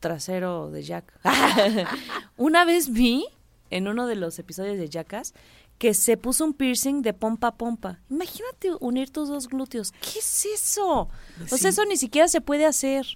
trasero 0.00 0.70
de 0.70 0.82
Jack. 0.82 1.10
Una 2.36 2.66
vez 2.66 2.92
vi 2.92 3.24
en 3.70 3.88
uno 3.88 4.06
de 4.06 4.16
los 4.16 4.38
episodios 4.38 4.76
de 4.76 4.90
Jackass 4.90 5.32
que 5.78 5.94
se 5.94 6.18
puso 6.18 6.44
un 6.44 6.52
piercing 6.52 7.00
de 7.00 7.14
pompa 7.14 7.46
a 7.48 7.54
pompa. 7.54 8.00
Imagínate 8.10 8.72
unir 8.80 9.08
tus 9.08 9.30
dos 9.30 9.48
glúteos. 9.48 9.92
¿Qué 9.92 10.18
es 10.18 10.44
eso? 10.44 11.08
O 11.50 11.56
sea, 11.56 11.70
eso 11.70 11.86
ni 11.86 11.96
siquiera 11.96 12.28
se 12.28 12.42
puede 12.42 12.66
hacer. 12.66 13.06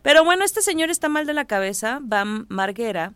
Pero 0.00 0.24
bueno, 0.24 0.42
este 0.42 0.62
señor 0.62 0.88
está 0.88 1.10
mal 1.10 1.26
de 1.26 1.34
la 1.34 1.44
cabeza, 1.44 1.98
Bam 2.00 2.46
Marguera, 2.48 3.12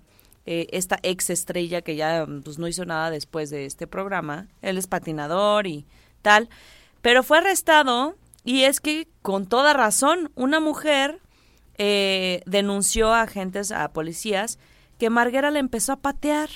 eh, 0.46 0.66
esta 0.72 0.98
ex 1.02 1.30
estrella 1.30 1.82
que 1.82 1.96
ya 1.96 2.26
pues, 2.44 2.58
no 2.58 2.68
hizo 2.68 2.84
nada 2.84 3.10
después 3.10 3.50
de 3.50 3.66
este 3.66 3.86
programa. 3.86 4.48
Él 4.62 4.78
es 4.78 4.86
patinador 4.86 5.66
y 5.66 5.86
tal. 6.22 6.48
Pero 7.02 7.22
fue 7.22 7.38
arrestado 7.38 8.16
y 8.44 8.62
es 8.62 8.80
que 8.80 9.08
con 9.22 9.46
toda 9.46 9.72
razón 9.72 10.30
una 10.34 10.60
mujer 10.60 11.20
eh, 11.76 12.42
denunció 12.46 13.12
a 13.12 13.22
agentes, 13.22 13.70
a 13.72 13.88
policías, 13.92 14.58
que 14.98 15.10
Marguera 15.10 15.50
le 15.50 15.58
empezó 15.60 15.92
a 15.92 15.96
patear. 16.00 16.48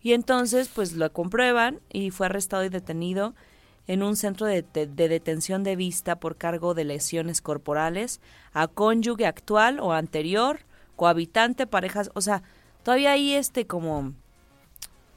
Y 0.00 0.12
entonces, 0.12 0.68
pues 0.74 0.92
lo 0.92 1.12
comprueban 1.12 1.80
y 1.92 2.10
fue 2.10 2.26
arrestado 2.26 2.64
y 2.64 2.68
detenido 2.68 3.34
en 3.86 4.02
un 4.02 4.16
centro 4.16 4.46
de, 4.46 4.62
de- 4.62 4.86
de 4.86 5.08
detención 5.08 5.62
de 5.64 5.76
vista 5.76 6.16
por 6.20 6.36
cargo 6.36 6.72
de 6.74 6.84
lesiones 6.84 7.42
corporales 7.42 8.20
a 8.52 8.66
cónyuge 8.68 9.26
actual 9.26 9.80
o 9.80 9.92
anterior, 9.92 10.60
cohabitante, 10.96 11.66
parejas, 11.66 12.10
o 12.14 12.20
sea, 12.22 12.42
todavía 12.84 13.12
hay 13.12 13.34
este 13.34 13.66
como 13.66 14.12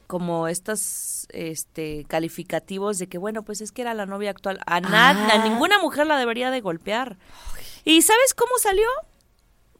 como 0.06 0.48
estos 0.48 1.26
este 1.30 2.06
calificativos 2.08 2.98
de 2.98 3.08
que 3.08 3.18
bueno, 3.18 3.42
pues 3.42 3.60
es 3.60 3.72
que 3.72 3.82
era 3.82 3.92
la 3.94 4.06
novia 4.06 4.30
actual. 4.30 4.58
A 4.66 4.80
nada, 4.80 5.28
a 5.28 5.34
Ah. 5.34 5.44
ninguna 5.48 5.78
mujer 5.78 6.06
la 6.06 6.18
debería 6.18 6.50
de 6.50 6.60
golpear. 6.62 7.18
¿Y 7.84 8.00
sabes 8.02 8.32
cómo 8.34 8.52
salió? 8.58 8.86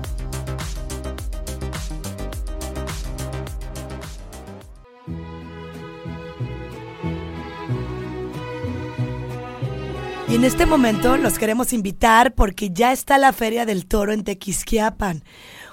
Y 10.31 10.37
en 10.37 10.45
este 10.45 10.64
momento 10.64 11.16
los 11.16 11.41
queremos 11.41 11.72
invitar 11.72 12.35
porque 12.37 12.70
ya 12.70 12.93
está 12.93 13.18
la 13.18 13.33
Feria 13.33 13.66
del 13.66 13.85
Toro 13.87 14.12
en 14.12 14.22
Tequisquiapan. 14.22 15.24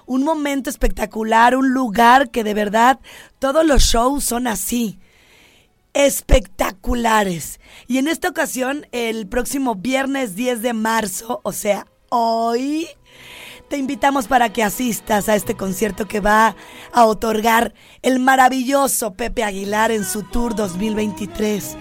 Un 0.08 0.24
momento 0.24 0.72
espectacular, 0.72 1.56
un 1.56 1.76
lugar 1.76 2.32
que 2.32 2.44
de 2.44 2.56
verdad 2.56 3.00
todos 3.38 3.64
los 3.64 3.84
shows 3.84 4.24
son 4.24 4.48
así. 4.48 4.98
Espectaculares. 5.94 7.60
Y 7.86 8.00
en 8.00 8.08
esta 8.08 8.30
ocasión, 8.30 8.88
el 8.92 9.28
próximo 9.28 9.76
viernes 9.76 10.36
10 10.36 10.64
de 10.64 10.74
marzo, 10.74 11.40
o 11.44 11.52
sea, 11.52 11.86
hoy, 12.10 12.88
te 13.70 13.78
invitamos 13.78 14.28
para 14.28 14.52
que 14.52 14.64
asistas 14.64 15.30
a 15.30 15.36
este 15.36 15.56
concierto 15.56 16.08
que 16.08 16.20
va 16.20 16.56
a 16.94 17.06
otorgar 17.06 17.76
el 18.02 18.18
maravilloso 18.18 19.14
Pepe 19.14 19.44
Aguilar 19.44 19.92
en 19.92 20.04
su 20.04 20.24
Tour 20.24 20.56
2023 20.56 21.78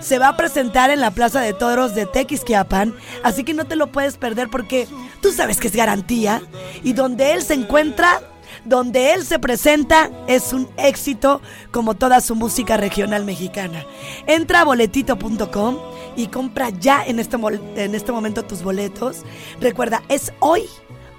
se 0.00 0.18
va 0.18 0.28
a 0.28 0.36
presentar 0.36 0.90
en 0.90 1.00
la 1.00 1.10
Plaza 1.10 1.40
de 1.40 1.52
Toros 1.52 1.94
de 1.94 2.06
Tequisquiapan, 2.06 2.94
así 3.22 3.44
que 3.44 3.54
no 3.54 3.66
te 3.66 3.76
lo 3.76 3.92
puedes 3.92 4.16
perder 4.16 4.48
porque 4.50 4.88
tú 5.20 5.32
sabes 5.32 5.58
que 5.58 5.68
es 5.68 5.76
garantía 5.76 6.42
y 6.82 6.92
donde 6.92 7.32
él 7.32 7.42
se 7.42 7.54
encuentra, 7.54 8.20
donde 8.64 9.12
él 9.12 9.24
se 9.24 9.38
presenta, 9.38 10.10
es 10.26 10.52
un 10.52 10.68
éxito 10.76 11.40
como 11.70 11.94
toda 11.94 12.20
su 12.20 12.34
música 12.34 12.76
regional 12.76 13.24
mexicana. 13.24 13.84
Entra 14.26 14.62
a 14.62 14.64
boletito.com 14.64 15.78
y 16.16 16.26
compra 16.26 16.70
ya 16.70 17.04
en 17.04 17.20
este, 17.20 17.36
en 17.76 17.94
este 17.94 18.12
momento 18.12 18.44
tus 18.44 18.62
boletos. 18.62 19.22
Recuerda, 19.60 20.02
es 20.08 20.32
hoy. 20.40 20.64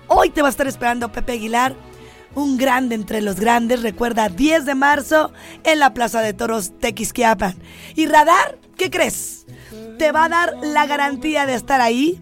Hoy 0.07 0.29
te 0.29 0.41
va 0.41 0.49
a 0.49 0.51
estar 0.51 0.67
esperando 0.67 1.11
Pepe 1.11 1.33
Aguilar 1.33 1.75
un 2.35 2.57
grande 2.57 2.95
entre 2.95 3.21
los 3.21 3.39
grandes, 3.39 3.81
recuerda, 3.81 4.29
10 4.29 4.65
de 4.65 4.75
marzo 4.75 5.31
en 5.63 5.79
la 5.79 5.93
Plaza 5.93 6.21
de 6.21 6.33
Toros 6.33 6.71
Tequisquiapan. 6.79 7.55
Y 7.95 8.05
Radar, 8.05 8.57
¿qué 8.77 8.89
crees? 8.89 9.45
Te 9.97 10.11
va 10.11 10.25
a 10.25 10.29
dar 10.29 10.53
la 10.61 10.85
garantía 10.85 11.45
de 11.45 11.55
estar 11.55 11.79
ahí 11.81 12.21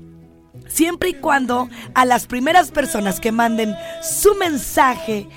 siempre 0.68 1.10
y 1.10 1.16
cuando 1.16 1.68
a 1.93 2.06
las 2.06 2.28
primeras 2.28 2.72
personas 2.72 3.20
que 3.20 3.32
manden 3.32 3.76
su 4.02 4.36
mensaje 4.36 5.28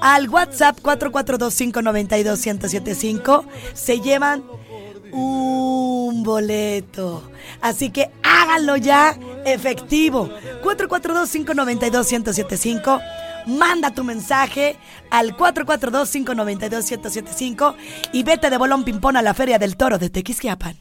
al 0.00 0.28
WhatsApp 0.28 0.78
442-592-1075 0.82 3.44
se 3.74 4.00
llevan 4.00 4.42
un 5.12 6.22
boleto. 6.22 7.28
Así 7.60 7.90
que 7.90 8.10
háganlo 8.22 8.76
ya 8.76 9.18
efectivo. 9.44 10.30
442-592-1075. 10.62 13.02
Manda 13.46 13.92
tu 13.92 14.04
mensaje 14.04 14.76
al 15.10 15.36
442-592-1075 15.36 17.74
y 18.12 18.22
vete 18.22 18.50
de 18.50 18.58
bolón 18.58 18.84
pimpón 18.84 19.16
a 19.16 19.22
la 19.22 19.34
Feria 19.34 19.58
del 19.58 19.76
Toro 19.76 19.98
de 19.98 20.10
Tequisquiapan. 20.10 20.76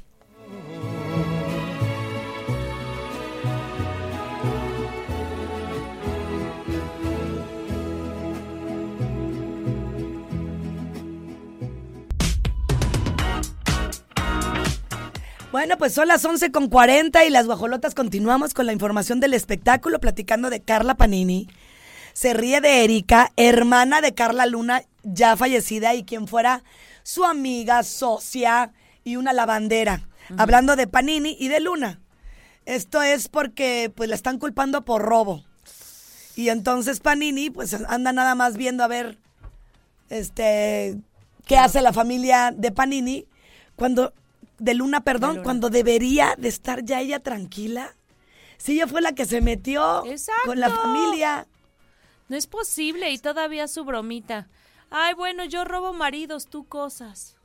Bueno, 15.51 15.79
pues 15.79 15.93
son 15.93 16.07
las 16.07 16.23
11 16.23 16.51
con 16.51 16.69
40 16.69 17.25
y 17.25 17.31
las 17.31 17.47
guajolotas 17.47 17.95
continuamos 17.95 18.53
con 18.53 18.67
la 18.67 18.71
información 18.71 19.19
del 19.19 19.33
espectáculo, 19.33 19.99
platicando 19.99 20.51
de 20.51 20.61
Carla 20.61 20.95
Panini. 20.95 21.47
Se 22.19 22.33
ríe 22.33 22.59
de 22.59 22.83
Erika, 22.83 23.31
hermana 23.37 24.01
de 24.01 24.13
Carla 24.13 24.45
Luna, 24.45 24.83
ya 25.03 25.37
fallecida 25.37 25.95
y 25.95 26.03
quien 26.03 26.27
fuera 26.27 26.65
su 27.01 27.23
amiga, 27.23 27.81
socia 27.83 28.73
y 29.05 29.15
una 29.15 29.31
lavandera. 29.31 30.05
Hablando 30.37 30.75
de 30.75 30.85
Panini 30.85 31.37
y 31.39 31.47
de 31.47 31.61
Luna. 31.61 32.01
Esto 32.65 33.01
es 33.01 33.29
porque 33.29 33.89
pues 33.95 34.09
la 34.09 34.15
están 34.15 34.37
culpando 34.37 34.83
por 34.83 35.01
robo. 35.01 35.45
Y 36.35 36.49
entonces 36.49 36.99
Panini 36.99 37.51
pues 37.51 37.73
anda 37.87 38.11
nada 38.11 38.35
más 38.35 38.57
viendo 38.57 38.83
a 38.83 38.87
ver 38.89 39.17
este 40.09 40.97
qué 41.45 41.57
hace 41.57 41.81
la 41.81 41.93
familia 41.93 42.53
de 42.53 42.73
Panini 42.73 43.27
cuando 43.77 44.11
de 44.57 44.73
Luna, 44.73 45.05
perdón, 45.05 45.35
Luna. 45.35 45.43
cuando 45.43 45.69
debería 45.69 46.35
de 46.37 46.49
estar 46.49 46.83
ya 46.83 46.99
ella 46.99 47.21
tranquila. 47.21 47.95
Si 48.57 48.73
ella 48.73 48.87
fue 48.87 48.99
la 48.99 49.13
que 49.13 49.25
se 49.25 49.39
metió 49.39 50.03
con 50.45 50.59
la 50.59 50.69
familia. 50.69 51.47
No 52.29 52.37
es 52.37 52.47
posible 52.47 53.11
y 53.11 53.17
todavía 53.17 53.67
su 53.67 53.83
bromita. 53.83 54.47
Ay, 54.89 55.13
bueno, 55.15 55.43
yo 55.45 55.65
robo 55.65 55.93
maridos, 55.93 56.47
tú 56.47 56.63
cosas. 56.67 57.35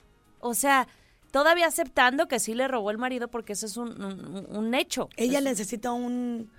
O 0.40 0.54
sea, 0.54 0.86
todavía 1.30 1.66
aceptando 1.66 2.28
que 2.28 2.38
sí 2.38 2.54
le 2.54 2.68
robó 2.68 2.90
el 2.90 2.98
marido 2.98 3.28
porque 3.28 3.54
eso 3.54 3.66
es 3.66 3.76
un, 3.76 4.00
un- 4.02 4.46
un 4.56 4.74
hecho. 4.74 5.08
Ella 5.16 5.38
Es- 5.38 5.44
necesita 5.44 5.92
un 5.92 6.50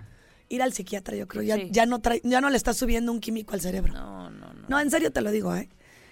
ir 0.48 0.62
al 0.62 0.72
psiquiatra, 0.72 1.16
yo 1.16 1.26
creo. 1.26 1.42
Ya, 1.42 1.56
Sí. 1.56 1.68
ya 1.70 1.86
no 1.86 2.00
trae- 2.00 2.20
ya 2.22 2.40
no 2.40 2.50
le 2.50 2.56
está 2.56 2.72
subiendo 2.74 3.10
un 3.10 3.20
químico 3.20 3.54
al 3.54 3.60
cerebro. 3.60 3.92
No, 3.94 4.30
no, 4.30 4.52
no. 4.52 4.68
No, 4.68 4.80
en 4.80 4.90
serio 4.90 5.10
te 5.12 5.20
lo 5.22 5.30
digo, 5.30 5.54
¿eh? 5.56 5.68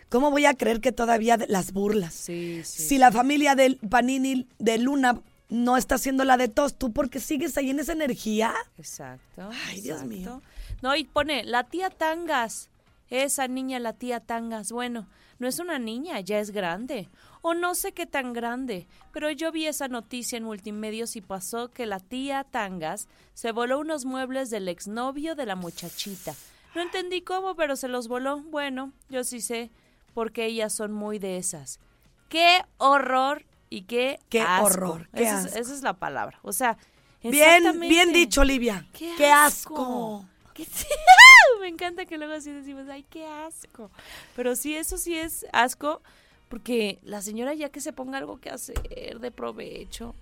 ¿Cómo 0.08 0.30
voy 0.30 0.44
a 0.46 0.54
creer 0.54 0.80
que 0.80 0.92
todavía 0.92 1.36
las 1.48 1.72
burlas? 1.72 2.14
Sí, 2.14 2.62
sí. 2.64 2.82
si 2.84 2.98
la 2.98 3.10
familia 3.10 3.54
de 3.56 3.78
Panini 3.88 4.46
de 4.58 4.78
Luna 4.78 5.20
no 5.48 5.76
está 5.76 5.96
haciendo 5.96 6.24
la 6.24 6.36
de 6.36 6.48
tos, 6.48 6.76
¿tú 6.76 6.92
porque 6.92 7.20
sigues 7.20 7.56
ahí 7.58 7.70
en 7.70 7.78
esa 7.80 7.92
energía? 7.92 8.54
Exacto. 8.78 9.50
Ay, 9.68 9.80
Dios 9.80 10.04
mío. 10.04 10.42
No, 10.84 10.94
y 10.94 11.04
pone, 11.04 11.44
la 11.44 11.64
tía 11.64 11.88
Tangas. 11.88 12.68
Esa 13.08 13.48
niña, 13.48 13.78
la 13.78 13.94
tía 13.94 14.20
Tangas. 14.20 14.70
Bueno, 14.70 15.08
no 15.38 15.48
es 15.48 15.58
una 15.58 15.78
niña, 15.78 16.20
ya 16.20 16.38
es 16.40 16.50
grande. 16.50 17.08
O 17.40 17.54
no 17.54 17.74
sé 17.74 17.92
qué 17.92 18.04
tan 18.04 18.34
grande, 18.34 18.86
pero 19.10 19.30
yo 19.30 19.50
vi 19.50 19.66
esa 19.66 19.88
noticia 19.88 20.36
en 20.36 20.44
multimedios 20.44 21.16
y 21.16 21.22
pasó 21.22 21.70
que 21.70 21.86
la 21.86 22.00
tía 22.00 22.44
Tangas 22.44 23.08
se 23.32 23.50
voló 23.52 23.78
unos 23.78 24.04
muebles 24.04 24.50
del 24.50 24.68
exnovio 24.68 25.34
de 25.34 25.46
la 25.46 25.56
muchachita. 25.56 26.34
No 26.74 26.82
entendí 26.82 27.22
cómo, 27.22 27.54
pero 27.54 27.76
se 27.76 27.88
los 27.88 28.06
voló. 28.06 28.42
Bueno, 28.42 28.92
yo 29.08 29.24
sí 29.24 29.40
sé, 29.40 29.70
porque 30.12 30.44
ellas 30.44 30.74
son 30.74 30.92
muy 30.92 31.18
de 31.18 31.38
esas. 31.38 31.80
¡Qué 32.28 32.60
horror! 32.76 33.46
Y 33.70 33.84
qué, 33.84 34.20
Qué 34.28 34.42
asco. 34.42 34.66
horror, 34.66 35.08
qué 35.14 35.22
esa, 35.22 35.38
es, 35.38 35.46
asco. 35.46 35.58
esa 35.60 35.72
es 35.76 35.82
la 35.82 35.94
palabra. 35.94 36.40
O 36.42 36.52
sea, 36.52 36.76
Bien, 37.22 37.80
bien 37.80 38.12
dicho, 38.12 38.42
Olivia. 38.42 38.86
¡Qué, 38.92 39.14
¡Qué 39.16 39.32
asco! 39.32 39.74
asco! 39.76 40.33
¡Qué- 40.54 40.66
Me 41.60 41.68
encanta 41.68 42.06
que 42.06 42.16
luego 42.18 42.32
así 42.34 42.50
decimos, 42.52 42.88
¡ay, 42.88 43.04
qué 43.10 43.26
asco! 43.26 43.90
Pero 44.36 44.54
sí, 44.56 44.74
eso 44.74 44.96
sí 44.98 45.16
es 45.16 45.46
asco, 45.52 46.00
porque 46.48 46.98
la 47.02 47.20
señora 47.22 47.54
ya 47.54 47.68
que 47.70 47.80
se 47.80 47.92
ponga 47.92 48.18
algo 48.18 48.38
que 48.40 48.50
hacer 48.50 49.18
de 49.20 49.30
provecho. 49.30 50.14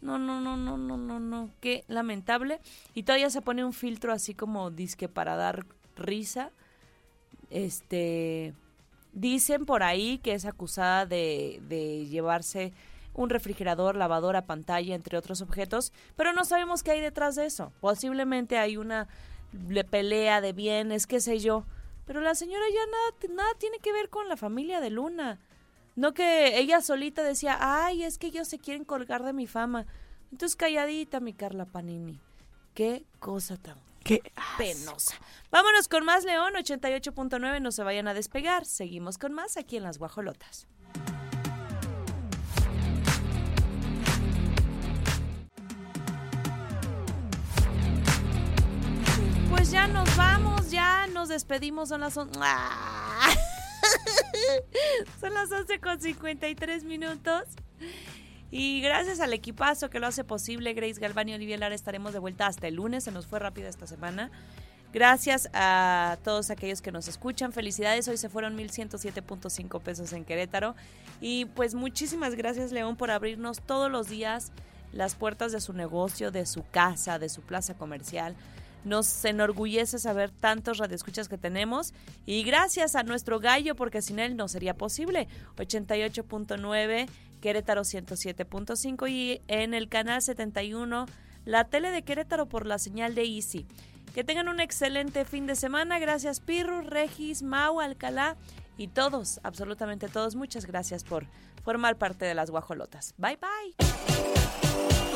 No, 0.00 0.18
no, 0.18 0.40
no, 0.40 0.56
no, 0.56 0.76
no, 0.76 0.96
no, 0.98 1.18
no. 1.20 1.50
Qué 1.60 1.84
lamentable. 1.88 2.60
Y 2.94 3.04
todavía 3.04 3.30
se 3.30 3.40
pone 3.42 3.64
un 3.64 3.72
filtro 3.72 4.12
así 4.12 4.34
como 4.34 4.70
disque 4.70 5.08
para 5.08 5.36
dar 5.36 5.64
risa. 5.96 6.50
Este. 7.50 8.52
Dicen 9.12 9.64
por 9.64 9.82
ahí 9.82 10.18
que 10.18 10.32
es 10.34 10.44
acusada 10.44 11.06
de 11.06 12.06
llevarse 12.10 12.72
un 13.14 13.30
refrigerador, 13.30 13.94
lavadora, 13.94 14.44
pantalla, 14.44 14.94
entre 14.96 15.16
otros 15.16 15.40
objetos, 15.40 15.92
pero 16.16 16.32
no 16.32 16.44
sabemos 16.44 16.82
qué 16.82 16.90
hay 16.90 17.00
detrás 17.00 17.36
de 17.36 17.46
eso. 17.46 17.72
Posiblemente 17.80 18.58
hay 18.58 18.76
una 18.76 19.06
le- 19.68 19.84
pelea 19.84 20.40
de 20.40 20.52
bienes, 20.52 21.06
qué 21.06 21.20
sé 21.20 21.38
yo. 21.38 21.64
Pero 22.06 22.20
la 22.20 22.34
señora 22.34 22.64
ya 22.72 22.86
nada, 22.86 23.34
nada 23.34 23.54
tiene 23.58 23.78
que 23.78 23.92
ver 23.92 24.10
con 24.10 24.28
la 24.28 24.36
familia 24.36 24.80
de 24.80 24.90
Luna. 24.90 25.40
No 25.96 26.12
que 26.12 26.58
ella 26.58 26.80
solita 26.80 27.22
decía, 27.22 27.56
ay, 27.60 28.02
es 28.02 28.18
que 28.18 28.26
ellos 28.26 28.48
se 28.48 28.58
quieren 28.58 28.84
colgar 28.84 29.22
de 29.22 29.32
mi 29.32 29.46
fama. 29.46 29.86
Entonces 30.32 30.56
calladita, 30.56 31.20
mi 31.20 31.32
Carla 31.32 31.64
Panini. 31.64 32.20
Qué 32.74 33.04
cosa 33.20 33.56
tan 33.56 33.78
Qué 34.02 34.20
penosa. 34.58 35.16
Vámonos 35.50 35.88
con 35.88 36.04
más 36.04 36.24
León 36.24 36.52
88.9, 36.56 37.60
no 37.62 37.70
se 37.72 37.82
vayan 37.84 38.06
a 38.08 38.12
despegar. 38.14 38.66
Seguimos 38.66 39.16
con 39.16 39.32
más 39.32 39.56
aquí 39.56 39.76
en 39.78 39.84
Las 39.84 39.96
Guajolotas. 39.98 40.66
Pues 49.64 49.72
ya 49.72 49.86
nos 49.86 50.14
vamos, 50.14 50.70
ya 50.70 51.06
nos 51.06 51.30
despedimos, 51.30 51.88
son 51.88 52.02
las 52.02 52.18
on-. 52.18 52.30
Son 55.18 55.32
las 55.32 55.50
11 55.50 55.80
con 55.80 55.98
53 55.98 56.84
minutos. 56.84 57.44
Y 58.50 58.82
gracias 58.82 59.20
al 59.20 59.32
equipazo 59.32 59.88
que 59.88 60.00
lo 60.00 60.06
hace 60.06 60.22
posible, 60.22 60.74
Grace 60.74 61.00
Galván 61.00 61.30
y 61.30 61.34
Olivia 61.34 61.56
Lara, 61.56 61.74
estaremos 61.74 62.12
de 62.12 62.18
vuelta 62.18 62.46
hasta 62.46 62.68
el 62.68 62.74
lunes. 62.74 63.04
Se 63.04 63.10
nos 63.10 63.26
fue 63.26 63.38
rápido 63.38 63.66
esta 63.66 63.86
semana. 63.86 64.30
Gracias 64.92 65.48
a 65.54 66.18
todos 66.22 66.50
aquellos 66.50 66.82
que 66.82 66.92
nos 66.92 67.08
escuchan. 67.08 67.54
Felicidades, 67.54 68.06
hoy 68.06 68.18
se 68.18 68.28
fueron 68.28 68.58
1.107.5 68.58 69.80
pesos 69.80 70.12
en 70.12 70.26
Querétaro. 70.26 70.74
Y 71.22 71.46
pues 71.46 71.74
muchísimas 71.74 72.34
gracias, 72.34 72.70
León, 72.70 72.96
por 72.96 73.10
abrirnos 73.10 73.62
todos 73.62 73.90
los 73.90 74.10
días 74.10 74.52
las 74.92 75.14
puertas 75.14 75.52
de 75.52 75.62
su 75.62 75.72
negocio, 75.72 76.30
de 76.30 76.44
su 76.44 76.66
casa, 76.70 77.18
de 77.18 77.30
su 77.30 77.40
plaza 77.40 77.72
comercial. 77.72 78.36
Nos 78.84 79.24
enorgullece 79.24 79.98
saber 79.98 80.30
tantos 80.30 80.78
radioescuchas 80.78 81.28
que 81.28 81.38
tenemos. 81.38 81.94
Y 82.26 82.42
gracias 82.44 82.94
a 82.94 83.02
nuestro 83.02 83.40
gallo, 83.40 83.74
porque 83.74 84.02
sin 84.02 84.18
él 84.18 84.36
no 84.36 84.48
sería 84.48 84.74
posible. 84.74 85.28
88.9, 85.56 87.08
Querétaro 87.40 87.82
107.5 87.82 89.10
y 89.10 89.40
en 89.48 89.74
el 89.74 89.88
canal 89.88 90.22
71, 90.22 91.06
la 91.44 91.64
tele 91.64 91.90
de 91.90 92.02
Querétaro 92.02 92.46
por 92.46 92.66
la 92.66 92.78
señal 92.78 93.14
de 93.14 93.24
Easy. 93.24 93.66
Que 94.14 94.24
tengan 94.24 94.48
un 94.48 94.60
excelente 94.60 95.24
fin 95.24 95.46
de 95.46 95.56
semana. 95.56 95.98
Gracias 95.98 96.40
Pirru, 96.40 96.82
Regis, 96.82 97.42
Mau, 97.42 97.80
Alcalá 97.80 98.36
y 98.78 98.88
todos, 98.88 99.40
absolutamente 99.42 100.08
todos. 100.08 100.36
Muchas 100.36 100.66
gracias 100.66 101.04
por 101.04 101.26
formar 101.64 101.96
parte 101.96 102.24
de 102.24 102.34
las 102.34 102.50
guajolotas. 102.50 103.14
Bye 103.18 103.38
bye. 103.40 103.74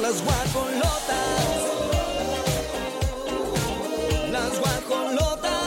Las 0.01 0.23
guajolotas. 0.23 2.18
Las 4.31 4.61
guajolotas. 4.61 5.57